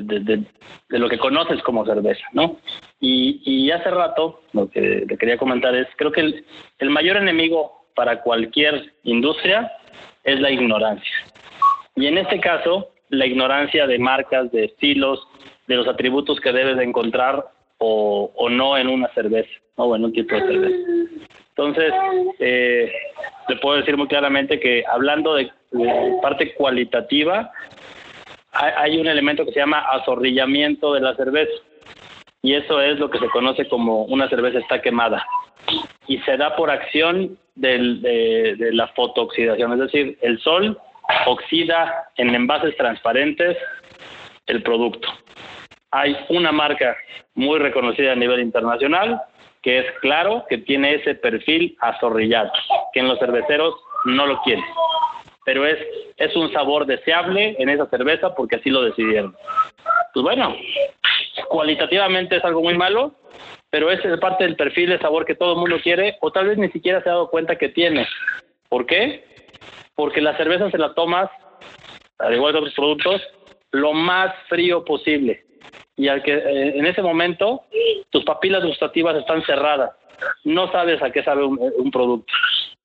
de, 0.89 0.99
lo 0.99 1.09
que 1.09 1.17
conoces 1.17 1.61
como 1.63 1.85
cerveza, 1.85 2.25
¿no? 2.33 2.57
Y, 2.99 3.69
hace 3.71 3.89
rato, 3.91 4.41
lo 4.53 4.69
que 4.69 5.05
te 5.07 5.17
quería 5.17 5.37
comentar 5.37 5.75
es, 5.75 5.87
creo 5.97 6.11
que 6.11 6.21
el, 6.21 6.45
el 6.79 6.89
mayor 6.89 7.17
enemigo 7.17 7.85
para 7.95 8.21
cualquier 8.21 8.93
industria 9.03 9.71
es 10.23 10.39
la 10.39 10.51
ignorancia. 10.51 11.15
Y 11.95 12.07
en 12.07 12.17
este 12.17 12.39
caso, 12.39 12.89
la 13.09 13.25
ignorancia 13.25 13.87
de 13.87 13.99
marcas, 13.99 14.51
de 14.51 14.65
estilos, 14.65 15.27
de 15.67 15.75
los 15.75 15.87
atributos 15.87 16.39
que 16.39 16.51
debes 16.51 16.77
de 16.77 16.83
encontrar 16.83 17.45
o, 17.77 18.31
o 18.35 18.49
no 18.49 18.77
en 18.77 18.87
una 18.87 19.07
cerveza 19.13 19.49
o 19.75 19.95
en 19.95 20.05
un 20.05 20.13
tipo 20.13 20.35
de 20.35 20.41
cerveza. 20.41 20.77
Entonces, 21.57 21.91
eh, 22.37 22.93
te 23.47 23.55
puedo 23.55 23.77
decir 23.77 23.97
muy 23.97 24.07
claramente 24.07 24.59
que 24.59 24.83
hablando 24.87 25.33
de 25.33 25.51
parte 26.21 26.53
cualitativa, 26.53 27.51
hay 28.51 28.99
un 28.99 29.07
elemento 29.07 29.43
que 29.43 29.53
se 29.53 29.59
llama 29.59 29.79
azorrillamiento 29.91 30.93
de 30.93 31.01
la 31.01 31.15
cerveza. 31.15 31.51
Y 32.43 32.53
eso 32.53 32.79
es 32.79 32.99
lo 32.99 33.09
que 33.09 33.17
se 33.17 33.29
conoce 33.29 33.67
como 33.67 34.03
una 34.03 34.29
cerveza 34.29 34.59
está 34.59 34.81
quemada. 34.81 35.25
Y 36.07 36.19
se 36.19 36.37
da 36.37 36.55
por 36.55 36.69
acción 36.69 37.37
de, 37.55 38.55
de 38.57 38.73
la 38.73 38.87
fotooxidación, 38.89 39.73
es 39.73 39.79
decir, 39.79 40.17
el 40.21 40.39
sol 40.39 40.79
oxida 41.25 42.09
en 42.17 42.35
envases 42.35 42.77
transparentes 42.77 43.57
el 44.45 44.61
producto. 44.61 45.07
Hay 45.89 46.15
una 46.29 46.51
marca 46.51 46.95
muy 47.33 47.57
reconocida 47.57 48.11
a 48.11 48.15
nivel 48.15 48.41
internacional 48.41 49.21
que 49.61 49.79
es 49.79 49.85
claro 50.01 50.45
que 50.49 50.57
tiene 50.57 50.95
ese 50.95 51.15
perfil 51.15 51.77
azorrillado, 51.79 52.51
que 52.93 52.99
en 52.99 53.07
los 53.07 53.19
cerveceros 53.19 53.75
no 54.05 54.25
lo 54.25 54.41
quieren. 54.41 54.63
Pero 55.45 55.65
es, 55.65 55.77
es 56.17 56.35
un 56.35 56.51
sabor 56.51 56.85
deseable 56.85 57.55
en 57.59 57.69
esa 57.69 57.87
cerveza 57.89 58.35
porque 58.35 58.57
así 58.57 58.69
lo 58.69 58.81
decidieron. 58.81 59.35
Pues 60.13 60.23
bueno, 60.23 60.55
cualitativamente 61.47 62.37
es 62.37 62.43
algo 62.43 62.61
muy 62.61 62.77
malo, 62.77 63.13
pero 63.69 63.91
es 63.91 64.01
parte 64.19 64.43
del 64.43 64.55
perfil 64.55 64.89
de 64.89 64.99
sabor 64.99 65.25
que 65.25 65.35
todo 65.35 65.53
el 65.53 65.59
mundo 65.59 65.77
quiere 65.81 66.17
o 66.21 66.31
tal 66.31 66.47
vez 66.47 66.57
ni 66.57 66.69
siquiera 66.69 67.01
se 67.01 67.09
ha 67.09 67.13
dado 67.13 67.29
cuenta 67.29 67.57
que 67.57 67.69
tiene. 67.69 68.07
¿Por 68.69 68.85
qué? 68.85 69.23
Porque 69.95 70.21
la 70.21 70.35
cerveza 70.37 70.69
se 70.69 70.77
la 70.77 70.93
tomas, 70.93 71.29
al 72.19 72.33
igual 72.33 72.53
que 72.53 72.59
otros 72.59 72.73
productos, 72.73 73.21
lo 73.71 73.93
más 73.93 74.33
frío 74.47 74.85
posible. 74.85 75.46
Y 75.97 76.07
al 76.07 76.23
que 76.23 76.33
eh, 76.33 76.77
en 76.77 76.85
ese 76.85 77.01
momento 77.01 77.63
tus 78.09 78.23
papilas 78.23 78.63
gustativas 78.63 79.15
están 79.17 79.43
cerradas. 79.43 79.91
No 80.43 80.71
sabes 80.71 81.01
a 81.03 81.11
qué 81.11 81.23
sabe 81.23 81.43
un 81.43 81.91
producto. 81.91 82.31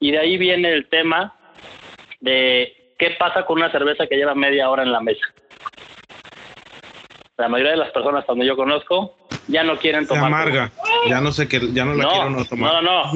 Y 0.00 0.10
de 0.10 0.18
ahí 0.18 0.36
viene 0.36 0.72
el 0.72 0.88
tema 0.88 1.34
de 2.20 2.94
qué 2.98 3.10
pasa 3.18 3.44
con 3.44 3.58
una 3.58 3.70
cerveza 3.70 4.06
que 4.06 4.16
lleva 4.16 4.34
media 4.34 4.70
hora 4.70 4.82
en 4.82 4.92
la 4.92 5.00
mesa. 5.00 5.24
La 7.36 7.48
mayoría 7.48 7.72
de 7.72 7.78
las 7.78 7.90
personas 7.90 8.24
cuando 8.24 8.44
yo 8.44 8.56
conozco 8.56 9.16
ya 9.48 9.64
no 9.64 9.76
quieren 9.76 10.06
tomar. 10.06 10.22
Se 10.22 10.26
amarga, 10.26 10.72
ya 11.08 11.20
no 11.20 11.32
sé 11.32 11.48
que 11.48 11.72
ya 11.72 11.84
no 11.84 11.94
la 11.94 12.08
quieren 12.08 12.46
tomar. 12.46 12.82
No, 12.82 13.02
no, 13.04 13.12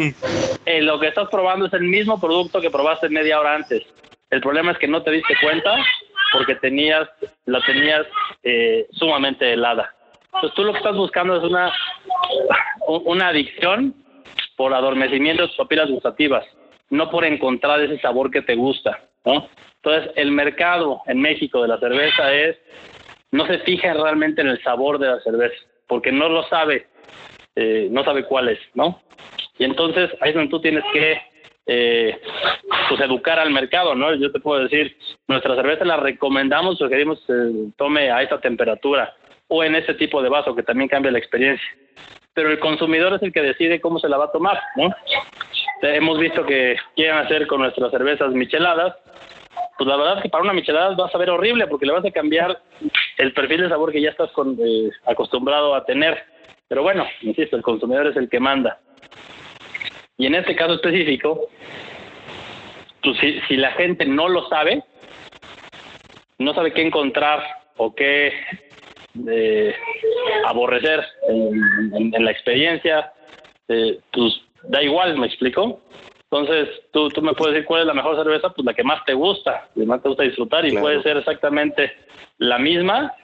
eh, 0.66 0.82
lo 0.82 0.98
que 0.98 1.08
estás 1.08 1.28
probando 1.28 1.66
es 1.66 1.72
el 1.72 1.84
mismo 1.84 2.20
producto 2.20 2.60
que 2.60 2.70
probaste 2.70 3.08
media 3.08 3.38
hora 3.38 3.54
antes. 3.54 3.84
El 4.30 4.40
problema 4.40 4.72
es 4.72 4.78
que 4.78 4.88
no 4.88 5.02
te 5.02 5.10
diste 5.10 5.34
cuenta 5.42 5.76
porque 6.32 6.56
tenías 6.56 7.08
la 7.46 7.60
tenías 7.64 8.06
eh, 8.42 8.86
sumamente 8.92 9.52
helada. 9.52 9.94
Entonces 10.34 10.54
tú 10.54 10.64
lo 10.64 10.72
que 10.72 10.78
estás 10.78 10.96
buscando 10.96 11.36
es 11.36 11.44
una 11.44 11.72
una 12.86 13.28
adicción 13.28 13.94
por 14.56 14.72
adormecimiento 14.74 15.42
de 15.42 15.48
tus 15.48 15.56
papilas 15.56 15.90
gustativas, 15.90 16.44
no 16.90 17.10
por 17.10 17.24
encontrar 17.24 17.80
ese 17.80 17.98
sabor 18.00 18.30
que 18.30 18.42
te 18.42 18.54
gusta, 18.54 19.00
¿no? 19.24 19.48
Entonces, 19.82 20.12
el 20.16 20.32
mercado 20.32 21.02
en 21.06 21.20
México 21.20 21.62
de 21.62 21.68
la 21.68 21.78
cerveza 21.78 22.32
es 22.32 22.56
no 23.30 23.46
se 23.46 23.58
fija 23.60 23.92
realmente 23.92 24.40
en 24.40 24.48
el 24.48 24.62
sabor 24.62 24.98
de 24.98 25.08
la 25.08 25.20
cerveza, 25.20 25.56
porque 25.86 26.10
no 26.10 26.28
lo 26.28 26.42
sabe, 26.44 26.86
eh, 27.54 27.88
no 27.90 28.02
sabe 28.04 28.24
cuál 28.24 28.48
es, 28.48 28.58
¿no? 28.74 29.00
Y 29.58 29.64
entonces 29.64 30.10
ahí 30.20 30.30
es 30.30 30.34
donde 30.34 30.50
tú 30.50 30.60
tienes 30.60 30.84
que 30.92 31.20
eh, 31.66 32.20
pues 32.88 33.00
educar 33.00 33.38
al 33.38 33.50
mercado, 33.50 33.94
¿no? 33.94 34.14
Yo 34.14 34.30
te 34.32 34.40
puedo 34.40 34.62
decir, 34.62 34.96
nuestra 35.28 35.54
cerveza 35.54 35.84
la 35.84 35.96
recomendamos, 35.96 36.78
sugerimos 36.78 37.22
que 37.26 37.34
tome 37.76 38.10
a 38.10 38.22
esta 38.22 38.40
temperatura 38.40 39.14
o 39.48 39.64
en 39.64 39.74
ese 39.74 39.94
tipo 39.94 40.22
de 40.22 40.28
vaso 40.28 40.54
que 40.54 40.62
también 40.62 40.88
cambia 40.88 41.12
la 41.12 41.18
experiencia. 41.18 41.66
Pero 42.34 42.50
el 42.50 42.58
consumidor 42.58 43.14
es 43.14 43.22
el 43.22 43.32
que 43.32 43.42
decide 43.42 43.80
cómo 43.80 43.98
se 43.98 44.08
la 44.08 44.18
va 44.18 44.26
a 44.26 44.32
tomar, 44.32 44.60
¿no? 44.76 44.94
Hemos 45.82 46.18
visto 46.18 46.44
que 46.44 46.76
quieren 46.94 47.16
hacer 47.16 47.46
con 47.46 47.60
nuestras 47.60 47.90
cervezas 47.90 48.30
micheladas 48.32 48.94
pues 49.76 49.88
la 49.88 49.96
verdad 49.96 50.16
es 50.16 50.22
que 50.22 50.28
para 50.28 50.44
una 50.44 50.52
michelada 50.52 50.94
vas 50.94 51.14
a 51.14 51.18
ver 51.18 51.30
horrible 51.30 51.66
porque 51.66 51.86
le 51.86 51.92
vas 51.92 52.04
a 52.04 52.10
cambiar 52.10 52.62
el 53.18 53.32
perfil 53.32 53.62
de 53.62 53.68
sabor 53.68 53.92
que 53.92 54.00
ya 54.00 54.10
estás 54.10 54.30
eh, 54.58 54.90
acostumbrado 55.04 55.74
a 55.74 55.84
tener. 55.84 56.24
Pero 56.68 56.82
bueno, 56.82 57.06
insisto, 57.20 57.56
el 57.56 57.62
consumidor 57.62 58.06
es 58.06 58.16
el 58.16 58.28
que 58.28 58.40
manda. 58.40 58.80
Y 60.18 60.26
en 60.26 60.34
este 60.34 60.56
caso 60.56 60.74
específico, 60.74 61.48
pues 63.02 63.18
si, 63.18 63.40
si 63.48 63.56
la 63.56 63.72
gente 63.72 64.06
no 64.06 64.28
lo 64.28 64.48
sabe, 64.48 64.82
no 66.38 66.54
sabe 66.54 66.72
qué 66.72 66.82
encontrar 66.82 67.42
o 67.76 67.94
qué 67.94 68.32
eh, 69.28 69.74
aborrecer 70.46 71.04
en, 71.28 72.24
la 72.24 72.30
experiencia, 72.30 73.12
eh, 73.68 73.98
pues 74.12 74.40
da 74.64 74.82
igual, 74.82 75.18
¿me 75.18 75.26
explico? 75.26 75.80
Entonces, 76.30 76.68
tú, 76.92 77.08
tú 77.10 77.22
me 77.22 77.34
puedes 77.34 77.54
decir 77.54 77.66
cuál 77.66 77.82
es 77.82 77.86
la 77.86 77.94
mejor 77.94 78.16
cerveza, 78.16 78.50
pues 78.50 78.64
la 78.64 78.74
que 78.74 78.82
más 78.82 79.04
te 79.04 79.14
gusta, 79.14 79.68
la 79.74 79.82
que 79.82 79.86
más 79.86 80.02
te 80.02 80.08
gusta 80.08 80.24
disfrutar, 80.24 80.66
y 80.66 80.76
puede 80.76 81.02
ser 81.02 81.16
exactamente 81.16 81.92
la 82.38 82.58
misma, 82.58 83.14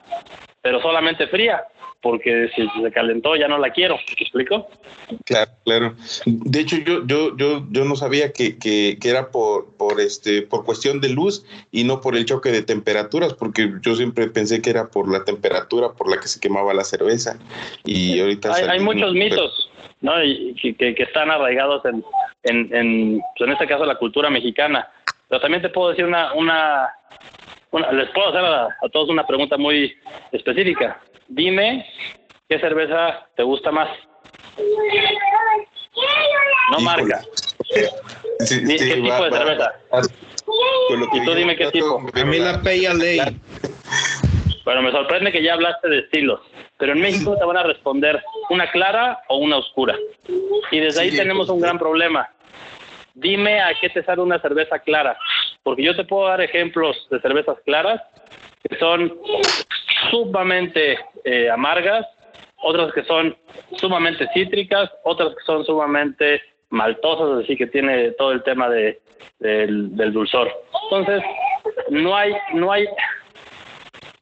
pero 0.61 0.81
solamente 0.81 1.27
fría, 1.27 1.63
porque 2.03 2.49
si 2.53 2.67
se 2.81 2.91
calentó 2.91 3.35
ya 3.35 3.47
no 3.47 3.57
la 3.57 3.71
quiero, 3.71 3.97
¿te 4.05 4.23
explico? 4.23 4.69
Claro, 5.25 5.51
claro. 5.63 5.95
De 6.25 6.59
hecho, 6.59 6.75
yo, 6.85 7.07
yo, 7.07 7.35
yo, 7.37 7.65
yo 7.71 7.85
no 7.85 7.95
sabía 7.95 8.33
que, 8.33 8.59
que, 8.59 8.97
que, 9.01 9.09
era 9.09 9.31
por, 9.31 9.75
por, 9.77 10.01
este, 10.01 10.41
por 10.41 10.65
cuestión 10.65 10.99
de 10.99 11.09
luz 11.09 11.45
y 11.71 11.85
no 11.85 12.01
por 12.01 12.17
el 12.17 12.25
choque 12.25 12.51
de 12.51 12.61
temperaturas, 12.61 13.33
porque 13.33 13.71
yo 13.81 13.95
siempre 13.95 14.27
pensé 14.27 14.61
que 14.61 14.69
era 14.69 14.89
por 14.89 15.09
la 15.11 15.23
temperatura 15.23 15.93
por 15.93 16.11
la 16.11 16.19
que 16.19 16.27
se 16.27 16.41
quemaba 16.41 16.73
la 16.73 16.83
cerveza. 16.83 17.39
Y 17.85 18.19
ahorita... 18.19 18.53
Hay, 18.53 18.65
hay 18.65 18.79
muchos 18.81 19.13
mitos. 19.13 19.69
¿no? 20.01 20.21
Y 20.21 20.53
que, 20.55 20.93
que 20.93 21.03
están 21.03 21.31
arraigados 21.31 21.85
en, 21.85 22.03
en, 22.43 22.75
en, 22.75 23.21
pues 23.37 23.47
en 23.47 23.53
este 23.53 23.65
caso, 23.65 23.85
la 23.85 23.95
cultura 23.95 24.29
mexicana. 24.29 24.89
Pero 25.29 25.39
también 25.39 25.61
te 25.61 25.69
puedo 25.69 25.89
decir 25.89 26.05
una, 26.05 26.33
una, 26.33 26.89
les 27.79 28.09
puedo 28.09 28.29
hacer 28.29 28.45
a, 28.45 28.69
todos 28.91 29.09
una 29.09 29.25
pregunta 29.25 29.57
muy 29.57 29.95
específica. 30.31 31.01
Dime 31.27 31.85
qué 32.47 32.59
cerveza 32.59 33.27
te 33.35 33.43
gusta 33.43 33.71
más. 33.71 33.89
No 36.71 36.79
marca. 36.81 37.21
¿Qué 37.73 38.59
tipo 38.67 39.23
de 39.23 39.31
cerveza? 39.31 39.73
Y 41.13 41.25
tú 41.25 41.33
dime 41.33 41.55
qué 41.55 41.71
tipo. 41.71 42.01
A 42.13 42.25
mí 42.25 42.39
la 42.39 42.61
Pale 42.61 42.93
Ley. 42.95 43.19
Bueno, 44.65 44.81
me 44.81 44.91
sorprende 44.91 45.31
que 45.31 45.43
ya 45.43 45.53
hablaste 45.53 45.89
de 45.89 45.99
estilos, 45.99 46.39
pero 46.77 46.93
en 46.93 47.01
México 47.01 47.35
te 47.37 47.43
van 47.43 47.57
a 47.57 47.63
responder 47.63 48.23
una 48.49 48.71
clara 48.71 49.19
o 49.27 49.37
una 49.37 49.57
oscura. 49.57 49.95
Y 50.71 50.79
desde 50.79 51.01
ahí 51.01 51.15
tenemos 51.15 51.49
un 51.49 51.59
gran 51.59 51.77
problema. 51.77 52.29
Dime 53.13 53.61
a 53.61 53.73
qué 53.79 53.89
te 53.89 54.03
sale 54.03 54.21
una 54.21 54.39
cerveza 54.39 54.79
clara, 54.79 55.17
porque 55.63 55.83
yo 55.83 55.95
te 55.95 56.03
puedo 56.03 56.27
dar 56.27 56.41
ejemplos 56.41 57.07
de 57.09 57.19
cervezas 57.21 57.57
claras 57.65 58.01
que 58.67 58.77
son 58.77 59.13
sumamente 60.09 60.97
eh, 61.25 61.49
amargas, 61.49 62.05
otras 62.57 62.93
que 62.93 63.03
son 63.03 63.35
sumamente 63.77 64.27
cítricas, 64.33 64.89
otras 65.03 65.29
que 65.29 65.43
son 65.45 65.65
sumamente 65.65 66.41
maltosas, 66.69 67.43
así 67.43 67.55
que 67.55 67.67
tiene 67.67 68.11
todo 68.11 68.31
el 68.31 68.43
tema 68.43 68.69
de, 68.69 68.99
del, 69.39 70.13
dulzor. 70.13 70.49
Entonces, 70.83 71.21
no 71.89 72.15
hay, 72.15 72.33
no 72.53 72.71
hay 72.71 72.87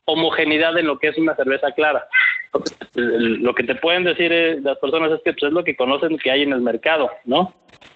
homogeneidad 0.05 0.77
en 0.77 0.87
lo 0.87 0.97
que 0.97 1.09
es 1.09 1.17
una 1.17 1.35
cerveza 1.35 1.71
clara. 1.71 2.07
Lo 2.95 3.53
que 3.53 3.63
te 3.63 3.75
pueden 3.75 4.03
decir 4.03 4.31
eh, 4.33 4.59
las 4.61 4.77
personas 4.79 5.11
es 5.11 5.21
que 5.23 5.33
pues, 5.33 5.43
es 5.43 5.53
lo 5.53 5.63
que 5.63 5.75
conocen 5.75 6.17
que 6.17 6.31
hay 6.31 6.41
en 6.41 6.51
el 6.51 6.61
mercado, 6.61 7.09
¿no? 7.23 7.53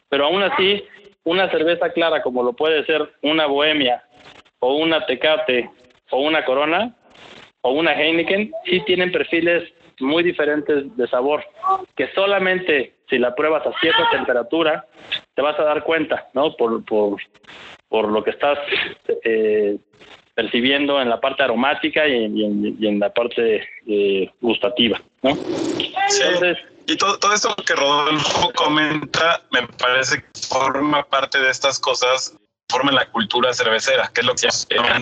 Pero 0.10 0.26
aún 0.26 0.44
así, 0.44 0.84
una 1.26 1.50
cerveza 1.52 1.90
clara 1.90 2.22
como 2.22 2.44
lo 2.44 2.54
puede 2.54 2.86
ser 2.86 3.14
una 3.22 3.46
Bohemia 3.48 4.04
o 4.60 4.76
una 4.76 5.06
Tecate 5.06 5.70
o 6.12 6.20
una 6.20 6.46
Corona 6.46 6.96
o 7.62 7.72
una 7.72 7.94
Heineken, 7.94 8.52
sí 8.66 8.82
tienen 8.86 9.12
perfiles 9.12 9.74
muy 10.00 10.24
diferentes 10.24 10.96
de 10.96 11.08
sabor, 11.08 11.44
que 11.96 12.08
solamente 12.14 12.94
si 13.10 13.18
la 13.18 13.34
pruebas 13.34 13.66
a 13.66 13.72
cierta 13.80 14.10
temperatura 14.12 14.86
te 15.34 15.42
vas 15.42 15.60
a 15.60 15.64
dar 15.64 15.84
cuenta, 15.84 16.28
¿no? 16.34 16.56
Por, 16.56 16.84
por, 16.86 17.20
por 17.88 18.12
lo 18.12 18.24
que 18.24 18.32
estás 18.32 18.60
eh, 19.24 19.78
percibiendo 20.36 21.02
en 21.02 21.10
la 21.10 21.20
parte 21.20 21.44
aromática 21.44 22.08
y, 22.08 22.26
en, 22.86 23.00
la 23.00 23.12
parte 23.12 23.68
eh, 23.88 24.30
gustativa, 24.42 25.02
¿no? 25.24 25.34
Sí. 25.34 25.94
Y 26.88 26.98
todo, 26.98 27.18
todo 27.20 27.34
esto 27.34 27.56
que 27.66 27.76
Rodolfo 27.76 28.52
comenta 28.54 29.42
me 29.52 29.68
parece 29.68 30.22
que 30.22 30.42
forma 30.48 31.04
parte 31.04 31.40
de 31.40 31.50
estas 31.50 31.80
cosas, 31.80 32.34
forma 32.70 32.92
la 32.92 33.10
cultura 33.12 33.54
cervecera, 33.54 34.10
que 34.14 34.22
es 34.22 34.28
lo 34.28 34.36
que 34.36 34.52
se 34.52 34.76
llama 34.76 35.00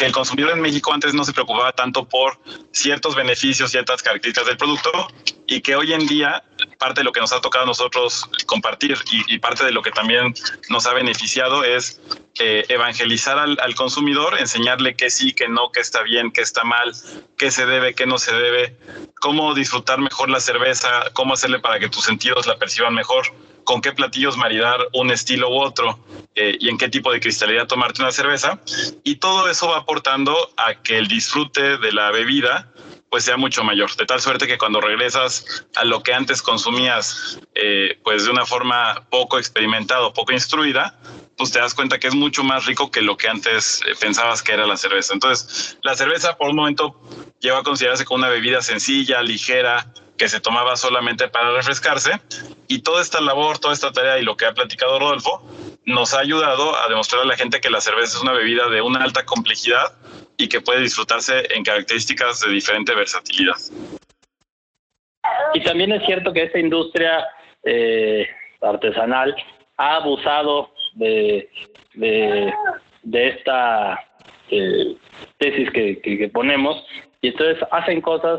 que 0.00 0.06
el 0.06 0.12
consumidor 0.12 0.52
en 0.52 0.62
México 0.62 0.94
antes 0.94 1.12
no 1.12 1.24
se 1.24 1.34
preocupaba 1.34 1.72
tanto 1.72 2.08
por 2.08 2.38
ciertos 2.72 3.14
beneficios, 3.14 3.70
ciertas 3.70 4.02
características 4.02 4.46
del 4.46 4.56
producto 4.56 4.90
y 5.46 5.60
que 5.60 5.76
hoy 5.76 5.92
en 5.92 6.06
día 6.06 6.42
parte 6.78 7.00
de 7.00 7.04
lo 7.04 7.12
que 7.12 7.20
nos 7.20 7.34
ha 7.34 7.40
tocado 7.42 7.64
a 7.64 7.66
nosotros 7.66 8.24
compartir 8.46 8.96
y, 9.10 9.38
parte 9.40 9.62
de 9.62 9.72
lo 9.72 9.82
que 9.82 9.90
también 9.90 10.32
nos 10.70 10.86
ha 10.86 10.94
beneficiado 10.94 11.64
es 11.64 12.00
eh, 12.38 12.64
evangelizar 12.70 13.38
al, 13.38 13.58
al, 13.60 13.74
consumidor, 13.74 14.38
enseñarle 14.38 14.96
qué 14.96 15.10
sí, 15.10 15.34
qué 15.34 15.48
no, 15.48 15.70
qué 15.70 15.80
está 15.80 16.00
bien, 16.00 16.30
qué 16.30 16.40
está 16.40 16.64
mal, 16.64 16.92
qué 17.36 17.50
se 17.50 17.66
debe, 17.66 17.94
qué 17.94 18.06
no 18.06 18.16
se 18.16 18.32
debe, 18.32 18.78
cómo 19.20 19.52
disfrutar 19.52 20.00
mejor 20.00 20.30
la 20.30 20.40
cerveza, 20.40 21.10
cómo 21.12 21.34
hacerle 21.34 21.58
para 21.58 21.78
que 21.78 21.90
tus 21.90 22.04
sentidos 22.04 22.46
la 22.46 22.56
perciban 22.56 22.94
mejor 22.94 23.26
con 23.64 23.80
qué 23.80 23.92
platillos 23.92 24.36
maridar 24.36 24.78
un 24.92 25.10
estilo 25.10 25.50
u 25.50 25.60
otro 25.60 25.98
eh, 26.34 26.56
y 26.58 26.68
en 26.68 26.78
qué 26.78 26.88
tipo 26.88 27.12
de 27.12 27.20
cristalidad 27.20 27.66
tomarte 27.66 28.02
una 28.02 28.12
cerveza. 28.12 28.60
Y 29.04 29.16
todo 29.16 29.48
eso 29.48 29.68
va 29.68 29.78
aportando 29.78 30.36
a 30.56 30.74
que 30.82 30.98
el 30.98 31.08
disfrute 31.08 31.78
de 31.78 31.92
la 31.92 32.10
bebida 32.10 32.72
pues 33.10 33.24
sea 33.24 33.36
mucho 33.36 33.64
mayor, 33.64 33.94
de 33.96 34.06
tal 34.06 34.20
suerte 34.20 34.46
que 34.46 34.56
cuando 34.56 34.80
regresas 34.80 35.66
a 35.74 35.84
lo 35.84 36.00
que 36.02 36.14
antes 36.14 36.42
consumías, 36.42 37.40
eh, 37.56 37.98
pues 38.04 38.24
de 38.24 38.30
una 38.30 38.46
forma 38.46 39.04
poco 39.10 39.36
experimentada, 39.36 40.12
poco 40.12 40.32
instruida, 40.32 40.96
pues 41.36 41.50
te 41.50 41.58
das 41.58 41.74
cuenta 41.74 41.98
que 41.98 42.06
es 42.06 42.14
mucho 42.14 42.44
más 42.44 42.66
rico 42.66 42.90
que 42.90 43.02
lo 43.02 43.16
que 43.16 43.28
antes 43.28 43.80
eh, 43.84 43.94
pensabas 43.98 44.42
que 44.42 44.52
era 44.52 44.64
la 44.64 44.76
cerveza. 44.76 45.12
Entonces, 45.12 45.76
la 45.82 45.96
cerveza 45.96 46.36
por 46.36 46.50
un 46.50 46.56
momento 46.56 47.00
llegó 47.40 47.56
a 47.56 47.64
considerarse 47.64 48.04
como 48.04 48.18
una 48.18 48.28
bebida 48.28 48.62
sencilla, 48.62 49.22
ligera, 49.22 49.92
que 50.20 50.28
se 50.28 50.38
tomaba 50.38 50.76
solamente 50.76 51.28
para 51.28 51.50
refrescarse. 51.52 52.10
Y 52.68 52.82
toda 52.82 53.00
esta 53.00 53.22
labor, 53.22 53.58
toda 53.58 53.72
esta 53.72 53.90
tarea 53.90 54.18
y 54.18 54.22
lo 54.22 54.36
que 54.36 54.44
ha 54.44 54.52
platicado 54.52 54.98
Rodolfo, 54.98 55.42
nos 55.86 56.12
ha 56.12 56.20
ayudado 56.20 56.76
a 56.76 56.90
demostrar 56.90 57.22
a 57.22 57.24
la 57.24 57.38
gente 57.38 57.58
que 57.58 57.70
la 57.70 57.80
cerveza 57.80 58.18
es 58.18 58.22
una 58.22 58.34
bebida 58.34 58.68
de 58.68 58.82
una 58.82 59.02
alta 59.02 59.24
complejidad 59.24 59.96
y 60.36 60.46
que 60.50 60.60
puede 60.60 60.82
disfrutarse 60.82 61.48
en 61.54 61.64
características 61.64 62.38
de 62.40 62.52
diferente 62.52 62.94
versatilidad. 62.94 63.56
Y 65.54 65.62
también 65.62 65.90
es 65.92 66.04
cierto 66.04 66.34
que 66.34 66.42
esta 66.42 66.58
industria 66.58 67.26
eh, 67.64 68.28
artesanal 68.60 69.34
ha 69.78 69.96
abusado 69.96 70.70
de, 70.96 71.48
de, 71.94 72.52
esta 73.28 73.98
eh, 74.50 74.96
tesis 75.38 75.70
que, 75.70 75.98
que, 76.02 76.28
ponemos 76.28 76.76
y 77.22 77.28
entonces 77.28 77.66
hacen 77.70 78.02
cosas 78.02 78.38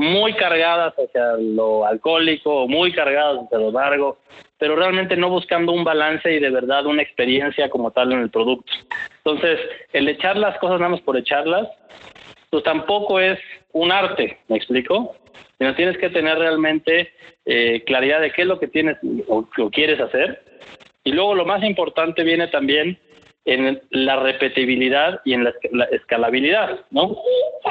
muy 0.00 0.32
cargadas 0.32 0.94
hacia 0.94 1.32
lo 1.36 1.84
alcohólico, 1.84 2.66
muy 2.66 2.90
cargadas 2.90 3.44
hacia 3.44 3.58
lo 3.58 3.70
largo, 3.70 4.16
pero 4.56 4.74
realmente 4.74 5.14
no 5.14 5.28
buscando 5.28 5.72
un 5.72 5.84
balance 5.84 6.32
y 6.32 6.38
de 6.38 6.48
verdad 6.48 6.86
una 6.86 7.02
experiencia 7.02 7.68
como 7.68 7.90
tal 7.90 8.10
en 8.12 8.20
el 8.20 8.30
producto. 8.30 8.72
Entonces, 9.18 9.60
el 9.92 10.08
echar 10.08 10.38
las 10.38 10.56
cosas 10.56 10.80
nada 10.80 10.92
más 10.92 11.02
por 11.02 11.18
echarlas, 11.18 11.68
pues 12.48 12.64
tampoco 12.64 13.20
es 13.20 13.38
un 13.72 13.92
arte, 13.92 14.38
¿me 14.48 14.56
explico? 14.56 15.16
Sino 15.58 15.74
tienes 15.74 15.98
que 15.98 16.08
tener 16.08 16.38
realmente 16.38 17.12
eh, 17.44 17.82
claridad 17.84 18.22
de 18.22 18.30
qué 18.30 18.40
es 18.40 18.48
lo 18.48 18.58
que 18.58 18.68
tienes 18.68 18.96
o, 19.28 19.46
o 19.58 19.70
quieres 19.70 20.00
hacer. 20.00 20.42
Y 21.04 21.12
luego 21.12 21.34
lo 21.34 21.44
más 21.44 21.62
importante 21.62 22.24
viene 22.24 22.48
también 22.48 22.98
en 23.44 23.80
la 23.90 24.16
repetibilidad 24.16 25.20
y 25.24 25.32
en 25.32 25.44
la, 25.44 25.84
escalabilidad, 25.92 26.80
¿no? 26.90 27.16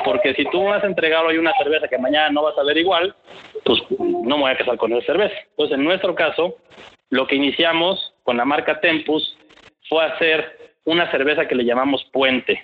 Porque 0.04 0.34
si 0.34 0.46
tú 0.46 0.64
vas 0.64 0.84
a 0.84 0.88
entregar 0.88 1.26
hoy 1.26 1.38
una 1.38 1.54
cerveza 1.62 1.88
que 1.88 1.98
mañana 1.98 2.30
no 2.32 2.44
vas 2.44 2.58
a 2.58 2.64
ver 2.64 2.78
igual, 2.78 3.16
pues 3.64 3.80
no 4.00 4.38
me 4.38 4.44
voy 4.44 4.52
a 4.52 4.58
casar 4.58 4.78
con 4.78 4.94
esa 4.94 5.06
cerveza. 5.06 5.36
Entonces, 5.52 5.78
en 5.78 5.84
nuestro 5.84 6.16
caso, 6.16 6.58
lo 7.10 7.28
que 7.28 7.36
iniciamos 7.36 8.14
con 8.24 8.38
la 8.38 8.46
marca 8.46 8.80
Tempus 8.80 9.38
fue 9.88 10.06
hacer 10.06 10.74
una 10.86 11.10
cerveza 11.12 11.48
que 11.48 11.56
le 11.56 11.66
llamamos 11.66 12.04
puente. 12.12 12.64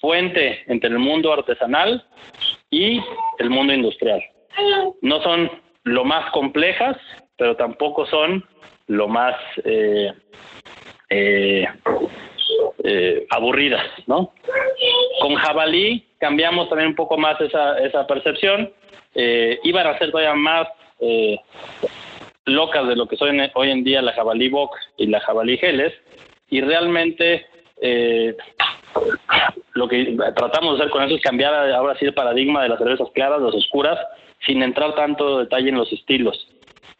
Puente 0.00 0.62
entre 0.66 0.90
el 0.90 0.98
mundo 0.98 1.32
artesanal 1.32 2.04
y 2.70 3.00
el 3.38 3.50
mundo 3.50 3.72
industrial. 3.72 4.22
No 5.00 5.22
son 5.22 5.50
lo 5.84 6.04
más 6.04 6.30
complejas, 6.32 6.96
pero 7.36 7.56
tampoco 7.56 8.06
son 8.06 8.44
lo 8.88 9.08
más 9.08 9.34
eh, 9.64 10.12
eh, 11.08 11.66
eh, 12.84 13.26
aburridas, 13.30 13.84
¿no? 14.06 14.32
Con 15.20 15.34
jabalí 15.34 16.04
cambiamos 16.18 16.68
también 16.68 16.90
un 16.90 16.94
poco 16.94 17.16
más 17.18 17.40
esa, 17.40 17.78
esa 17.78 18.06
percepción. 18.06 18.72
Eh, 19.14 19.58
iban 19.64 19.86
a 19.86 19.98
ser 19.98 20.10
todavía 20.10 20.34
más 20.34 20.68
eh, 21.00 21.36
locas 22.46 22.86
de 22.88 22.96
lo 22.96 23.06
que 23.06 23.16
son 23.16 23.40
hoy 23.54 23.70
en 23.70 23.84
día 23.84 24.02
la 24.02 24.12
jabalí 24.12 24.48
box 24.48 24.78
y 24.96 25.06
la 25.06 25.20
jabalí 25.20 25.58
geles. 25.58 25.92
Y 26.48 26.60
realmente 26.60 27.46
eh, 27.80 28.36
lo 29.74 29.88
que 29.88 30.16
tratamos 30.36 30.76
de 30.76 30.84
hacer 30.84 30.92
con 30.92 31.02
eso 31.02 31.16
es 31.16 31.22
cambiar 31.22 31.54
ahora 31.72 31.96
sí 31.98 32.04
el 32.04 32.14
paradigma 32.14 32.62
de 32.62 32.68
las 32.68 32.78
cervezas 32.78 33.08
claras, 33.14 33.40
las 33.40 33.54
oscuras, 33.54 33.98
sin 34.46 34.62
entrar 34.62 34.94
tanto 34.94 35.38
detalle 35.38 35.70
en 35.70 35.76
los 35.76 35.92
estilos. 35.92 36.48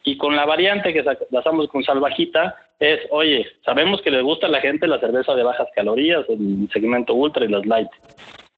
Y 0.05 0.17
con 0.17 0.35
la 0.35 0.45
variante 0.45 0.93
que 0.93 1.01
hacemos 1.01 1.69
con 1.69 1.85
salvajita, 1.85 2.57
es, 2.79 3.01
oye, 3.11 3.47
sabemos 3.65 4.03
que 4.03 4.11
le 4.11 4.23
gusta 4.23 4.49
a 4.49 4.51
la 4.51 4.61
gente 4.61 4.89
la 4.89 4.99
cerveza 4.99 5.35
de 5.35 5.45
bajas 5.45 5.69
calorías, 5.75 6.25
el 6.29 6.69
segmento 6.73 7.15
ultra 7.15 7.45
y 7.45 7.49
las 7.49 7.65
light. 7.65 7.89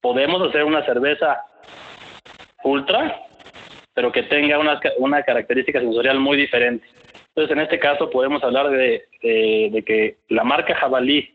Podemos 0.01 0.41
hacer 0.47 0.63
una 0.63 0.83
cerveza 0.85 1.41
ultra, 2.63 3.21
pero 3.93 4.11
que 4.11 4.23
tenga 4.23 4.57
una, 4.57 4.79
una 4.97 5.21
característica 5.21 5.79
sensorial 5.79 6.19
muy 6.19 6.37
diferente. 6.37 6.87
Entonces, 7.35 7.55
en 7.55 7.63
este 7.63 7.79
caso, 7.79 8.09
podemos 8.09 8.43
hablar 8.43 8.69
de, 8.69 9.03
de, 9.21 9.83
que 9.85 10.17
la 10.29 10.43
marca 10.43 10.73
Jabalí 10.75 11.29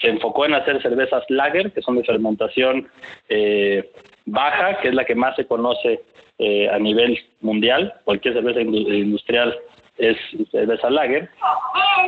se 0.00 0.08
enfocó 0.08 0.46
en 0.46 0.54
hacer 0.54 0.80
cervezas 0.80 1.24
lager, 1.28 1.72
que 1.72 1.82
son 1.82 1.96
de 1.96 2.04
fermentación 2.04 2.88
eh, 3.28 3.90
baja, 4.24 4.80
que 4.80 4.88
es 4.88 4.94
la 4.94 5.04
que 5.04 5.14
más 5.14 5.36
se 5.36 5.46
conoce 5.46 6.00
eh, 6.42 6.70
a 6.70 6.78
nivel 6.78 7.18
mundial. 7.42 7.92
Cualquier 8.04 8.32
cerveza 8.32 8.62
industrial 8.62 9.54
es 9.98 10.16
cerveza 10.50 10.88
lager, 10.88 11.28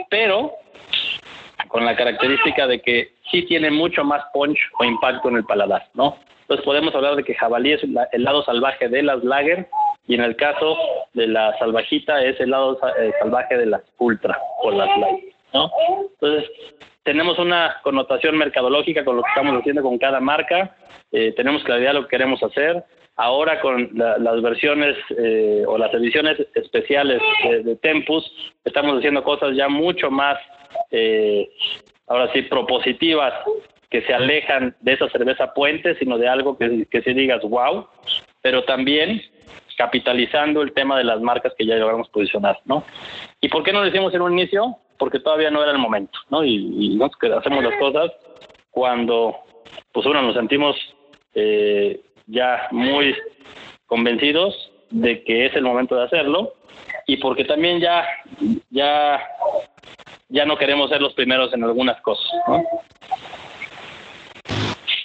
pero 0.08 0.52
con 1.68 1.84
la 1.84 1.94
característica 1.94 2.66
de 2.66 2.80
que 2.80 3.12
sí 3.30 3.42
tiene 3.42 3.70
mucho 3.70 4.04
más 4.04 4.22
punch 4.32 4.58
o 4.78 4.84
impacto 4.84 5.28
en 5.28 5.36
el 5.36 5.44
paladar, 5.44 5.86
¿no? 5.92 6.16
Entonces 6.42 6.64
podemos 6.64 6.94
hablar 6.94 7.16
de 7.16 7.24
que 7.24 7.34
jabalí 7.34 7.72
es 7.72 7.82
el 7.82 8.24
lado 8.24 8.42
salvaje 8.44 8.88
de 8.88 9.02
las 9.02 9.22
lager 9.22 9.68
y 10.06 10.14
en 10.14 10.22
el 10.22 10.34
caso 10.36 10.78
de 11.12 11.26
la 11.26 11.56
salvajita 11.58 12.22
es 12.22 12.40
el 12.40 12.50
lado 12.50 12.78
eh, 12.98 13.12
salvaje 13.20 13.58
de 13.58 13.66
las 13.66 13.82
ultra 13.98 14.38
o 14.62 14.70
las 14.70 14.88
light, 14.98 15.24
¿no? 15.52 15.70
Entonces 16.14 16.50
tenemos 17.02 17.38
una 17.38 17.76
connotación 17.82 18.38
mercadológica 18.38 19.04
con 19.04 19.16
lo 19.16 19.22
que 19.22 19.28
estamos 19.28 19.60
haciendo 19.60 19.82
con 19.82 19.98
cada 19.98 20.20
marca, 20.20 20.74
eh, 21.10 21.32
tenemos 21.36 21.62
claridad 21.64 21.90
de 21.90 22.00
lo 22.00 22.02
que 22.04 22.16
queremos 22.16 22.42
hacer, 22.42 22.82
Ahora 23.22 23.60
con 23.60 23.88
las 23.94 24.42
versiones 24.42 24.96
eh, 25.16 25.62
o 25.64 25.78
las 25.78 25.94
ediciones 25.94 26.44
especiales 26.56 27.22
de, 27.64 27.76
Tempus, 27.76 28.28
estamos 28.64 28.98
haciendo 28.98 29.22
cosas 29.22 29.54
ya 29.54 29.68
mucho 29.68 30.10
más, 30.10 30.38
eh, 30.90 31.48
ahora 32.08 32.32
sí, 32.32 32.42
propositivas, 32.42 33.32
que 33.88 34.02
se 34.02 34.12
alejan 34.12 34.74
de 34.80 34.94
esa 34.94 35.08
cerveza 35.10 35.54
puente, 35.54 35.96
sino 36.00 36.18
de 36.18 36.26
algo 36.26 36.58
que, 36.58 36.84
que 36.90 37.00
sí 37.02 37.12
digas, 37.12 37.42
wow, 37.44 37.86
pero 38.40 38.64
también 38.64 39.22
capitalizando 39.78 40.60
el 40.60 40.72
tema 40.72 40.98
de 40.98 41.04
las 41.04 41.20
marcas 41.20 41.52
que 41.56 41.64
ya 41.64 41.76
logramos 41.76 42.08
posicionar, 42.08 42.58
¿no? 42.64 42.84
¿Y 43.40 43.48
por 43.50 43.62
qué 43.62 43.72
no 43.72 43.84
lo 43.84 44.12
en 44.12 44.20
un 44.20 44.32
inicio? 44.32 44.78
Porque 44.98 45.20
todavía 45.20 45.52
no 45.52 45.62
era 45.62 45.70
el 45.70 45.78
momento, 45.78 46.18
¿no? 46.28 46.42
Y, 46.42 46.56
y 46.76 47.00
hacemos 47.00 47.62
las 47.62 47.78
cosas 47.78 48.10
cuando, 48.72 49.36
pues 49.92 50.06
uno, 50.06 50.22
nos 50.22 50.34
sentimos 50.34 50.74
eh, 51.36 52.00
ya 52.26 52.68
muy 52.70 53.16
convencidos 53.86 54.54
de 54.90 55.22
que 55.24 55.46
es 55.46 55.54
el 55.54 55.62
momento 55.62 55.96
de 55.96 56.04
hacerlo 56.04 56.54
y 57.06 57.16
porque 57.16 57.44
también 57.44 57.80
ya 57.80 58.04
ya 58.70 59.20
ya 60.28 60.44
no 60.44 60.56
queremos 60.56 60.90
ser 60.90 61.00
los 61.00 61.14
primeros 61.14 61.52
en 61.52 61.64
algunas 61.64 62.00
cosas 62.00 62.30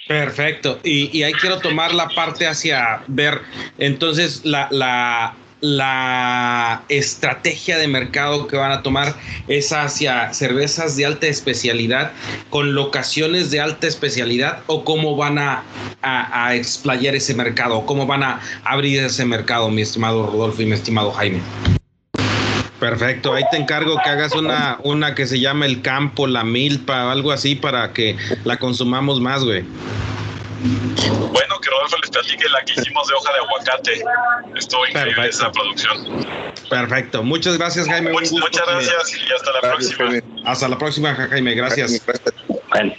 Perfecto. 0.08 0.78
Y, 0.82 1.16
y 1.16 1.22
ahí 1.22 1.34
quiero 1.34 1.58
tomar 1.58 1.92
la 1.92 2.08
parte 2.08 2.46
hacia 2.46 3.02
ver 3.08 3.42
entonces 3.76 4.42
la, 4.46 4.66
la, 4.70 5.34
la 5.60 6.82
estrategia 6.88 7.78
de 7.78 7.88
mercado 7.88 8.46
que 8.46 8.56
van 8.56 8.72
a 8.72 8.82
tomar 8.82 9.14
es 9.48 9.72
hacia 9.72 10.32
cervezas 10.32 10.96
de 10.96 11.06
alta 11.06 11.26
especialidad 11.26 12.12
con 12.50 12.74
locaciones 12.74 13.50
de 13.50 13.60
alta 13.60 13.86
especialidad 13.86 14.62
o 14.66 14.84
cómo 14.84 15.16
van 15.16 15.38
a, 15.38 15.64
a, 16.02 16.54
explayar 16.54 17.14
ese 17.14 17.34
mercado, 17.34 17.84
cómo 17.86 18.06
van 18.06 18.22
a 18.22 18.40
abrir 18.64 19.02
ese 19.02 19.24
mercado, 19.24 19.68
mi 19.70 19.82
estimado 19.82 20.26
Rodolfo 20.26 20.62
y 20.62 20.66
mi 20.66 20.74
estimado 20.74 21.10
Jaime. 21.12 21.40
Perfecto, 22.78 23.34
ahí 23.34 23.42
te 23.50 23.56
encargo 23.56 23.96
que 24.04 24.10
hagas 24.10 24.32
una, 24.36 24.78
una 24.84 25.16
que 25.16 25.26
se 25.26 25.40
llama 25.40 25.66
el 25.66 25.82
campo, 25.82 26.28
la 26.28 26.44
milpa, 26.44 27.10
algo 27.10 27.32
así 27.32 27.56
para 27.56 27.92
que 27.92 28.16
la 28.44 28.56
consumamos 28.58 29.20
más, 29.20 29.42
güey. 29.42 29.64
Bueno, 30.60 31.58
que 31.60 31.70
Rodolfo 31.70 31.96
les 32.02 32.10
platique 32.10 32.48
la 32.48 32.64
que 32.64 32.72
hicimos 32.72 33.06
de 33.06 33.14
hoja 33.14 33.32
de 33.32 33.38
aguacate. 33.38 34.04
Estuvo 34.56 34.86
increíble 34.86 35.28
esa 35.28 35.52
producción. 35.52 36.26
Perfecto. 36.68 37.22
Muchas 37.22 37.58
gracias, 37.58 37.86
Jaime. 37.86 38.10
muchas 38.10 38.66
gracias 38.66 39.16
y 39.16 39.32
hasta 39.32 39.52
la 39.52 39.60
próxima. 39.60 40.10
Hasta 40.44 40.68
la 40.68 40.78
próxima, 40.78 41.14
Jaime. 41.14 41.54
Gracias. 41.54 42.04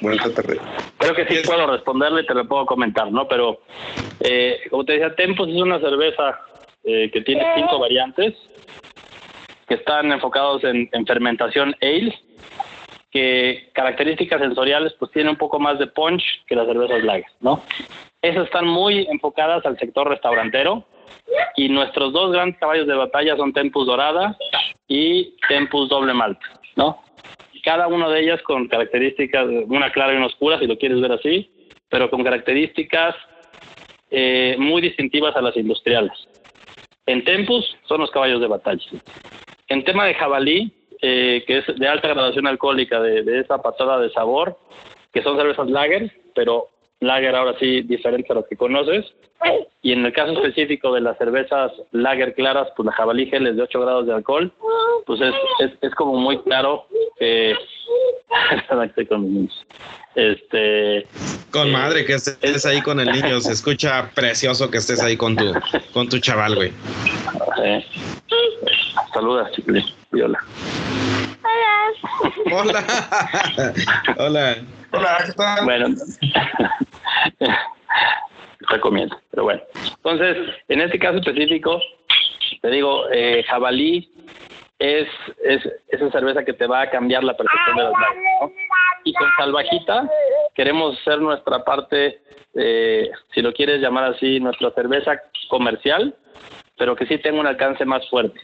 buenas 0.01 0.33
tardes. 0.33 0.59
Creo 0.97 1.15
que 1.15 1.27
sí 1.27 1.41
puedo 1.45 1.67
responderle, 1.67 2.23
te 2.23 2.33
lo 2.33 2.47
puedo 2.47 2.65
comentar, 2.65 3.11
¿no? 3.11 3.27
Pero, 3.27 3.61
eh, 4.21 4.59
como 4.69 4.85
te 4.85 4.93
decía, 4.93 5.15
Tempos 5.15 5.49
es 5.49 5.61
una 5.61 5.79
cerveza 5.79 6.39
eh, 6.83 7.09
que 7.11 7.21
tiene 7.21 7.43
cinco 7.55 7.79
variantes 7.79 8.35
que 9.67 9.75
están 9.75 10.11
enfocados 10.11 10.63
en, 10.63 10.89
en 10.91 11.05
fermentación 11.05 11.75
ale 11.81 12.17
que 13.11 13.69
características 13.73 14.39
sensoriales 14.39 14.93
pues 14.99 15.11
tiene 15.11 15.29
un 15.29 15.35
poco 15.35 15.59
más 15.59 15.79
de 15.79 15.87
punch 15.87 16.23
que 16.47 16.55
las 16.55 16.67
cervezas 16.67 17.03
lager, 17.03 17.25
¿no? 17.41 17.63
Esas 18.21 18.45
están 18.45 18.67
muy 18.67 19.07
enfocadas 19.09 19.65
al 19.65 19.77
sector 19.79 20.07
restaurantero, 20.07 20.85
Y 21.55 21.69
nuestros 21.69 22.11
dos 22.11 22.31
grandes 22.31 22.59
caballos 22.59 22.87
de 22.87 22.95
batalla 22.95 23.35
son 23.37 23.53
Tempus 23.53 23.85
Dorada 23.85 24.35
y 24.87 25.35
Tempus 25.47 25.89
Doble 25.89 26.13
Malta, 26.13 26.45
¿no? 26.75 27.01
Cada 27.63 27.87
una 27.87 28.09
de 28.09 28.21
ellas 28.21 28.41
con 28.43 28.67
características, 28.67 29.45
una 29.67 29.91
clara 29.91 30.13
y 30.13 30.17
una 30.17 30.27
oscura, 30.27 30.59
si 30.59 30.65
lo 30.65 30.77
quieres 30.77 31.01
ver 31.01 31.11
así, 31.11 31.51
pero 31.89 32.09
con 32.09 32.23
características 32.23 33.15
eh, 34.11 34.55
muy 34.57 34.81
distintivas 34.81 35.35
a 35.35 35.41
las 35.41 35.55
industriales. 35.55 36.13
En 37.05 37.23
Tempus 37.23 37.77
son 37.87 38.01
los 38.01 38.11
caballos 38.11 38.41
de 38.41 38.47
batalla. 38.47 38.83
En 39.67 39.83
tema 39.83 40.05
de 40.05 40.15
jabalí, 40.15 40.71
eh, 41.01 41.43
que 41.47 41.59
es 41.59 41.65
de 41.77 41.87
alta 41.87 42.07
graduación 42.09 42.47
alcohólica, 42.47 42.99
de, 43.01 43.23
de, 43.23 43.39
esa 43.39 43.61
patada 43.61 43.99
de 43.99 44.09
sabor, 44.11 44.57
que 45.13 45.23
son 45.23 45.37
cervezas 45.37 45.69
lager, 45.69 46.11
pero 46.35 46.69
lager 46.99 47.35
ahora 47.35 47.57
sí 47.59 47.81
diferente 47.81 48.31
a 48.31 48.35
lo 48.35 48.45
que 48.45 48.57
conoces. 48.57 49.05
Y 49.81 49.93
en 49.93 50.05
el 50.05 50.11
caso 50.11 50.33
específico 50.33 50.93
de 50.93 50.99
las 50.99 51.17
cervezas 51.17 51.71
lager 51.91 52.33
claras, 52.35 52.67
pues 52.75 52.85
la 52.85 52.91
jabalí 52.91 53.27
gel 53.27 53.47
es 53.47 53.55
de 53.55 53.63
8 53.63 53.79
grados 53.79 54.05
de 54.05 54.13
alcohol, 54.13 54.51
pues 55.05 55.21
es, 55.21 55.33
es, 55.59 55.71
es 55.81 55.95
como 55.95 56.15
muy 56.15 56.37
claro 56.39 56.85
que... 57.17 57.55
Este, 60.15 61.07
con 61.51 61.71
madre 61.71 62.03
que 62.03 62.13
estés 62.13 62.65
ahí 62.65 62.81
con 62.81 62.99
el 62.99 63.09
niño, 63.11 63.39
se 63.39 63.53
escucha 63.53 64.11
precioso 64.13 64.69
que 64.69 64.79
estés 64.79 65.01
ahí 65.01 65.15
con 65.15 65.35
tu, 65.35 65.53
con 65.93 66.09
tu 66.09 66.19
chaval, 66.19 66.55
güey. 66.55 66.73
Saluda, 69.13 69.49
chicle. 69.51 69.85
Hola. 70.11 70.39
Hola. 72.51 72.83
Hola. 74.17 74.55
Hola, 74.91 75.17
¿qué 75.23 75.33
tal? 75.33 75.65
Bueno, 75.65 75.87
está 78.59 78.81
comiendo, 78.81 79.15
pero 79.29 79.43
bueno. 79.43 79.61
Entonces, 79.97 80.37
en 80.67 80.81
este 80.81 80.97
caso 80.97 81.19
específico, 81.19 81.79
te 82.61 82.69
digo, 82.71 83.03
eh, 83.11 83.43
jabalí 83.47 84.11
es, 84.79 85.07
es 85.43 85.61
esa 85.89 86.09
cerveza 86.09 86.43
que 86.43 86.53
te 86.53 86.65
va 86.65 86.81
a 86.81 86.89
cambiar 86.89 87.23
la 87.23 87.37
percepción 87.37 87.77
de 87.77 87.83
las 87.83 87.93
marcas, 87.93 88.17
¿no? 88.41 88.51
Y 89.03 89.13
con 89.13 89.29
salvajita 89.37 90.09
queremos 90.55 90.97
ser 91.03 91.21
nuestra 91.21 91.63
parte, 91.63 92.19
eh, 92.55 93.11
si 93.33 93.41
lo 93.43 93.53
quieres 93.53 93.79
llamar 93.79 94.05
así, 94.05 94.39
nuestra 94.39 94.71
cerveza 94.71 95.21
comercial, 95.49 96.15
pero 96.79 96.95
que 96.95 97.05
sí 97.05 97.19
tenga 97.19 97.39
un 97.39 97.45
alcance 97.45 97.85
más 97.85 98.09
fuerte. 98.09 98.39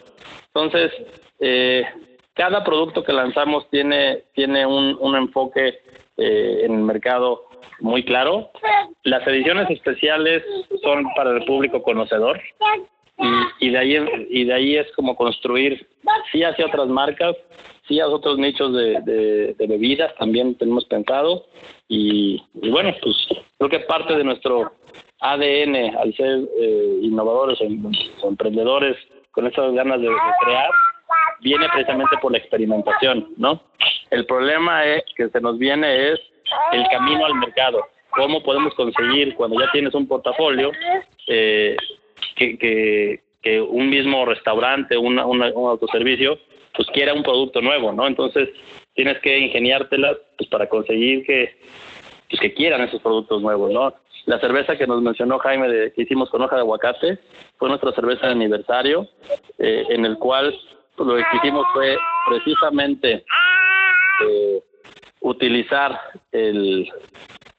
Entonces, 0.53 0.91
eh, 1.39 1.83
cada 2.35 2.63
producto 2.63 3.03
que 3.03 3.13
lanzamos 3.13 3.67
tiene, 3.71 4.25
tiene 4.35 4.65
un, 4.65 4.95
un 4.99 5.15
enfoque 5.15 5.79
eh, 6.17 6.61
en 6.63 6.73
el 6.73 6.81
mercado 6.81 7.45
muy 7.79 8.03
claro. 8.03 8.51
Las 9.03 9.25
ediciones 9.25 9.69
especiales 9.69 10.43
son 10.83 11.05
para 11.15 11.31
el 11.31 11.45
público 11.45 11.81
conocedor 11.81 12.39
y, 13.59 13.69
de 13.69 13.77
ahí 13.77 13.97
y 14.29 14.43
de 14.45 14.53
ahí 14.53 14.75
es 14.75 14.91
como 14.93 15.15
construir 15.15 15.87
sí 16.31 16.43
hacia 16.43 16.65
otras 16.65 16.87
marcas, 16.87 17.35
a 17.89 18.07
otros 18.07 18.37
nichos 18.37 18.73
de, 18.73 18.99
de, 19.57 19.67
bebidas 19.67 20.13
también 20.15 20.55
tenemos 20.55 20.85
pensado 20.85 21.45
y, 21.87 22.41
bueno 22.53 22.93
pues 23.01 23.15
creo 23.57 23.69
que 23.69 23.79
parte 23.81 24.15
de 24.15 24.23
nuestro 24.23 24.73
ADN 25.19 25.95
al 25.97 26.13
ser 26.15 26.41
eh, 26.59 26.99
innovadores 27.01 27.59
o, 27.61 28.27
emprendedores 28.27 28.97
con 29.31 29.47
esas 29.47 29.73
ganas 29.73 30.01
de, 30.01 30.09
crear 30.43 30.69
viene 31.41 31.67
precisamente 31.69 32.17
por 32.21 32.31
la 32.31 32.39
experimentación, 32.39 33.33
¿no? 33.37 33.61
El 34.09 34.25
problema 34.25 34.83
es 34.85 35.03
que 35.15 35.29
se 35.29 35.41
nos 35.41 35.59
viene 35.59 36.11
es 36.11 36.19
el 36.71 36.87
camino 36.87 37.25
al 37.25 37.35
mercado. 37.35 37.85
¿Cómo 38.11 38.41
podemos 38.41 38.73
conseguir 38.75 39.35
cuando 39.35 39.59
ya 39.59 39.69
tienes 39.71 39.93
un 39.93 40.07
portafolio 40.07 40.71
eh, 41.27 41.75
que, 42.35 42.57
que, 42.57 43.19
que, 43.41 43.61
un 43.61 43.89
mismo 43.89 44.25
restaurante, 44.25 44.97
una, 44.97 45.25
un 45.25 45.43
autoservicio, 45.43 46.39
pues 46.75 46.87
quiera 46.89 47.13
un 47.13 47.23
producto 47.23 47.61
nuevo, 47.61 47.91
¿no? 47.91 48.07
Entonces 48.07 48.49
tienes 48.93 49.19
que 49.19 49.37
ingeniártelas 49.37 50.17
pues, 50.37 50.49
para 50.49 50.67
conseguir 50.67 51.25
que, 51.25 51.55
pues, 52.29 52.41
que 52.41 52.53
quieran 52.53 52.81
esos 52.81 53.01
productos 53.01 53.41
nuevos, 53.41 53.71
¿no? 53.71 53.93
La 54.25 54.39
cerveza 54.39 54.77
que 54.77 54.87
nos 54.87 55.01
mencionó 55.01 55.37
Jaime 55.39 55.67
de, 55.69 55.93
que 55.93 56.01
hicimos 56.01 56.29
con 56.29 56.41
hoja 56.41 56.55
de 56.55 56.61
aguacate 56.61 57.19
fue 57.57 57.69
nuestra 57.69 57.91
cerveza 57.91 58.25
de 58.27 58.33
aniversario, 58.33 59.07
eh, 59.59 59.85
en 59.89 60.05
el 60.05 60.17
cual 60.17 60.55
pues, 60.95 61.07
lo 61.07 61.15
que 61.15 61.37
hicimos 61.37 61.65
fue 61.73 61.95
precisamente 62.27 63.23
eh, 64.27 64.63
utilizar 65.19 65.99
el, 66.31 66.91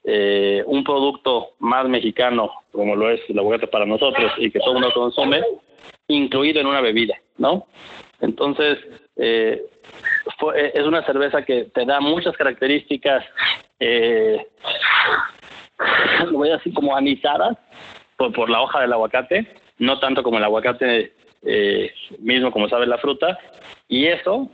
eh, 0.03 0.63
un 0.67 0.83
producto 0.83 1.51
más 1.61 1.89
mexicano, 1.89 2.51
como 2.73 2.97
lo 2.97 3.11
es 3.11 3.21
el 3.29 3.39
aguacate 3.39 3.69
para 3.69 3.87
nosotros 3.87 4.33
y 4.39 4.51
que 4.51 4.59
todo 4.59 4.75
mundo 4.75 4.93
consume, 4.93 5.43
incluido 6.09 6.61
en 6.61 6.67
una 6.67 6.81
bebida, 6.81 7.15
¿no? 7.39 7.67
Entonces, 8.21 8.79
eh, 9.17 9.63
fue, 10.39 10.73
es 10.75 10.85
una 10.85 11.05
cerveza 11.05 11.43
que 11.43 11.65
te 11.65 11.85
da 11.85 12.01
muchas 12.01 12.37
características, 12.37 13.25
eh, 13.81 14.47
voy 16.33 16.51
a 16.51 16.57
decir 16.57 16.73
como 16.75 16.97
anisadas 16.97 17.57
por, 18.17 18.33
por 18.33 18.51
la 18.51 18.63
hoja 18.63 18.81
del 18.81 18.93
aguacate, 18.93 19.47
no 19.79 19.99
tanto 19.99 20.23
como 20.23 20.39
el 20.39 20.45
aguacate 20.45 21.13
eh, 21.45 21.93
mismo, 22.19 22.51
como 22.51 22.69
sabe 22.69 22.87
la 22.87 22.99
fruta, 22.99 23.39
y 23.89 24.07
eso 24.07 24.51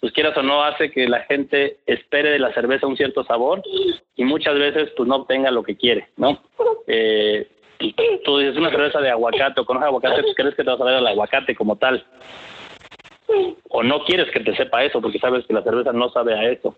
pues 0.00 0.12
quieras 0.12 0.36
o 0.36 0.42
no, 0.42 0.62
hace 0.62 0.90
que 0.90 1.08
la 1.08 1.20
gente 1.20 1.78
espere 1.86 2.30
de 2.30 2.38
la 2.38 2.52
cerveza 2.52 2.86
un 2.86 2.96
cierto 2.96 3.24
sabor 3.24 3.62
y 4.14 4.24
muchas 4.24 4.54
veces 4.54 4.90
pues 4.96 5.08
no 5.08 5.16
obtenga 5.16 5.50
lo 5.50 5.62
que 5.62 5.76
quiere, 5.76 6.08
¿no? 6.16 6.38
Eh, 6.86 7.48
tú 8.24 8.38
dices 8.38 8.56
una 8.56 8.70
cerveza 8.70 9.00
de 9.00 9.10
aguacate 9.10 9.60
o 9.60 9.64
con 9.64 9.82
aguacate, 9.82 10.22
pues 10.22 10.34
crees 10.36 10.54
que 10.54 10.64
te 10.64 10.70
vas 10.70 10.80
a 10.80 10.84
ver 10.84 10.94
al 10.96 11.06
aguacate 11.06 11.54
como 11.54 11.76
tal. 11.76 12.04
O 13.68 13.82
no 13.82 14.04
quieres 14.04 14.30
que 14.30 14.40
te 14.40 14.54
sepa 14.56 14.84
eso 14.84 15.00
porque 15.00 15.18
sabes 15.18 15.44
que 15.46 15.54
la 15.54 15.62
cerveza 15.62 15.92
no 15.92 16.08
sabe 16.10 16.34
a 16.34 16.50
eso. 16.50 16.76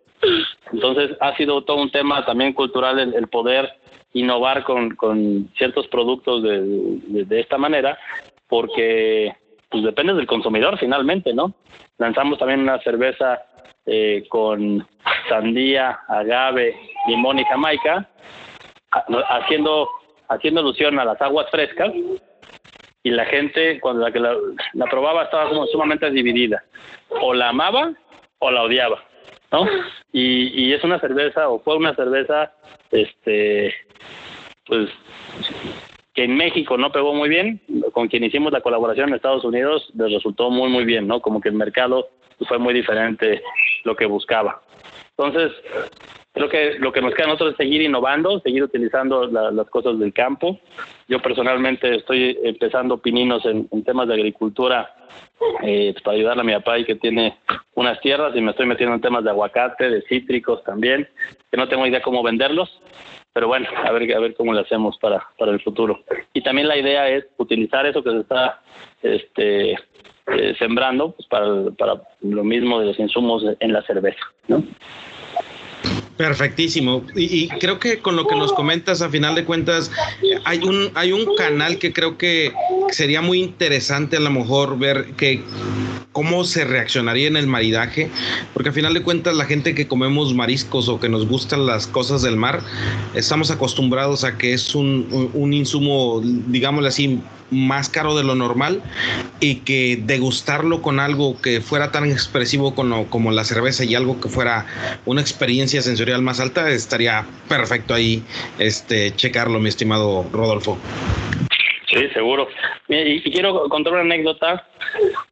Entonces 0.73 1.17
ha 1.21 1.37
sido 1.37 1.63
todo 1.63 1.83
un 1.83 1.91
tema 1.91 2.25
también 2.25 2.53
cultural 2.53 2.99
el, 2.99 3.29
poder 3.29 3.71
innovar 4.15 4.65
con, 4.65 4.97
con 4.97 5.51
ciertos 5.57 5.87
productos 5.89 6.43
de, 6.43 6.63
de, 6.63 7.25
de 7.25 7.41
esta 7.41 7.59
manera 7.59 7.99
porque 8.49 9.35
pues 9.69 9.85
depende 9.85 10.15
del 10.15 10.27
consumidor 10.27 10.79
finalmente, 10.79 11.35
¿no? 11.35 11.55
Lanzamos 11.99 12.39
también 12.39 12.61
una 12.61 12.81
cerveza 12.81 13.43
eh, 13.87 14.25
con 14.29 14.87
sandía, 15.29 16.01
agave, 16.09 16.77
limón 17.07 17.39
y 17.39 17.45
jamaica, 17.45 18.09
haciendo, 19.31 19.89
haciendo 20.29 20.61
alusión 20.61 20.99
a 20.99 21.05
las 21.05 21.21
aguas 21.21 21.51
frescas, 21.51 21.93
y 23.09 23.11
la 23.11 23.25
gente 23.25 23.81
cuando 23.81 24.03
la 24.03 24.13
que 24.13 24.21
la, 24.21 24.35
probaba 24.91 25.25
estaba 25.25 25.49
como 25.49 25.67
sumamente 25.67 26.11
dividida, 26.11 26.63
o 27.23 27.33
la 27.33 27.49
amaba 27.49 27.93
o 28.39 28.51
la 28.51 28.63
odiaba, 28.63 29.03
¿no? 29.51 29.67
Y, 30.13 30.49
y 30.63 30.73
es 30.75 30.85
una 30.85 31.01
cerveza, 31.01 31.49
o 31.49 31.61
fue 31.61 31.77
una 31.77 31.95
cerveza, 31.95 32.53
este, 32.91 33.75
pues 34.67 34.91
que 36.15 36.25
en 36.25 36.37
México 36.37 36.77
no 36.77 36.93
pegó 36.93 37.15
muy 37.15 37.29
bien, 37.29 37.61
con 37.93 38.09
quien 38.09 38.25
hicimos 38.25 38.53
la 38.53 38.61
colaboración 38.61 39.09
en 39.09 39.15
Estados 39.15 39.45
Unidos 39.45 39.91
les 39.95 40.13
resultó 40.13 40.51
muy 40.51 40.69
muy 40.69 40.85
bien, 40.85 41.07
¿no? 41.07 41.21
Como 41.21 41.41
que 41.41 41.49
el 41.49 41.55
mercado 41.55 42.11
fue 42.47 42.59
muy 42.59 42.75
diferente 42.75 43.43
lo 43.85 43.97
que 43.97 44.07
buscaba. 44.07 44.61
Entonces, 45.17 45.53
creo 46.39 46.49
que 46.49 46.78
lo 46.78 46.93
que 46.93 47.03
nos 47.03 47.14
queda 47.14 47.26
a 47.26 47.28
nosotros 47.28 47.53
es 47.53 47.57
seguir 47.57 47.82
innovando, 47.82 48.41
seguir 48.41 48.62
utilizando 48.62 49.26
las 49.26 49.68
cosas 49.68 49.99
del 49.99 50.12
campo. 50.12 50.59
Yo 51.09 51.20
personalmente 51.20 51.97
estoy 51.97 52.39
empezando 52.43 52.99
pininos 52.99 53.45
en, 53.45 53.68
temas 53.84 54.09
de 54.09 54.14
agricultura 54.14 54.95
eh, 55.62 55.91
pues, 55.93 56.03
para 56.03 56.16
ayudar 56.16 56.41
a 56.41 56.45
mi 56.45 56.53
papá 56.53 56.78
y 56.78 56.84
que 56.84 56.95
tiene 56.95 57.36
unas 57.74 58.01
tierras 58.01 58.34
y 58.34 58.41
me 58.41 58.53
estoy 58.53 58.66
metiendo 58.66 58.95
en 58.95 59.01
temas 59.01 59.24
de 59.24 59.30
aguacate, 59.30 59.91
de 59.91 60.03
cítricos 60.03 60.62
también, 60.64 61.09
que 61.51 61.57
no 61.57 61.68
tengo 61.68 61.86
idea 61.86 62.03
cómo 62.03 62.22
venderlos, 62.22 62.80
pero 63.32 63.49
bueno, 63.49 63.68
a 63.84 63.91
ver, 63.93 64.14
a 64.14 64.20
ver 64.20 64.34
cómo 64.34 64.53
lo 64.53 64.61
hacemos 64.61 64.99
para, 64.99 65.26
para 65.39 65.53
el 65.53 65.61
futuro. 65.61 66.01
Y 66.32 66.43
también 66.43 66.68
la 66.68 66.76
idea 66.76 67.09
es 67.09 67.24
utilizar 67.36 67.86
eso 67.86 68.03
que 68.03 68.11
se 68.11 68.20
está 68.20 68.61
este, 69.03 69.72
eh, 69.72 70.55
sembrando 70.59 71.12
pues 71.12 71.26
para, 71.28 71.70
para 71.78 72.03
lo 72.20 72.45
mismo 72.45 72.80
de 72.80 72.86
los 72.86 72.99
insumos 72.99 73.45
en 73.61 73.72
la 73.72 73.82
cerveza, 73.82 74.20
¿no? 74.49 74.62
Perfectísimo. 76.19 77.05
Y, 77.14 77.45
y, 77.45 77.49
creo 77.49 77.79
que 77.79 78.01
con 78.01 78.16
lo 78.16 78.27
que 78.27 78.35
nos 78.35 78.53
comentas, 78.53 79.01
a 79.03 79.09
final 79.09 79.37
de 79.37 79.45
cuentas, 79.45 79.91
hay 80.45 80.59
un, 80.59 80.91
hay 80.95 81.12
un 81.12 81.37
canal 81.37 81.79
que 81.79 81.93
creo 81.93 82.19
que 82.19 82.53
sería 82.91 83.23
muy 83.23 83.41
interesante 83.41 84.16
a 84.16 84.21
lo 84.21 84.31
mejor 84.31 84.79
ver 84.79 85.12
que 85.16 85.45
cómo 86.19 86.43
se 86.43 86.64
reaccionaría 86.64 87.29
en 87.29 87.37
el 87.37 87.47
maridaje, 87.47 88.11
porque 88.53 88.71
a 88.71 88.73
final 88.73 88.95
de 88.95 89.03
cuentas 89.03 89.37
la 89.37 89.45
gente 89.45 89.77
que 89.77 89.87
comemos 89.87 90.35
mariscos 90.35 90.89
o 90.89 90.99
que 90.99 91.09
nos 91.09 91.29
gustan 91.29 91.66
las 91.66 91.87
cosas 91.87 92.23
del 92.23 92.37
mar, 92.37 92.61
estamos 93.14 93.53
acostumbrados 93.53 94.25
a 94.25 94.37
que 94.37 94.53
es 94.53 94.75
un, 94.75 95.31
un, 95.33 95.53
insumo, 95.53 96.21
digámosle 96.25 96.89
así, 96.89 97.21
más 97.51 97.89
caro 97.89 98.16
de 98.16 98.25
lo 98.25 98.35
normal 98.35 98.83
y 99.41 99.57
que 99.57 100.03
degustarlo 100.05 100.83
con 100.83 101.01
algo 101.01 101.41
que 101.41 101.61
fuera 101.61 101.93
tan 101.93 102.05
expresivo 102.11 102.75
como, 102.75 103.07
como 103.07 103.31
la 103.31 103.45
cerveza 103.45 103.85
y 103.85 103.95
algo 103.95 104.21
que 104.21 104.29
fuera 104.29 104.66
una 105.07 105.21
experiencia 105.21 105.81
sensorial 105.81 106.08
más 106.17 106.41
alta, 106.41 106.71
estaría 106.71 107.25
perfecto 107.49 107.95
ahí 107.95 108.23
este 108.59 109.15
checarlo, 109.15 109.59
mi 109.59 109.69
estimado 109.69 110.25
Rodolfo. 110.33 110.79
Sí, 111.87 112.09
seguro. 112.13 112.49
Y, 112.89 113.23
quiero 113.31 113.69
contar 113.69 113.93
una 113.95 114.03
anécdota 114.03 114.67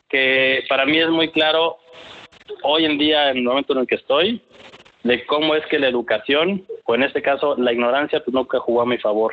que 0.08 0.64
para 0.68 0.86
mí 0.86 0.98
es 0.98 1.08
muy 1.08 1.28
claro 1.30 1.78
hoy 2.62 2.84
en 2.84 2.98
día, 2.98 3.30
en 3.30 3.38
el 3.38 3.42
momento 3.44 3.72
en 3.72 3.80
el 3.80 3.86
que 3.86 3.96
estoy, 3.96 4.40
de 5.06 5.24
cómo 5.26 5.54
es 5.54 5.64
que 5.66 5.78
la 5.78 5.88
educación, 5.88 6.64
o 6.84 6.94
en 6.94 7.04
este 7.04 7.22
caso 7.22 7.56
la 7.56 7.72
ignorancia, 7.72 8.20
pues 8.20 8.34
nunca 8.34 8.58
jugó 8.58 8.82
a 8.82 8.86
mi 8.86 8.98
favor 8.98 9.32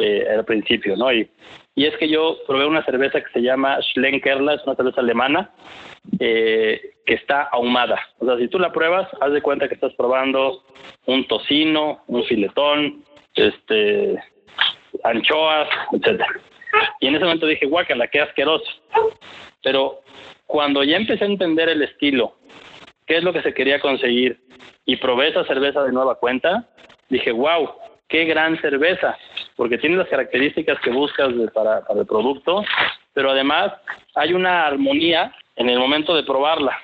eh, 0.00 0.26
al 0.36 0.44
principio, 0.44 0.96
¿no? 0.96 1.12
Y, 1.12 1.28
y 1.74 1.86
es 1.86 1.96
que 1.96 2.08
yo 2.08 2.36
probé 2.46 2.66
una 2.66 2.84
cerveza 2.84 3.20
que 3.20 3.32
se 3.32 3.42
llama 3.42 3.78
Schlenkerla, 3.82 4.54
es 4.54 4.64
una 4.64 4.76
cerveza 4.76 5.00
alemana, 5.00 5.50
eh, 6.18 6.92
que 7.04 7.14
está 7.14 7.42
ahumada. 7.42 7.98
O 8.18 8.26
sea, 8.26 8.36
si 8.38 8.48
tú 8.48 8.58
la 8.58 8.72
pruebas, 8.72 9.08
haz 9.20 9.32
de 9.32 9.42
cuenta 9.42 9.68
que 9.68 9.74
estás 9.74 9.92
probando 9.94 10.62
un 11.06 11.26
tocino, 11.26 12.02
un 12.06 12.24
filetón, 12.24 13.04
este, 13.34 14.16
anchoas, 15.02 15.68
etcétera. 15.92 16.28
Y 17.00 17.08
en 17.08 17.16
ese 17.16 17.24
momento 17.24 17.46
dije, 17.46 17.66
guácala, 17.66 18.06
qué 18.08 18.20
asqueroso. 18.20 18.70
Pero 19.62 20.00
cuando 20.46 20.84
ya 20.84 20.96
empecé 20.96 21.24
a 21.24 21.28
entender 21.28 21.68
el 21.68 21.82
estilo, 21.82 22.36
qué 23.10 23.16
es 23.16 23.24
lo 23.24 23.32
que 23.32 23.42
se 23.42 23.52
quería 23.52 23.80
conseguir, 23.80 24.38
y 24.86 24.94
probé 24.94 25.30
esa 25.30 25.44
cerveza 25.44 25.82
de 25.82 25.90
nueva 25.90 26.14
cuenta, 26.14 26.68
dije, 27.08 27.32
wow, 27.32 27.68
qué 28.06 28.24
gran 28.24 28.56
cerveza, 28.60 29.18
porque 29.56 29.78
tiene 29.78 29.96
las 29.96 30.06
características 30.06 30.78
que 30.78 30.90
buscas 30.90 31.30
para, 31.52 31.82
el 31.92 32.06
producto, 32.06 32.62
pero 33.12 33.32
además 33.32 33.72
hay 34.14 34.32
una 34.32 34.64
armonía 34.64 35.34
en 35.56 35.68
el 35.68 35.80
momento 35.80 36.14
de 36.14 36.22
probarla. 36.22 36.78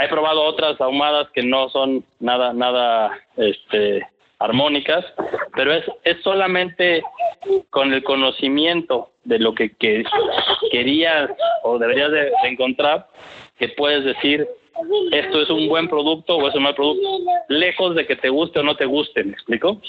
He 0.00 0.06
probado 0.06 0.44
otras 0.44 0.80
ahumadas 0.80 1.28
que 1.34 1.42
no 1.42 1.68
son 1.70 2.04
nada, 2.20 2.52
nada, 2.52 3.18
este, 3.36 4.06
armónicas, 4.38 5.04
pero 5.56 5.72
es, 5.74 5.84
es 6.04 6.22
solamente 6.22 7.02
con 7.70 7.92
el 7.92 8.04
conocimiento 8.04 9.10
de 9.24 9.40
lo 9.40 9.52
que, 9.52 9.72
querías 10.70 11.28
o 11.64 11.76
deberías 11.76 12.12
de, 12.12 12.30
encontrar 12.44 13.08
que 13.58 13.70
puedes 13.70 14.04
decir 14.04 14.46
esto 15.12 15.42
es 15.42 15.50
un 15.50 15.68
buen 15.68 15.88
producto 15.88 16.36
o 16.36 16.48
es 16.48 16.54
un 16.54 16.62
mal 16.62 16.74
producto, 16.74 17.18
lejos 17.48 17.94
de 17.94 18.06
que 18.06 18.16
te 18.16 18.28
guste 18.28 18.60
o 18.60 18.62
no 18.62 18.76
te 18.76 18.86
guste, 18.86 19.24
¿me 19.24 19.32
explico? 19.32 19.80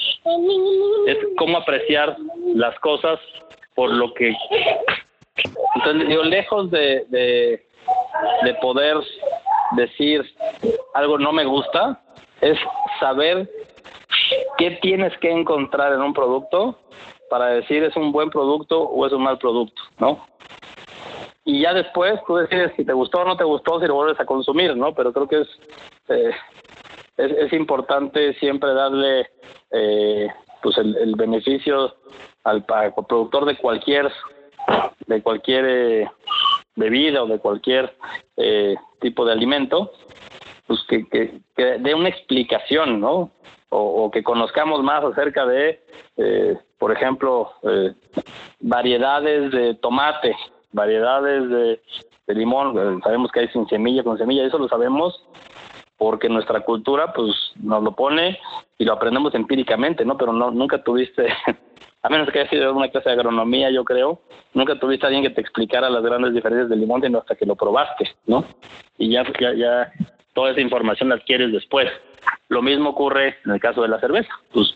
Es 1.08 1.18
cómo 1.38 1.58
apreciar 1.58 2.16
las 2.56 2.78
cosas 2.80 3.20
por 3.76 3.92
lo 3.92 4.14
que... 4.14 4.36
Entonces, 5.76 6.08
digo, 6.08 6.24
lejos 6.24 6.70
de, 6.72 7.06
de, 7.10 7.66
de 8.44 8.54
poder 8.56 8.98
decir 9.76 10.24
algo 10.94 11.18
no 11.18 11.32
me 11.32 11.46
gusta, 11.46 12.02
es 12.42 12.58
saber 13.00 13.50
qué 14.58 14.72
tienes 14.82 15.18
que 15.18 15.32
encontrar 15.32 15.94
en 15.94 16.02
un 16.02 16.14
producto 16.14 16.78
para 17.30 17.48
decir 17.48 17.84
es 17.84 17.96
un 17.96 18.12
buen 18.12 18.30
producto 18.30 18.82
o 18.84 19.08
es 19.08 19.14
un 19.14 19.24
mal 19.24 19.40
producto, 19.40 19.82
¿no? 19.98 20.28
Y 21.46 21.62
ya 21.62 21.74
después 21.74 22.20
tú 22.26 22.36
decides 22.36 22.72
si 22.76 22.86
te 22.86 22.94
gustó 22.94 23.20
o 23.20 23.26
no 23.26 23.36
te 23.36 23.44
gustó, 23.44 23.80
si 23.80 23.88
lo 23.88 23.96
vuelves 23.96 24.20
a 24.20 24.26
consumir, 24.26 24.76
¿no? 24.76 24.94
Pero 24.94 25.12
creo 25.12 25.28
que 25.28 25.42
es, 25.42 25.48
eh, 26.08 26.32
es, 27.18 27.54
importante 27.54 28.34
siempre 28.36 28.74
darle 28.74 29.30
eh, 29.72 30.28
pues 30.62 30.78
el, 30.78 31.16
beneficio 31.16 31.96
al, 32.44 32.64
productor 32.66 33.46
de 33.46 33.58
cualquier 33.58 34.12
de 35.08 35.22
cualquier 35.22 35.66
eh, 35.68 36.12
bebida 36.76 37.24
o 37.24 37.28
de 37.28 37.40
cualquier 37.40 37.94
tipo 39.02 39.26
de 39.26 39.34
alimento, 39.34 39.92
pues 40.66 40.80
que, 40.88 41.08
que, 41.10 41.40
que 41.56 41.78
dé 41.80 41.94
una 41.94 42.08
explicación, 42.08 43.02
¿no? 43.02 43.32
o, 43.74 44.12
que 44.12 44.24
conozcamos 44.24 44.84
más 44.84 45.04
acerca 45.04 45.46
de, 45.46 45.82
eh, 46.18 46.58
por 46.78 46.92
ejemplo, 46.92 47.54
eh, 47.64 47.94
variedades 48.60 49.52
de 49.52 49.76
tomate, 49.76 50.36
variedades 50.74 51.50
de, 51.50 51.82
limón, 52.34 52.78
eh, 52.78 53.00
sabemos 53.04 53.32
que 53.32 53.42
hay 53.42 53.48
sin 53.50 53.68
semilla, 53.68 54.04
con 54.04 54.18
semilla, 54.18 54.46
eso 54.46 54.58
lo 54.58 54.68
sabemos 54.68 55.24
porque 55.98 56.28
nuestra 56.28 56.62
cultura 56.62 57.14
pues 57.14 57.32
nos 57.56 57.84
lo 57.84 57.96
pone 57.96 58.40
y 58.78 58.86
lo 58.86 58.94
aprendemos 58.94 59.34
empíricamente, 59.36 60.04
¿no? 60.04 60.18
Pero 60.18 60.34
no 60.34 60.52
nunca 60.52 60.84
tuviste, 60.84 61.28
a 62.02 62.10
menos 62.10 62.30
que 62.32 62.40
haya 62.40 62.50
sido 62.50 62.74
una 62.74 62.90
clase 62.90 63.10
de 63.10 63.16
agronomía, 63.16 63.70
yo 63.70 63.86
creo, 63.86 64.20
nunca 64.54 64.78
tuviste 64.80 65.06
a 65.06 65.08
alguien 65.08 65.24
que 65.24 65.30
te 65.30 65.42
explicara 65.42 65.90
las 65.90 66.04
grandes 66.04 66.34
diferencias 66.34 66.70
del 66.70 66.82
limón 66.82 67.02
sino 67.02 67.20
hasta 67.20 67.36
que 67.36 67.46
lo 67.46 67.56
probaste, 67.56 68.10
¿no? 68.26 68.44
Y 68.98 69.12
ya, 69.12 69.24
ya, 69.40 69.54
ya 69.54 69.92
toda 70.34 70.52
esa 70.52 70.62
información 70.62 71.10
la 71.10 71.16
adquieres 71.16 71.52
después. 71.52 71.90
Lo 72.50 72.62
mismo 72.62 72.90
ocurre 72.90 73.38
en 73.46 73.52
el 73.52 73.60
caso 73.60 73.82
de 73.82 73.88
la 73.88 74.00
cerveza. 74.00 74.30
Pues 74.52 74.76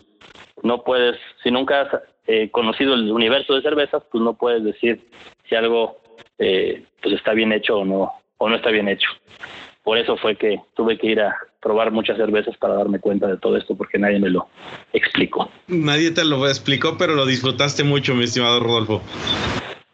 no 0.63 0.83
puedes, 0.83 1.17
si 1.43 1.51
nunca 1.51 2.03
eh, 2.27 2.49
conocido 2.51 2.93
el 2.93 3.11
universo 3.11 3.55
de 3.55 3.61
cervezas, 3.61 4.03
pues 4.11 4.23
no 4.23 4.33
puedes 4.33 4.63
decir 4.63 5.01
si 5.47 5.55
algo 5.55 5.97
eh, 6.37 6.83
pues 7.01 7.15
está 7.15 7.33
bien 7.33 7.51
hecho 7.51 7.79
o 7.79 7.85
no 7.85 8.11
o 8.37 8.49
no 8.49 8.55
está 8.55 8.69
bien 8.69 8.87
hecho. 8.87 9.09
Por 9.83 9.97
eso 9.97 10.17
fue 10.17 10.35
que 10.35 10.59
tuve 10.75 10.97
que 10.97 11.07
ir 11.07 11.21
a 11.21 11.33
probar 11.61 11.91
muchas 11.91 12.17
cervezas 12.17 12.55
para 12.57 12.73
darme 12.73 12.99
cuenta 12.99 13.27
de 13.27 13.37
todo 13.37 13.55
esto 13.55 13.75
porque 13.75 13.97
nadie 13.97 14.19
me 14.19 14.29
lo 14.29 14.47
explicó. 14.91 15.49
Nadie 15.67 16.11
te 16.11 16.25
lo 16.25 16.45
explicó, 16.47 16.97
pero 16.97 17.15
lo 17.15 17.25
disfrutaste 17.25 17.83
mucho, 17.83 18.13
mi 18.13 18.25
estimado 18.25 18.59
Rodolfo. 18.59 19.01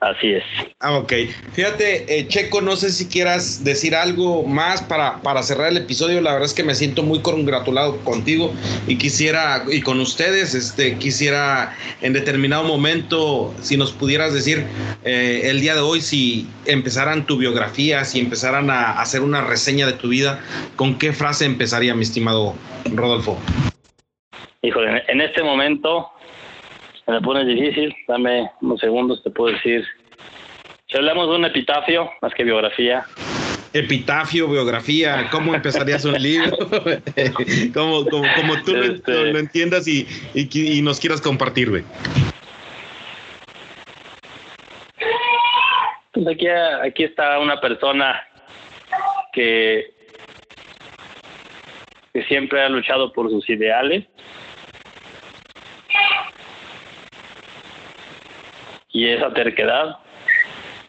Así 0.03 0.33
es. 0.33 0.43
Ah, 0.81 0.97
ok. 0.97 1.13
Fíjate, 1.53 2.19
eh, 2.19 2.27
Checo, 2.27 2.59
no 2.59 2.75
sé 2.75 2.91
si 2.91 3.07
quieras 3.07 3.63
decir 3.63 3.95
algo 3.95 4.43
más 4.43 4.81
para, 4.81 5.21
para 5.21 5.41
cerrar 5.43 5.69
el 5.69 5.77
episodio. 5.77 6.19
La 6.19 6.33
verdad 6.33 6.47
es 6.47 6.53
que 6.53 6.63
me 6.63 6.75
siento 6.75 7.03
muy 7.03 7.21
congratulado 7.21 7.97
contigo 8.03 8.53
y 8.85 8.97
quisiera, 8.97 9.63
y 9.71 9.81
con 9.81 10.01
ustedes, 10.01 10.55
este, 10.55 10.97
quisiera 10.97 11.73
en 12.01 12.11
determinado 12.11 12.65
momento, 12.65 13.53
si 13.61 13.77
nos 13.77 13.93
pudieras 13.93 14.33
decir 14.33 14.65
eh, 15.05 15.43
el 15.45 15.61
día 15.61 15.73
de 15.73 15.81
hoy, 15.81 16.01
si 16.01 16.49
empezaran 16.65 17.25
tu 17.25 17.37
biografía, 17.37 18.03
si 18.03 18.19
empezaran 18.19 18.69
a 18.69 18.99
hacer 18.99 19.21
una 19.21 19.41
reseña 19.41 19.87
de 19.87 19.93
tu 19.93 20.09
vida, 20.09 20.41
¿con 20.75 20.97
qué 20.97 21.13
frase 21.13 21.45
empezaría, 21.45 21.95
mi 21.95 22.03
estimado 22.03 22.55
Rodolfo? 22.93 23.39
Híjole, 24.61 25.03
en 25.07 25.21
este 25.21 25.43
momento 25.43 26.12
me 27.07 27.13
la 27.13 27.21
pones 27.21 27.47
difícil, 27.47 27.93
dame 28.07 28.49
unos 28.61 28.79
segundos, 28.79 29.21
te 29.23 29.29
puedo 29.29 29.53
decir. 29.53 29.83
Si 30.87 30.97
hablamos 30.97 31.29
de 31.29 31.35
un 31.35 31.45
epitafio, 31.45 32.09
más 32.21 32.33
que 32.33 32.43
biografía. 32.43 33.05
Epitafio, 33.73 34.47
biografía, 34.47 35.27
¿cómo 35.31 35.55
empezarías 35.55 36.05
un 36.05 36.21
libro? 36.21 36.55
como, 37.73 38.05
como, 38.05 38.63
tú 38.63 38.75
este 38.77 39.31
lo, 39.31 39.39
entiendas 39.39 39.87
y, 39.87 40.07
y, 40.35 40.81
nos 40.83 40.99
quieras 40.99 41.19
compartir, 41.19 41.71
güey. 41.71 41.83
Pues 46.11 46.27
aquí, 46.27 46.47
aquí 46.47 47.03
está 47.03 47.39
una 47.39 47.59
persona 47.59 48.21
que, 49.33 49.91
que 52.13 52.23
siempre 52.25 52.61
ha 52.61 52.69
luchado 52.69 53.11
por 53.11 53.31
sus 53.31 53.49
ideales 53.49 54.05
y 58.93 59.09
esa 59.09 59.33
terquedad 59.33 59.97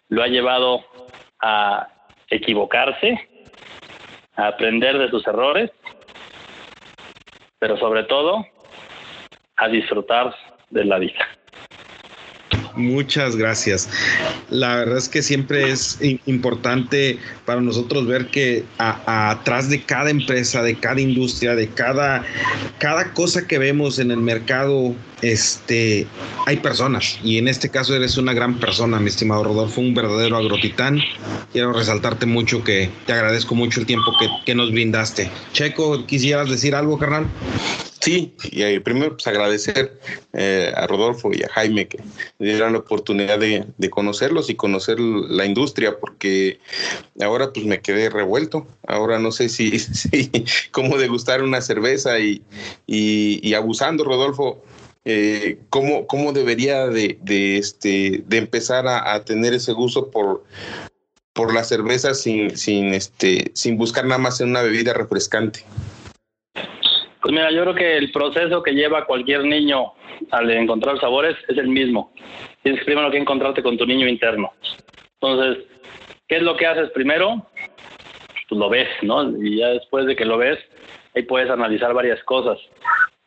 lo 0.08 0.22
ha 0.22 0.28
llevado 0.28 0.84
a 1.40 1.88
equivocarse, 2.28 3.18
a 4.36 4.48
aprender 4.48 4.98
de 4.98 5.08
sus 5.10 5.26
errores, 5.26 5.70
pero 7.58 7.76
sobre 7.78 8.04
todo 8.04 8.46
a 9.56 9.68
disfrutar 9.68 10.34
de 10.70 10.84
la 10.84 10.98
vida. 10.98 11.26
Muchas 12.76 13.36
gracias. 13.36 13.88
La 14.50 14.76
verdad 14.76 14.98
es 14.98 15.08
que 15.08 15.22
siempre 15.22 15.70
es 15.70 15.98
importante 16.26 17.18
para 17.44 17.60
nosotros 17.60 18.06
ver 18.06 18.26
que 18.28 18.64
atrás 18.78 19.70
de 19.70 19.82
cada 19.82 20.10
empresa, 20.10 20.62
de 20.62 20.74
cada 20.74 21.00
industria, 21.00 21.54
de 21.54 21.68
cada, 21.68 22.24
cada 22.78 23.12
cosa 23.12 23.46
que 23.46 23.58
vemos 23.58 23.98
en 24.00 24.10
el 24.10 24.18
mercado, 24.18 24.94
este, 25.22 26.06
hay 26.46 26.56
personas. 26.56 27.18
Y 27.22 27.38
en 27.38 27.46
este 27.46 27.68
caso 27.68 27.94
eres 27.94 28.16
una 28.16 28.32
gran 28.32 28.58
persona, 28.58 28.98
mi 28.98 29.08
estimado 29.08 29.44
Rodolfo, 29.44 29.80
un 29.80 29.94
verdadero 29.94 30.36
agrotitán. 30.36 31.00
Quiero 31.52 31.72
resaltarte 31.72 32.26
mucho 32.26 32.64
que 32.64 32.90
te 33.06 33.12
agradezco 33.12 33.54
mucho 33.54 33.80
el 33.80 33.86
tiempo 33.86 34.12
que, 34.18 34.28
que 34.44 34.54
nos 34.54 34.72
brindaste. 34.72 35.30
Checo, 35.52 36.06
¿quisieras 36.06 36.50
decir 36.50 36.74
algo, 36.74 36.98
carnal? 36.98 37.28
Sí, 38.04 38.34
y 38.52 38.78
primero 38.80 39.12
pues 39.12 39.26
agradecer 39.26 39.98
eh, 40.34 40.70
a 40.76 40.86
Rodolfo 40.86 41.30
y 41.32 41.42
a 41.42 41.48
Jaime 41.48 41.88
que 41.88 42.02
me 42.38 42.48
dieron 42.48 42.74
la 42.74 42.80
oportunidad 42.80 43.38
de, 43.38 43.64
conocerlos 43.88 44.50
y 44.50 44.56
conocer 44.56 45.00
la 45.00 45.46
industria, 45.46 45.98
porque 45.98 46.60
ahora 47.22 47.50
pues 47.54 47.64
me 47.64 47.80
quedé 47.80 48.10
revuelto. 48.10 48.66
Ahora 48.86 49.18
no 49.18 49.32
sé 49.32 49.48
si, 49.48 49.78
si 49.78 50.30
cómo 50.70 50.98
degustar 50.98 51.42
una 51.42 51.62
cerveza 51.62 52.18
y, 52.18 52.42
y, 52.86 53.54
abusando, 53.54 54.04
Rodolfo. 54.04 54.62
Eh, 55.06 55.60
¿cómo, 55.70 56.06
¿Cómo 56.06 56.34
debería 56.34 56.86
de, 56.88 57.18
de, 57.22 57.56
este, 57.56 58.22
de 58.26 58.36
empezar 58.36 58.86
a, 58.86 59.14
a 59.14 59.24
tener 59.24 59.54
ese 59.54 59.72
gusto 59.72 60.10
por, 60.10 60.44
por 61.32 61.54
la 61.54 61.64
cerveza 61.64 62.12
sin, 62.12 62.54
sin, 62.54 62.92
este, 62.92 63.50
sin 63.54 63.78
buscar 63.78 64.04
nada 64.04 64.18
más 64.18 64.42
en 64.42 64.50
una 64.50 64.60
bebida 64.60 64.92
refrescante? 64.92 65.64
Pues 67.34 67.46
mira, 67.46 67.50
yo 67.50 67.62
creo 67.62 67.74
que 67.74 67.96
el 67.96 68.12
proceso 68.12 68.62
que 68.62 68.74
lleva 68.74 69.06
cualquier 69.06 69.42
niño 69.42 69.94
al 70.30 70.48
encontrar 70.52 71.00
sabores 71.00 71.34
es 71.48 71.58
el 71.58 71.66
mismo. 71.66 72.12
Tienes 72.62 72.84
primero 72.84 73.10
que 73.10 73.18
encontrarte 73.18 73.60
con 73.60 73.76
tu 73.76 73.84
niño 73.84 74.06
interno. 74.06 74.52
Entonces, 75.20 75.64
¿qué 76.28 76.36
es 76.36 76.42
lo 76.42 76.56
que 76.56 76.68
haces 76.68 76.90
primero? 76.90 77.44
Pues 78.48 78.60
lo 78.60 78.68
ves, 78.68 78.86
¿no? 79.02 79.36
Y 79.44 79.56
ya 79.56 79.70
después 79.70 80.06
de 80.06 80.14
que 80.14 80.24
lo 80.24 80.38
ves, 80.38 80.60
ahí 81.16 81.24
puedes 81.24 81.50
analizar 81.50 81.92
varias 81.92 82.22
cosas. 82.22 82.56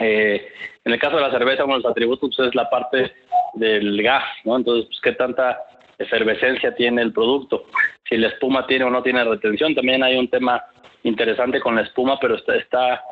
eh, 0.00 0.48
en 0.84 0.92
el 0.92 0.98
caso 0.98 1.16
de 1.16 1.22
la 1.22 1.30
cerveza, 1.30 1.64
uno 1.64 1.78
los 1.78 1.86
atributos 1.86 2.34
pues, 2.36 2.48
es 2.48 2.54
la 2.54 2.68
parte 2.68 3.14
del 3.54 4.02
gas, 4.02 4.24
¿no? 4.44 4.56
Entonces, 4.56 4.84
pues, 4.88 5.00
¿qué 5.02 5.12
tanta 5.12 5.58
efervescencia 5.98 6.74
tiene 6.74 7.00
el 7.00 7.14
producto? 7.14 7.64
Si 8.06 8.18
la 8.18 8.28
espuma 8.28 8.66
tiene 8.66 8.84
o 8.84 8.90
no 8.90 9.02
tiene 9.02 9.24
retención, 9.24 9.74
también 9.74 10.02
hay 10.02 10.18
un 10.18 10.28
tema 10.28 10.62
interesante 11.02 11.60
con 11.60 11.76
la 11.76 11.82
espuma, 11.82 12.18
pero 12.20 12.36
está, 12.36 12.56
está, 12.56 13.02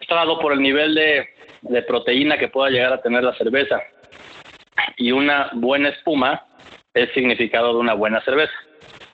está 0.00 0.14
dado 0.14 0.38
por 0.38 0.52
el 0.52 0.60
nivel 0.60 0.94
de, 0.94 1.28
de 1.62 1.82
proteína 1.82 2.38
que 2.38 2.48
pueda 2.48 2.70
llegar 2.70 2.92
a 2.92 3.02
tener 3.02 3.22
la 3.22 3.34
cerveza. 3.34 3.80
Y 4.96 5.12
una 5.12 5.50
buena 5.54 5.90
espuma 5.90 6.44
es 6.94 7.10
significado 7.12 7.72
de 7.72 7.78
una 7.78 7.94
buena 7.94 8.20
cerveza. 8.22 8.52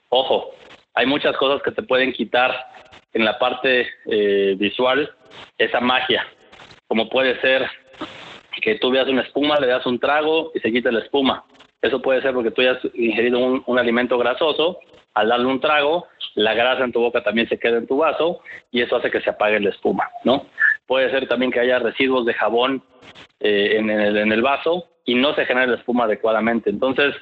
Ojo, 0.09 0.51
hay 0.95 1.05
muchas 1.05 1.35
cosas 1.37 1.61
que 1.61 1.71
te 1.71 1.83
pueden 1.83 2.13
quitar 2.13 2.53
en 3.13 3.25
la 3.25 3.39
parte 3.39 3.87
eh, 4.05 4.55
visual 4.57 5.11
esa 5.57 5.79
magia 5.79 6.25
como 6.89 7.07
puede 7.07 7.39
ser 7.39 7.69
que 8.61 8.75
tú 8.79 8.89
veas 8.89 9.07
una 9.07 9.21
espuma, 9.21 9.59
le 9.59 9.67
das 9.67 9.85
un 9.85 9.99
trago 9.99 10.51
y 10.55 10.59
se 10.59 10.71
quita 10.71 10.91
la 10.91 10.99
espuma. 10.99 11.45
Eso 11.81 12.01
puede 12.01 12.21
ser 12.21 12.33
porque 12.33 12.51
tú 12.51 12.61
hayas 12.61 12.79
ingerido 12.95 13.37
un, 13.39 13.79
alimento 13.79 14.17
grasoso, 14.17 14.79
al 15.13 15.29
darle 15.29 15.45
un 15.45 15.61
trago, 15.61 16.07
la 16.35 16.53
grasa 16.53 16.83
en 16.83 16.91
tu 16.91 16.99
boca 16.99 17.23
también 17.23 17.47
se 17.49 17.57
queda 17.57 17.77
en 17.77 17.87
tu 17.87 17.97
vaso 17.97 18.41
y 18.71 18.81
eso 18.81 18.95
hace 18.95 19.11
que 19.11 19.21
se 19.21 19.29
apague 19.29 19.59
la 19.59 19.69
espuma, 19.69 20.09
¿no? 20.23 20.45
Puede 20.85 21.09
ser 21.11 21.27
también 21.27 21.51
que 21.51 21.59
haya 21.59 21.79
residuos 21.79 22.25
de 22.25 22.33
jabón 22.33 22.83
eh, 23.39 23.75
en, 23.77 23.89
el, 23.89 24.17
en, 24.17 24.31
el, 24.31 24.41
vaso 24.41 24.87
y 25.05 25.15
no 25.15 25.33
se 25.35 25.45
genere 25.45 25.67
la 25.67 25.77
espuma 25.77 26.05
adecuadamente. 26.05 26.69
Entonces, 26.69 27.15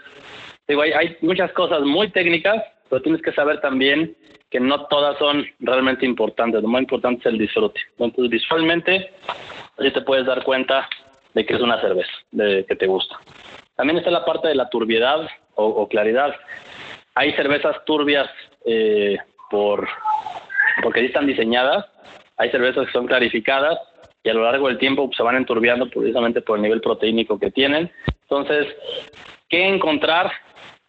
digo, 0.68 0.82
hay, 0.82 0.92
hay 0.92 1.18
muchas 1.22 1.52
cosas 1.52 1.82
muy 1.82 2.10
técnicas, 2.10 2.64
pero 2.90 3.02
tienes 3.02 3.22
que 3.22 3.34
saber 3.34 3.60
también 3.62 4.16
que 4.50 4.60
no 4.60 4.86
todas 4.86 5.18
son 5.18 5.46
realmente 5.60 6.06
importantes. 6.06 6.62
Lo 6.62 6.68
más 6.70 6.82
importante 6.82 7.22
es 7.22 7.26
el 7.28 7.38
disfrute. 7.38 7.80
Entonces, 7.98 8.30
visualmente, 8.30 9.12
así 9.78 9.92
te 9.92 10.02
puedes 10.02 10.26
dar 10.26 10.44
cuenta 10.44 10.88
de 11.34 11.46
que 11.46 11.54
es 11.54 11.62
una 11.62 11.80
cerveza, 11.82 12.12
que 12.32 12.76
te 12.76 12.88
gusta. 12.88 13.18
También 13.76 14.00
está 14.00 14.10
la 14.10 14.26
parte 14.26 14.48
de 14.48 14.56
la 14.56 14.70
turbiedad 14.70 15.28
o, 15.56 15.88
claridad. 15.88 16.36
Hay 17.18 17.34
cervezas 17.34 17.84
turbias 17.84 18.30
eh, 18.64 19.18
por 19.50 19.90
porque 20.84 21.04
están 21.04 21.26
diseñadas. 21.26 21.88
Hay 22.38 22.52
cervezas 22.52 22.86
que 22.86 22.92
son 22.92 23.08
clarificadas 23.08 23.80
y 24.22 24.30
a 24.30 24.36
lo 24.36 24.44
largo 24.44 24.68
del 24.68 24.78
tiempo 24.78 25.10
se 25.18 25.24
van 25.24 25.36
enturbiando 25.36 25.90
precisamente 25.90 26.42
por 26.42 26.58
el 26.58 26.62
nivel 26.62 26.80
proteínico 26.80 27.40
que 27.40 27.50
tienen. 27.50 27.92
Entonces, 28.22 28.68
¿qué 29.50 29.68
encontrar? 29.68 30.32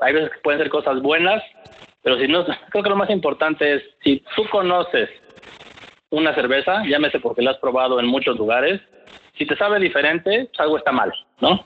Hay 0.01 0.13
veces 0.13 0.31
que 0.33 0.41
pueden 0.41 0.61
ser 0.61 0.69
cosas 0.69 1.01
buenas, 1.01 1.43
pero 2.03 2.19
si 2.19 2.29
no, 2.29 2.45
creo 2.69 2.85
que 2.85 2.91
lo 2.91 2.97
más 2.97 3.09
importante 3.09 3.77
es, 3.77 3.83
si 4.05 4.23
tú 4.37 4.47
conoces 4.51 5.09
una 6.11 6.35
cerveza, 6.35 6.83
llámese 6.85 7.21
porque 7.21 7.41
la 7.41 7.53
has 7.53 7.59
probado 7.59 8.01
en 8.01 8.07
muchos 8.07 8.37
lugares, 8.37 8.83
si 9.39 9.47
te 9.47 9.57
sabe 9.57 9.81
diferente, 9.81 10.51
pues 10.51 10.61
algo 10.61 10.77
está 10.77 10.93
mal, 10.93 11.11
¿no? 11.41 11.65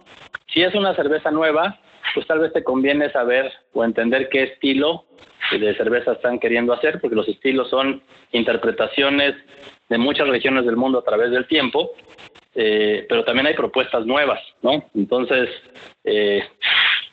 Si 0.55 0.63
es 0.63 0.73
una 0.77 0.95
cerveza 0.95 1.33
nueva, 1.33 1.81
pues 2.15 2.27
tal 2.27 2.41
vez 2.41 2.53
te 2.53 2.65
conviene 2.65 3.11
saber 3.11 3.53
o 3.73 3.85
entender 3.85 4.29
qué 4.29 4.45
estilo 4.45 5.05
de 5.51 5.77
cerveza 5.77 6.13
están 6.13 6.39
queriendo 6.39 6.73
hacer, 6.73 7.01
porque 7.01 7.17
los 7.17 7.29
estilos 7.29 7.69
son 7.69 8.03
interpretaciones 8.33 9.35
de 9.89 9.99
muchas 9.99 10.29
regiones 10.29 10.65
del 10.65 10.77
mundo 10.77 10.99
a 10.99 11.05
través 11.05 11.31
del 11.31 11.47
tiempo, 11.47 11.91
eh, 12.55 13.05
pero 13.09 13.25
también 13.25 13.47
hay 13.47 13.55
propuestas 13.55 14.07
nuevas, 14.07 14.41
¿no? 14.63 14.85
Entonces, 14.95 15.51
eh, 16.05 16.43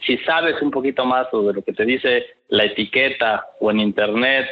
si 0.05 0.17
sabes 0.19 0.61
un 0.61 0.71
poquito 0.71 1.05
más 1.05 1.29
sobre 1.29 1.55
lo 1.55 1.61
que 1.63 1.73
te 1.73 1.85
dice 1.85 2.25
la 2.49 2.65
etiqueta 2.65 3.45
o 3.59 3.71
en 3.71 3.79
internet 3.79 4.47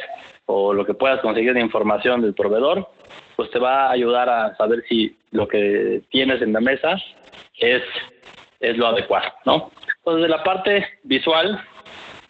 o 0.46 0.72
lo 0.72 0.84
que 0.84 0.94
puedas 0.94 1.20
conseguir 1.20 1.54
de 1.54 1.60
información 1.60 2.20
del 2.20 2.34
proveedor, 2.34 2.88
pues 3.36 3.50
te 3.50 3.58
va 3.58 3.86
a 3.86 3.92
ayudar 3.92 4.28
a 4.28 4.56
saber 4.56 4.84
si 4.88 5.16
lo 5.30 5.46
que 5.46 6.02
tienes 6.10 6.42
en 6.42 6.52
la 6.52 6.60
mesa 6.60 6.96
es, 7.58 7.82
es 8.60 8.76
lo 8.76 8.86
adecuado, 8.86 9.32
¿no? 9.44 9.70
Entonces, 10.08 10.30
de 10.30 10.36
la 10.38 10.42
parte 10.42 10.88
visual, 11.02 11.62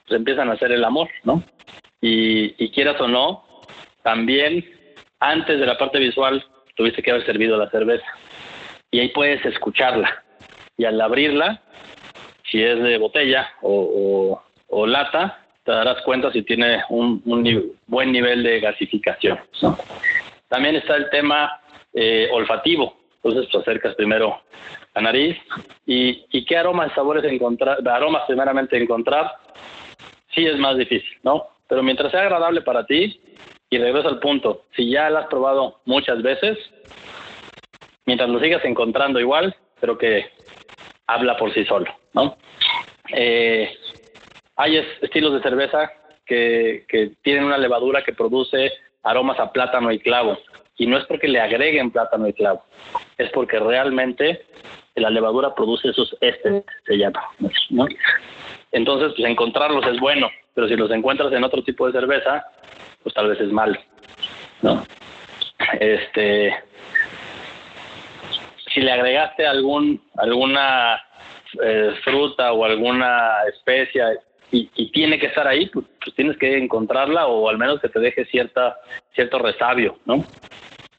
pues 0.08 0.18
empiezan 0.18 0.50
a 0.50 0.54
hacer 0.54 0.72
el 0.72 0.82
amor, 0.82 1.08
¿no? 1.22 1.44
Y, 2.00 2.52
y 2.58 2.70
quieras 2.70 3.00
o 3.00 3.06
no, 3.06 3.44
también 4.02 4.68
antes 5.20 5.60
de 5.60 5.64
la 5.64 5.78
parte 5.78 6.00
visual 6.00 6.44
tuviste 6.74 7.04
que 7.04 7.12
haber 7.12 7.24
servido 7.24 7.56
la 7.56 7.70
cerveza. 7.70 8.04
Y 8.90 8.98
ahí 8.98 9.10
puedes 9.10 9.44
escucharla. 9.44 10.24
Y 10.76 10.86
al 10.86 11.00
abrirla, 11.00 11.62
si 12.50 12.60
es 12.60 12.82
de 12.82 12.98
botella 12.98 13.48
o, 13.62 14.42
lata, 14.88 15.46
te 15.62 15.70
darás 15.70 16.02
cuenta 16.02 16.32
si 16.32 16.42
tiene 16.42 16.82
un, 16.88 17.22
buen 17.86 18.10
nivel 18.10 18.42
de 18.42 18.58
gasificación. 18.58 19.38
También 20.48 20.74
está 20.74 20.96
el 20.96 21.08
tema 21.10 21.60
eh, 21.94 22.28
olfativo. 22.32 22.98
Entonces, 23.22 23.48
te 23.52 23.58
acercas 23.58 23.94
primero 23.94 24.40
la 24.98 25.12
nariz 25.12 25.36
y, 25.86 26.44
qué 26.44 26.56
aromas 26.56 26.90
y 26.90 26.94
sabores 26.94 27.24
encontrar, 27.24 27.78
aromas 27.88 28.24
primeramente 28.26 28.76
encontrar, 28.76 29.32
sí 30.34 30.44
es 30.44 30.58
más 30.58 30.76
difícil, 30.76 31.16
¿no? 31.22 31.46
Pero 31.68 31.82
mientras 31.84 32.10
sea 32.10 32.22
agradable 32.22 32.62
para 32.62 32.84
ti, 32.84 33.20
y 33.70 33.78
regreso 33.78 34.08
al 34.08 34.18
punto, 34.18 34.64
si 34.74 34.90
ya 34.90 35.08
la 35.08 35.20
has 35.20 35.26
probado 35.28 35.80
muchas 35.84 36.20
veces, 36.22 36.58
mientras 38.06 38.28
lo 38.28 38.40
sigas 38.40 38.64
encontrando 38.64 39.20
igual, 39.20 39.54
creo 39.80 39.96
que 39.96 40.30
habla 41.06 41.36
por 41.36 41.54
sí 41.54 41.64
solo, 41.64 41.94
¿no? 42.14 42.36
Eh, 43.12 43.70
hay 44.56 44.78
estilos 45.00 45.32
de 45.34 45.42
cerveza 45.42 45.92
que 46.26 47.12
tienen 47.22 47.44
una 47.44 47.56
levadura 47.56 48.02
que 48.02 48.12
produce 48.12 48.72
aromas 49.02 49.38
a 49.38 49.52
plátano 49.52 49.92
y 49.92 50.00
clavo, 50.00 50.38
y 50.76 50.86
no 50.86 50.96
es 50.96 51.04
porque 51.06 51.28
le 51.28 51.40
agreguen 51.40 51.90
plátano 51.90 52.26
y 52.26 52.32
clavo, 52.32 52.64
es 53.18 53.30
porque 53.30 53.58
realmente 53.58 54.42
la 55.00 55.10
levadura 55.10 55.54
produce 55.54 55.88
esos 55.88 56.16
este 56.20 56.64
se 56.86 56.96
llama, 56.96 57.22
¿no? 57.70 57.86
Entonces, 58.72 59.12
pues 59.16 59.28
encontrarlos 59.28 59.86
es 59.86 59.98
bueno, 59.98 60.28
pero 60.54 60.68
si 60.68 60.76
los 60.76 60.90
encuentras 60.90 61.32
en 61.32 61.44
otro 61.44 61.62
tipo 61.62 61.86
de 61.86 61.92
cerveza, 61.92 62.44
pues 63.02 63.14
tal 63.14 63.28
vez 63.28 63.40
es 63.40 63.50
malo, 63.50 63.78
¿no? 64.62 64.84
Este, 65.80 66.54
si 68.72 68.80
le 68.80 68.92
agregaste 68.92 69.46
algún 69.46 70.02
alguna 70.16 71.00
eh, 71.62 71.92
fruta 72.04 72.52
o 72.52 72.64
alguna 72.64 73.36
especia 73.48 74.12
y, 74.50 74.66
tiene 74.92 75.18
que 75.18 75.26
estar 75.26 75.46
ahí, 75.46 75.66
pues, 75.66 75.84
pues, 76.02 76.14
tienes 76.16 76.36
que 76.38 76.56
encontrarla 76.56 77.26
o 77.26 77.48
al 77.48 77.58
menos 77.58 77.80
que 77.80 77.88
te 77.88 78.00
deje 78.00 78.24
cierta 78.26 78.78
cierto 79.14 79.38
resabio, 79.38 79.98
¿no? 80.06 80.24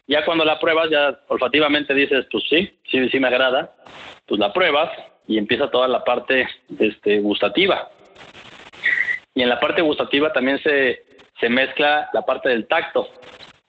Ya 0.10 0.26
cuando 0.26 0.44
la 0.44 0.60
pruebas, 0.60 0.90
ya 0.90 1.20
olfativamente 1.28 1.94
dices, 1.94 2.26
pues 2.32 2.44
sí, 2.50 2.68
sí, 2.90 3.10
sí 3.10 3.20
me 3.20 3.28
agrada, 3.28 3.76
pues 4.26 4.40
la 4.40 4.52
pruebas 4.52 4.90
y 5.28 5.38
empieza 5.38 5.70
toda 5.70 5.88
la 5.88 6.04
parte 6.04 6.48
este, 6.80 7.20
gustativa. 7.20 7.90
Y 9.36 9.44
en 9.44 9.50
la 9.50 9.60
parte 9.60 9.84
gustativa 9.84 10.34
también 10.34 10.58
se, 10.64 11.04
se 11.40 11.48
mezcla 11.48 12.10
la 12.12 12.24
parte 12.24 12.50
del 12.50 12.68
tacto, 12.68 13.08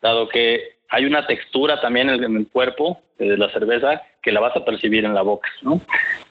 dado 0.01 0.31
que 0.31 0.79
hay 0.89 1.05
una 1.05 1.27
textura 1.27 1.79
también 1.79 2.09
en 2.09 2.37
el 2.37 2.49
cuerpo 2.49 3.03
de 3.19 3.37
la 3.37 3.51
cerveza 3.51 4.01
que 4.23 4.33
la 4.33 4.41
vas 4.41 4.57
a 4.57 4.65
percibir 4.65 5.05
en 5.05 5.15
la 5.15 5.21
boca, 5.21 5.51
¿no? 5.61 5.83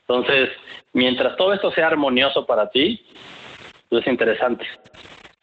Entonces, 0.01 0.49
mientras 0.91 1.37
todo 1.37 1.53
esto 1.53 1.71
sea 1.71 1.85
armonioso 1.85 2.47
para 2.47 2.71
ti, 2.71 3.05
pues 3.89 4.01
es 4.01 4.11
interesante. 4.11 4.65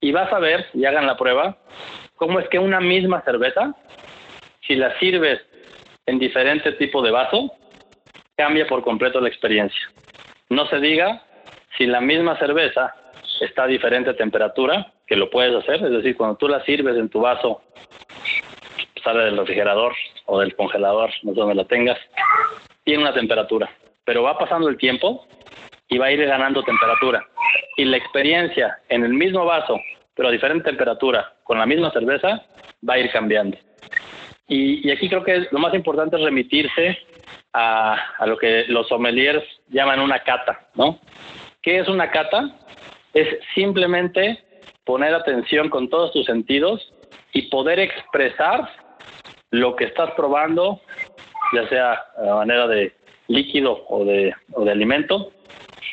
Y 0.01 0.11
vas 0.11 0.33
a 0.33 0.41
ver, 0.41 0.67
y 0.75 0.85
hagan 0.87 1.07
la 1.07 1.17
prueba, 1.17 1.57
cómo 2.17 2.41
es 2.41 2.49
que 2.49 2.59
una 2.59 2.81
misma 2.81 3.23
cerveza, 3.23 3.77
si 4.67 4.75
la 4.75 4.99
sirves 4.99 5.41
en 6.07 6.19
diferente 6.19 6.73
tipo 6.73 7.03
de 7.03 7.11
vaso, 7.11 7.53
cambia 8.37 8.67
por 8.67 8.83
completo 8.83 9.21
la 9.21 9.29
experiencia. 9.29 9.91
No 10.49 10.67
se 10.67 10.79
diga 10.79 11.23
si 11.77 11.87
la 11.87 12.01
misma 12.01 12.39
cerveza 12.39 12.95
está 13.41 13.65
a 13.65 13.67
diferente 13.67 14.15
temperatura, 14.15 14.93
que 15.07 15.17
lo 15.17 15.31
puedes 15.31 15.55
hacer, 15.55 15.85
es 15.85 15.91
decir, 15.91 16.17
cuando 16.17 16.37
tú 16.37 16.49
la 16.49 16.65
sirves 16.65 16.97
en 16.97 17.09
tu 17.09 17.21
vaso 17.21 17.63
sale 19.07 19.25
del 19.25 19.37
refrigerador 19.37 19.95
o 20.25 20.41
del 20.41 20.57
congelador, 20.57 21.11
no 21.23 21.33
sé 21.33 21.39
dónde 21.39 21.55
la 21.55 21.65
tengas, 21.65 21.99
tiene 22.83 23.03
una 23.03 23.15
temperatura, 23.15 23.71
pero 24.05 24.25
va 24.25 24.37
pasando 24.37 24.69
el 24.69 24.77
tiempo 24.77 25.27
y 25.89 25.99
va 25.99 26.07
a 26.07 26.13
ir 26.13 26.27
ganando 26.27 26.63
temperatura. 26.65 27.25
Y 27.77 27.85
la 27.85 27.99
experiencia 27.99 28.79
en 28.89 29.05
el 29.05 29.15
mismo 29.15 29.45
vaso, 29.45 29.79
pero 30.15 30.29
a 30.29 30.33
diferente 30.33 30.65
temperatura, 30.65 31.35
con 31.45 31.59
la 31.59 31.67
misma 31.67 31.93
cerveza, 31.93 32.43
va 32.89 32.95
a 32.95 32.99
ir 32.99 33.11
cambiando. 33.13 33.57
Y, 34.49 34.91
aquí 34.91 35.09
creo 35.09 35.25
que 35.25 35.47
lo 35.51 35.59
más 35.59 35.75
importante 35.75 36.17
es 36.17 36.23
remitirse 36.23 36.99
a, 37.53 37.95
a, 38.19 38.27
lo 38.27 38.37
que 38.39 38.65
los 38.69 38.87
sommeliers 38.89 39.43
llaman 39.69 40.01
una 40.01 40.21
cata, 40.21 40.69
¿no? 40.75 41.01
¿Qué 41.63 41.79
es 41.79 41.89
una 41.89 42.11
cata? 42.11 42.57
Es 43.13 43.27
simplemente 43.55 44.39
poner 44.85 45.15
atención 45.15 45.69
con 45.69 45.89
todos 45.89 46.13
tus 46.13 46.27
sentidos 46.27 46.93
y 47.33 47.43
poder 47.43 47.81
expresar 47.81 48.71
lo 49.51 49.75
que 49.75 49.85
estás 49.85 50.11
probando, 50.13 50.81
ya 51.53 51.69
sea 51.69 52.05
a 52.17 52.35
manera 52.37 52.67
de 52.69 52.95
líquido 53.29 53.85
o 53.89 54.05
de, 54.05 54.33
o 54.53 54.65
de 54.65 54.71
alimento, 54.71 55.33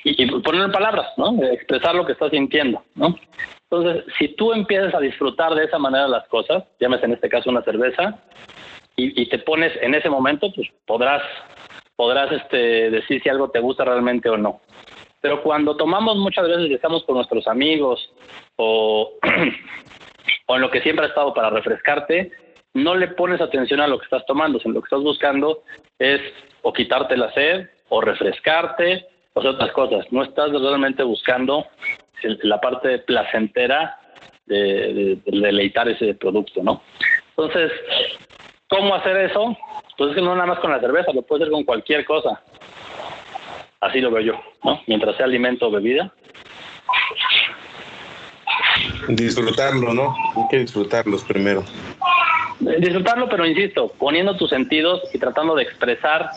y, 0.03 0.25
poner 0.41 0.63
en 0.63 0.71
palabras, 0.71 1.07
¿no? 1.17 1.41
Expresar 1.43 1.95
lo 1.95 2.05
que 2.05 2.11
estás 2.11 2.31
sintiendo, 2.31 2.83
¿no? 2.95 3.15
Entonces, 3.73 4.05
si 4.19 4.27
tú 4.35 4.53
empiezas 4.53 4.93
a 4.93 4.99
disfrutar 4.99 5.55
de 5.55 5.65
esa 5.65 5.79
manera 5.79 6.07
las 6.07 6.27
cosas, 6.27 6.63
llames 6.79 7.01
en 7.03 7.13
este 7.13 7.27
caso 7.27 7.49
una 7.49 7.63
cerveza, 7.63 8.19
y, 8.95 9.27
te 9.27 9.39
pones 9.39 9.73
en 9.81 9.95
ese 9.95 10.07
momento, 10.07 10.53
pues 10.53 10.67
podrás, 10.85 11.23
podrás 11.95 12.31
este, 12.31 12.91
decir 12.91 13.23
si 13.23 13.29
algo 13.29 13.49
te 13.49 13.59
gusta 13.59 13.83
realmente 13.83 14.29
o 14.29 14.37
no. 14.37 14.61
Pero 15.19 15.41
cuando 15.41 15.75
tomamos 15.75 16.17
muchas 16.17 16.47
veces 16.47 16.69
y 16.69 16.75
estamos 16.75 17.03
con 17.05 17.15
nuestros 17.15 17.47
amigos 17.47 18.13
o, 18.57 19.13
o 20.45 20.55
en 20.55 20.61
lo 20.61 20.69
que 20.69 20.81
siempre 20.81 21.07
ha 21.07 21.09
estado 21.09 21.33
para 21.33 21.49
refrescarte, 21.49 22.31
no 22.75 22.93
le 22.93 23.07
pones 23.07 23.41
atención 23.41 23.81
a 23.81 23.87
lo 23.87 23.97
que 23.97 24.03
estás 24.03 24.23
tomando, 24.27 24.59
sino 24.59 24.75
lo 24.75 24.81
que 24.81 24.87
estás 24.87 25.01
buscando 25.01 25.63
es 25.97 26.21
o 26.61 26.71
quitarte 26.71 27.17
la 27.17 27.33
sed 27.33 27.67
o 27.89 27.99
refrescarte 28.01 29.07
o 29.33 29.39
otras 29.39 29.71
cosas. 29.71 30.05
No 30.11 30.21
estás 30.21 30.51
realmente 30.51 31.01
buscando 31.01 31.65
la 32.43 32.59
parte 32.59 32.99
placentera 32.99 33.97
de, 34.45 35.17
deleitar 35.25 35.89
ese 35.89 36.13
producto, 36.15 36.63
¿no? 36.63 36.81
Entonces, 37.29 37.71
¿cómo 38.67 38.95
hacer 38.95 39.17
eso? 39.17 39.57
Pues 39.97 40.11
es 40.11 40.15
que 40.15 40.21
no 40.21 40.35
nada 40.35 40.47
más 40.47 40.59
con 40.59 40.71
la 40.71 40.79
cerveza, 40.79 41.13
lo 41.13 41.21
puedes 41.21 41.43
hacer 41.43 41.51
con 41.51 41.63
cualquier 41.63 42.05
cosa. 42.05 42.41
Así 43.79 43.99
lo 43.99 44.11
veo 44.11 44.21
yo, 44.21 44.41
¿no? 44.63 44.81
Mientras 44.87 45.15
sea 45.17 45.25
alimento 45.25 45.67
o 45.67 45.71
bebida. 45.71 46.13
Disfrutarlo, 49.09 49.93
¿no? 49.93 50.15
Hay 50.35 50.47
que 50.49 50.59
disfrutarlos 50.59 51.23
primero. 51.23 51.63
Disfrutarlo, 52.59 53.27
pero 53.27 53.45
insisto, 53.45 53.91
poniendo 53.99 54.37
tus 54.37 54.49
sentidos 54.49 55.01
y 55.13 55.19
tratando 55.19 55.55
de 55.55 55.63
expresar 55.63 56.29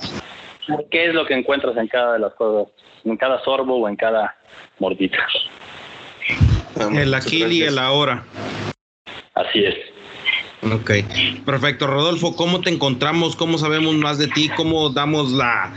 qué 0.90 1.06
es 1.06 1.14
lo 1.14 1.24
que 1.26 1.34
encuentras 1.34 1.76
en 1.76 1.86
cada 1.86 2.14
de 2.14 2.18
las 2.18 2.34
cosas, 2.34 2.72
en 3.04 3.16
cada 3.16 3.42
sorbo 3.44 3.76
o 3.76 3.88
en 3.88 3.96
cada 3.96 4.36
mordita. 4.78 5.18
El 6.78 7.14
aquí 7.14 7.44
y 7.44 7.62
el 7.62 7.78
ahora. 7.78 8.24
Así 9.34 9.64
es. 9.64 9.95
Ok, 10.62 10.90
perfecto. 11.44 11.86
Rodolfo, 11.86 12.34
¿cómo 12.34 12.62
te 12.62 12.70
encontramos? 12.70 13.36
¿Cómo 13.36 13.58
sabemos 13.58 13.94
más 13.96 14.16
de 14.16 14.26
ti? 14.28 14.48
¿Cómo 14.56 14.88
damos 14.88 15.30
la... 15.32 15.72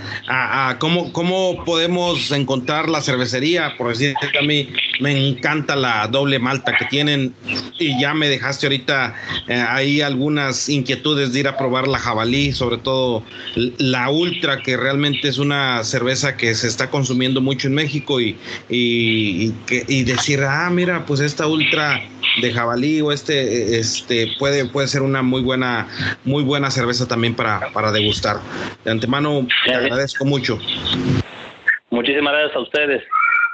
Cómo, 0.79 1.11
¿Cómo 1.11 1.63
podemos 1.65 2.31
encontrar 2.31 2.87
la 2.87 3.01
cervecería? 3.01 3.75
Por 3.77 3.89
decir 3.89 4.13
que 4.31 4.39
a 4.39 4.41
mí 4.41 4.69
me 5.01 5.27
encanta 5.27 5.75
la 5.75 6.07
doble 6.07 6.39
malta 6.39 6.75
que 6.77 6.85
tienen 6.85 7.35
y 7.77 7.99
ya 7.99 8.13
me 8.13 8.29
dejaste 8.29 8.67
ahorita 8.67 9.15
eh, 9.47 9.53
ahí 9.53 9.99
algunas 10.01 10.69
inquietudes 10.69 11.33
de 11.33 11.41
ir 11.41 11.47
a 11.49 11.57
probar 11.57 11.87
la 11.87 11.99
jabalí, 11.99 12.53
sobre 12.53 12.77
todo 12.77 13.23
la 13.55 14.09
ultra, 14.09 14.61
que 14.61 14.77
realmente 14.77 15.27
es 15.27 15.39
una 15.39 15.83
cerveza 15.83 16.37
que 16.37 16.55
se 16.55 16.67
está 16.67 16.89
consumiendo 16.89 17.41
mucho 17.41 17.67
en 17.67 17.75
México 17.75 18.21
y, 18.21 18.37
y, 18.69 19.53
y 19.69 20.03
decir, 20.03 20.41
ah, 20.41 20.69
mira, 20.71 21.05
pues 21.05 21.19
esta 21.19 21.47
ultra 21.47 22.01
de 22.41 22.53
jabalí 22.53 23.01
o 23.01 23.11
este, 23.11 23.79
este 23.79 24.31
puede, 24.37 24.65
puede 24.69 24.87
ser 24.87 25.01
una 25.01 25.21
muy 25.21 25.41
buena, 25.41 25.87
muy 26.23 26.43
buena 26.43 26.71
cerveza 26.71 27.07
también 27.07 27.35
para, 27.35 27.71
para 27.73 27.91
degustar. 27.91 28.37
De 28.83 28.91
antemano, 28.91 29.45
te 29.65 29.73
agradezco 29.73 30.25
mucho. 30.25 30.57
Muchísimas 31.89 32.33
gracias 32.33 32.55
a 32.55 32.59
ustedes. 32.59 33.03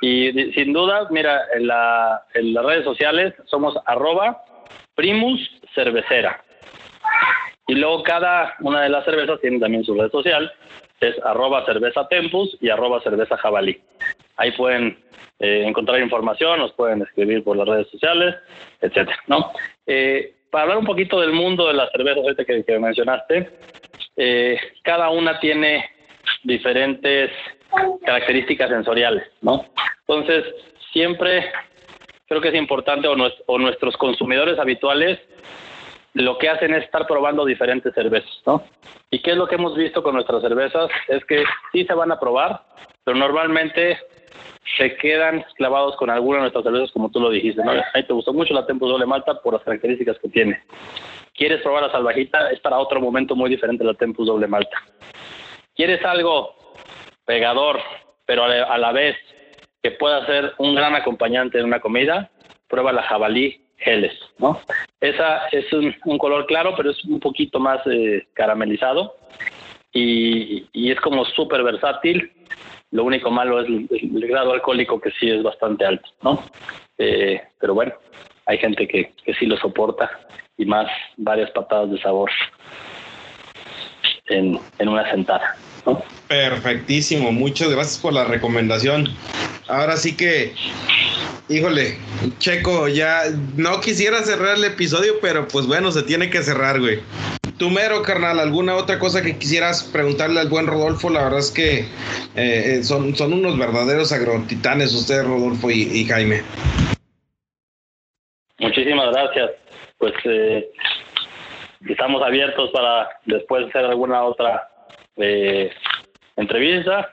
Y 0.01 0.31
sin 0.53 0.73
duda, 0.73 1.07
mira, 1.09 1.41
en, 1.55 1.67
la, 1.67 2.23
en 2.33 2.53
las 2.53 2.65
redes 2.65 2.83
sociales 2.83 3.33
somos 3.45 3.75
arroba 3.85 4.43
primus 4.93 5.39
cervecera. 5.73 6.43
Y 7.67 7.75
luego 7.75 8.03
cada 8.03 8.53
una 8.59 8.81
de 8.81 8.89
las 8.89 9.05
cervezas 9.05 9.39
tiene 9.41 9.59
también 9.59 9.83
su 9.83 9.95
red 9.95 10.11
social, 10.11 10.51
es 10.99 11.15
arroba 11.23 11.65
cerveza 11.65 12.07
tempus 12.07 12.55
y 12.61 12.69
arroba 12.69 13.01
cerveza 13.01 13.37
jabalí. 13.37 13.81
Ahí 14.37 14.51
pueden 14.51 14.97
eh, 15.39 15.63
encontrar 15.65 15.99
información, 15.99 16.59
nos 16.59 16.73
pueden 16.73 17.01
escribir 17.01 17.43
por 17.43 17.57
las 17.57 17.67
redes 17.67 17.89
sociales, 17.89 18.35
etcétera, 18.81 19.17
¿no? 19.27 19.51
Eh, 19.87 20.34
para 20.55 20.63
hablar 20.63 20.77
un 20.77 20.85
poquito 20.85 21.19
del 21.19 21.33
mundo 21.33 21.67
de 21.67 21.73
la 21.73 21.89
cerveza 21.89 22.45
que, 22.45 22.63
que 22.63 22.79
mencionaste, 22.79 23.49
eh, 24.15 24.57
cada 24.83 25.09
una 25.09 25.37
tiene 25.41 25.83
diferentes 26.45 27.29
características 28.05 28.69
sensoriales, 28.69 29.27
¿no? 29.41 29.65
Entonces, 30.07 30.45
siempre 30.93 31.51
creo 32.25 32.39
que 32.39 32.47
es 32.47 32.55
importante, 32.55 33.09
o, 33.09 33.17
o 33.47 33.59
nuestros 33.59 33.97
consumidores 33.97 34.57
habituales, 34.57 35.19
lo 36.13 36.37
que 36.37 36.47
hacen 36.47 36.73
es 36.73 36.85
estar 36.85 37.05
probando 37.05 37.43
diferentes 37.43 37.93
cervezas, 37.93 38.41
¿no? 38.45 38.63
¿Y 39.11 39.19
qué 39.19 39.31
es 39.31 39.37
lo 39.37 39.49
que 39.49 39.55
hemos 39.55 39.75
visto 39.75 40.01
con 40.01 40.13
nuestras 40.13 40.41
cervezas? 40.41 40.89
Es 41.09 41.25
que 41.25 41.43
sí 41.73 41.83
se 41.83 41.93
van 41.93 42.13
a 42.13 42.19
probar, 42.21 42.61
pero 43.03 43.17
normalmente 43.17 43.97
se 44.77 44.95
quedan 44.97 45.45
clavados 45.55 45.95
con 45.95 46.09
alguna 46.09 46.37
de 46.37 46.41
nuestras 46.43 46.63
cervezas, 46.63 46.91
como 46.91 47.09
tú 47.09 47.19
lo 47.19 47.29
dijiste. 47.29 47.63
¿no? 47.63 47.71
Ahí 47.93 48.03
te 48.03 48.13
gustó 48.13 48.33
mucho 48.33 48.53
la 48.53 48.65
Tempus 48.65 48.89
Doble 48.89 49.05
Malta 49.05 49.41
por 49.41 49.53
las 49.53 49.63
características 49.63 50.17
que 50.19 50.29
tiene. 50.29 50.63
¿Quieres 51.33 51.61
probar 51.61 51.83
la 51.83 51.91
salvajita? 51.91 52.51
Es 52.51 52.59
para 52.59 52.79
otro 52.79 52.99
momento 52.99 53.35
muy 53.35 53.49
diferente 53.49 53.83
la 53.83 53.93
Tempus 53.93 54.27
Doble 54.27 54.47
Malta. 54.47 54.77
¿Quieres 55.75 56.03
algo 56.05 56.55
pegador, 57.25 57.79
pero 58.25 58.43
a 58.43 58.77
la 58.77 58.91
vez 58.91 59.15
que 59.83 59.91
pueda 59.91 60.25
ser 60.25 60.53
un 60.57 60.73
gran 60.75 60.95
acompañante 60.95 61.57
de 61.57 61.63
una 61.63 61.79
comida? 61.79 62.31
Prueba 62.67 62.91
la 62.91 63.03
jabalí 63.03 63.61
Helles, 63.77 64.17
¿no? 64.39 64.59
Esa 65.01 65.47
es 65.51 65.71
un, 65.73 66.17
color 66.17 66.45
claro, 66.45 66.73
pero 66.75 66.91
es 66.91 67.05
un 67.05 67.19
poquito 67.19 67.59
más 67.59 67.85
eh, 67.85 68.25
caramelizado 68.33 69.15
y, 69.91 70.65
y 70.71 70.91
es 70.91 70.99
como 71.01 71.25
súper 71.25 71.61
versátil 71.61 72.31
lo 72.95 73.03
único 73.03 73.29
malo 73.29 73.59
es 73.59 73.67
el, 73.67 74.27
grado 74.27 74.53
alcohólico 74.53 75.01
que 75.01 75.11
sí 75.19 75.29
es 75.29 75.43
bastante 75.43 75.85
alto, 75.85 76.07
¿no? 76.23 76.41
Eh, 76.97 77.41
pero 77.59 77.73
bueno, 77.73 77.91
hay 78.45 78.57
gente 78.57 78.87
que, 78.87 79.11
que 79.23 79.33
sí 79.33 79.45
lo 79.45 79.57
soporta 79.57 80.09
y 80.57 80.65
más 80.65 80.87
varias 81.17 81.51
patadas 81.51 81.91
de 81.91 82.01
sabor 82.01 82.31
en, 84.27 84.57
en 84.79 84.87
una 84.87 85.09
sentada. 85.11 85.57
¿no? 85.85 86.01
Perfectísimo, 86.29 87.33
muchas 87.33 87.69
gracias 87.69 87.99
por 87.99 88.13
la 88.13 88.23
recomendación. 88.23 89.09
Ahora 89.67 89.97
sí 89.97 90.15
que, 90.15 90.53
híjole, 91.49 91.97
Checo, 92.39 92.87
ya 92.87 93.23
no 93.57 93.81
quisiera 93.81 94.23
cerrar 94.23 94.55
el 94.55 94.63
episodio, 94.63 95.15
pero 95.21 95.49
pues 95.49 95.67
bueno, 95.67 95.91
se 95.91 96.03
tiene 96.03 96.29
que 96.29 96.41
cerrar, 96.43 96.79
güey. 96.79 97.01
Tú 97.57 97.69
mero, 97.69 98.01
carnal, 98.01 98.39
¿alguna 98.39 98.75
otra 98.75 98.99
cosa 98.99 99.21
que 99.21 99.37
quisieras 99.37 99.83
preguntarle 99.83 100.41
al 100.41 100.49
buen 100.49 100.67
Rodolfo? 100.67 101.09
La 101.09 101.23
verdad 101.23 101.39
es 101.39 101.51
que 101.51 101.79
eh, 101.79 101.85
eh, 102.35 102.83
son, 102.83 103.15
son 103.15 103.31
unos 103.31 103.57
verdaderos 103.57 104.11
agrotitanes 104.11 104.93
ustedes, 104.93 105.25
Rodolfo 105.25 105.71
y, 105.71 106.05
Jaime. 106.05 106.41
Muchísimas 108.59 109.09
gracias. 109.11 109.51
Pues 109.97 110.13
eh, 110.25 110.69
estamos 111.87 112.21
abiertos 112.21 112.71
para 112.71 113.07
después 113.25 113.69
hacer 113.69 113.85
alguna 113.85 114.23
otra 114.23 114.69
entrevista. 116.35 117.09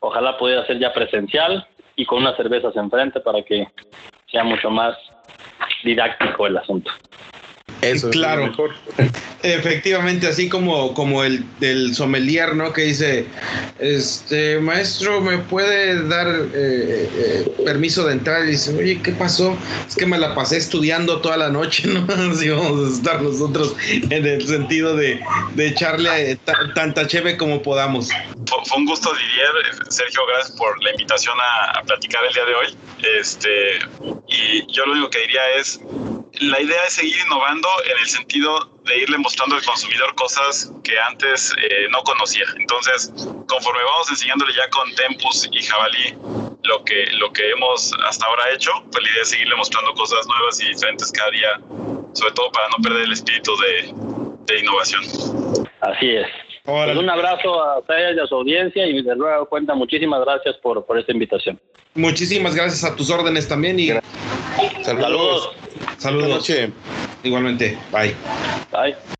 Ojalá 0.00 0.36
pudiera 0.38 0.66
ser 0.66 0.80
ya 0.80 0.92
presencial 0.92 1.64
y 1.94 2.04
con 2.04 2.18
unas 2.18 2.36
cervezas 2.36 2.74
enfrente 2.74 3.20
para 3.20 3.42
que 3.44 3.68
sea 4.26 4.42
mucho 4.42 4.70
más 4.70 4.96
didáctico 5.84 6.48
el 6.48 6.56
asunto. 6.56 6.90
Eso 7.90 8.10
claro. 8.10 8.46
mejor. 8.46 8.74
Efectivamente, 9.42 10.26
así 10.26 10.48
como, 10.48 10.94
como 10.94 11.22
el 11.22 11.44
del 11.60 11.94
sommelier, 11.94 12.56
¿no? 12.56 12.72
Que 12.72 12.82
dice, 12.82 13.26
este, 13.78 14.58
maestro, 14.58 15.20
¿me 15.20 15.38
puede 15.38 16.08
dar 16.08 16.28
eh, 16.28 17.10
eh, 17.14 17.54
permiso 17.64 18.06
de 18.06 18.14
entrar? 18.14 18.44
Y 18.44 18.52
dice, 18.52 18.74
oye, 18.74 19.02
¿qué 19.02 19.12
pasó? 19.12 19.56
Es 19.86 19.96
que 19.96 20.06
me 20.06 20.18
la 20.18 20.34
pasé 20.34 20.56
estudiando 20.56 21.20
toda 21.20 21.36
la 21.36 21.50
noche, 21.50 21.86
¿no? 21.86 22.06
Así 22.32 22.48
vamos 22.48 22.90
a 22.90 22.96
estar 22.96 23.20
nosotros 23.20 23.76
en 23.88 24.24
el 24.24 24.46
sentido 24.46 24.96
de, 24.96 25.20
de 25.54 25.66
echarle 25.66 26.32
eh, 26.32 26.38
tanta 26.74 27.06
cheve 27.06 27.36
como 27.36 27.62
podamos. 27.62 28.08
Fue, 28.46 28.78
un 28.78 28.86
gusto, 28.86 29.12
Didier. 29.12 29.84
Sergio, 29.90 30.22
gracias 30.26 30.56
por 30.56 30.82
la 30.82 30.90
invitación 30.90 31.36
a, 31.38 31.78
a 31.78 31.82
platicar 31.82 32.24
el 32.24 32.32
día 32.32 32.44
de 32.44 32.54
hoy. 32.54 32.76
Este, 33.20 33.78
y 34.28 34.72
yo 34.72 34.86
lo 34.86 34.92
único 34.92 35.10
que 35.10 35.20
diría 35.20 35.42
es, 35.58 35.80
la 36.40 36.60
idea 36.60 36.84
es 36.86 36.94
seguir 36.94 37.16
innovando 37.26 37.68
en 37.84 37.98
el 37.98 38.08
sentido 38.08 38.70
de 38.84 38.98
irle 38.98 39.18
mostrando 39.18 39.56
al 39.56 39.62
consumidor 39.64 40.14
cosas 40.14 40.72
que 40.82 40.98
antes 40.98 41.52
eh, 41.58 41.88
no 41.90 42.02
conocía. 42.02 42.44
Entonces, 42.58 43.10
conforme 43.48 43.82
vamos 43.82 44.10
enseñándole 44.10 44.52
ya 44.54 44.68
con 44.70 44.94
Tempus 44.94 45.48
y 45.50 45.62
Jabalí 45.62 46.14
lo 46.64 46.84
que, 46.84 47.06
lo 47.12 47.32
que 47.32 47.50
hemos 47.50 47.92
hasta 48.06 48.26
ahora 48.26 48.50
hecho, 48.52 48.70
pues 48.90 49.04
la 49.04 49.10
idea 49.10 49.22
es 49.22 49.30
seguirle 49.30 49.56
mostrando 49.56 49.92
cosas 49.94 50.26
nuevas 50.26 50.60
y 50.60 50.68
diferentes 50.68 51.12
cada 51.12 51.30
día, 51.30 51.60
sobre 52.12 52.32
todo 52.32 52.50
para 52.52 52.68
no 52.68 52.76
perder 52.82 53.02
el 53.02 53.12
espíritu 53.12 53.52
de, 53.56 54.58
innovación. 54.58 55.02
Así 55.80 56.16
es. 56.16 56.26
Pues 56.64 56.96
un 56.96 57.10
abrazo 57.10 57.62
a 57.62 57.78
ustedes 57.80 58.16
y 58.16 58.20
a 58.20 58.26
su 58.26 58.34
audiencia 58.36 58.86
y 58.86 59.02
de 59.02 59.16
nuevo 59.16 59.46
cuenta 59.46 59.74
muchísimas 59.74 60.24
gracias 60.24 60.56
por, 60.62 60.84
por 60.86 60.98
esta 60.98 61.12
invitación. 61.12 61.60
Muchísimas 61.94 62.54
gracias 62.54 62.84
a 62.84 62.96
tus 62.96 63.10
órdenes 63.10 63.46
también 63.46 63.78
y 63.78 63.90
saludos. 64.82 65.50
Saludos. 65.98 66.50
Igualmente. 67.22 67.78
Bye. 67.92 68.14
Bye. 68.72 69.14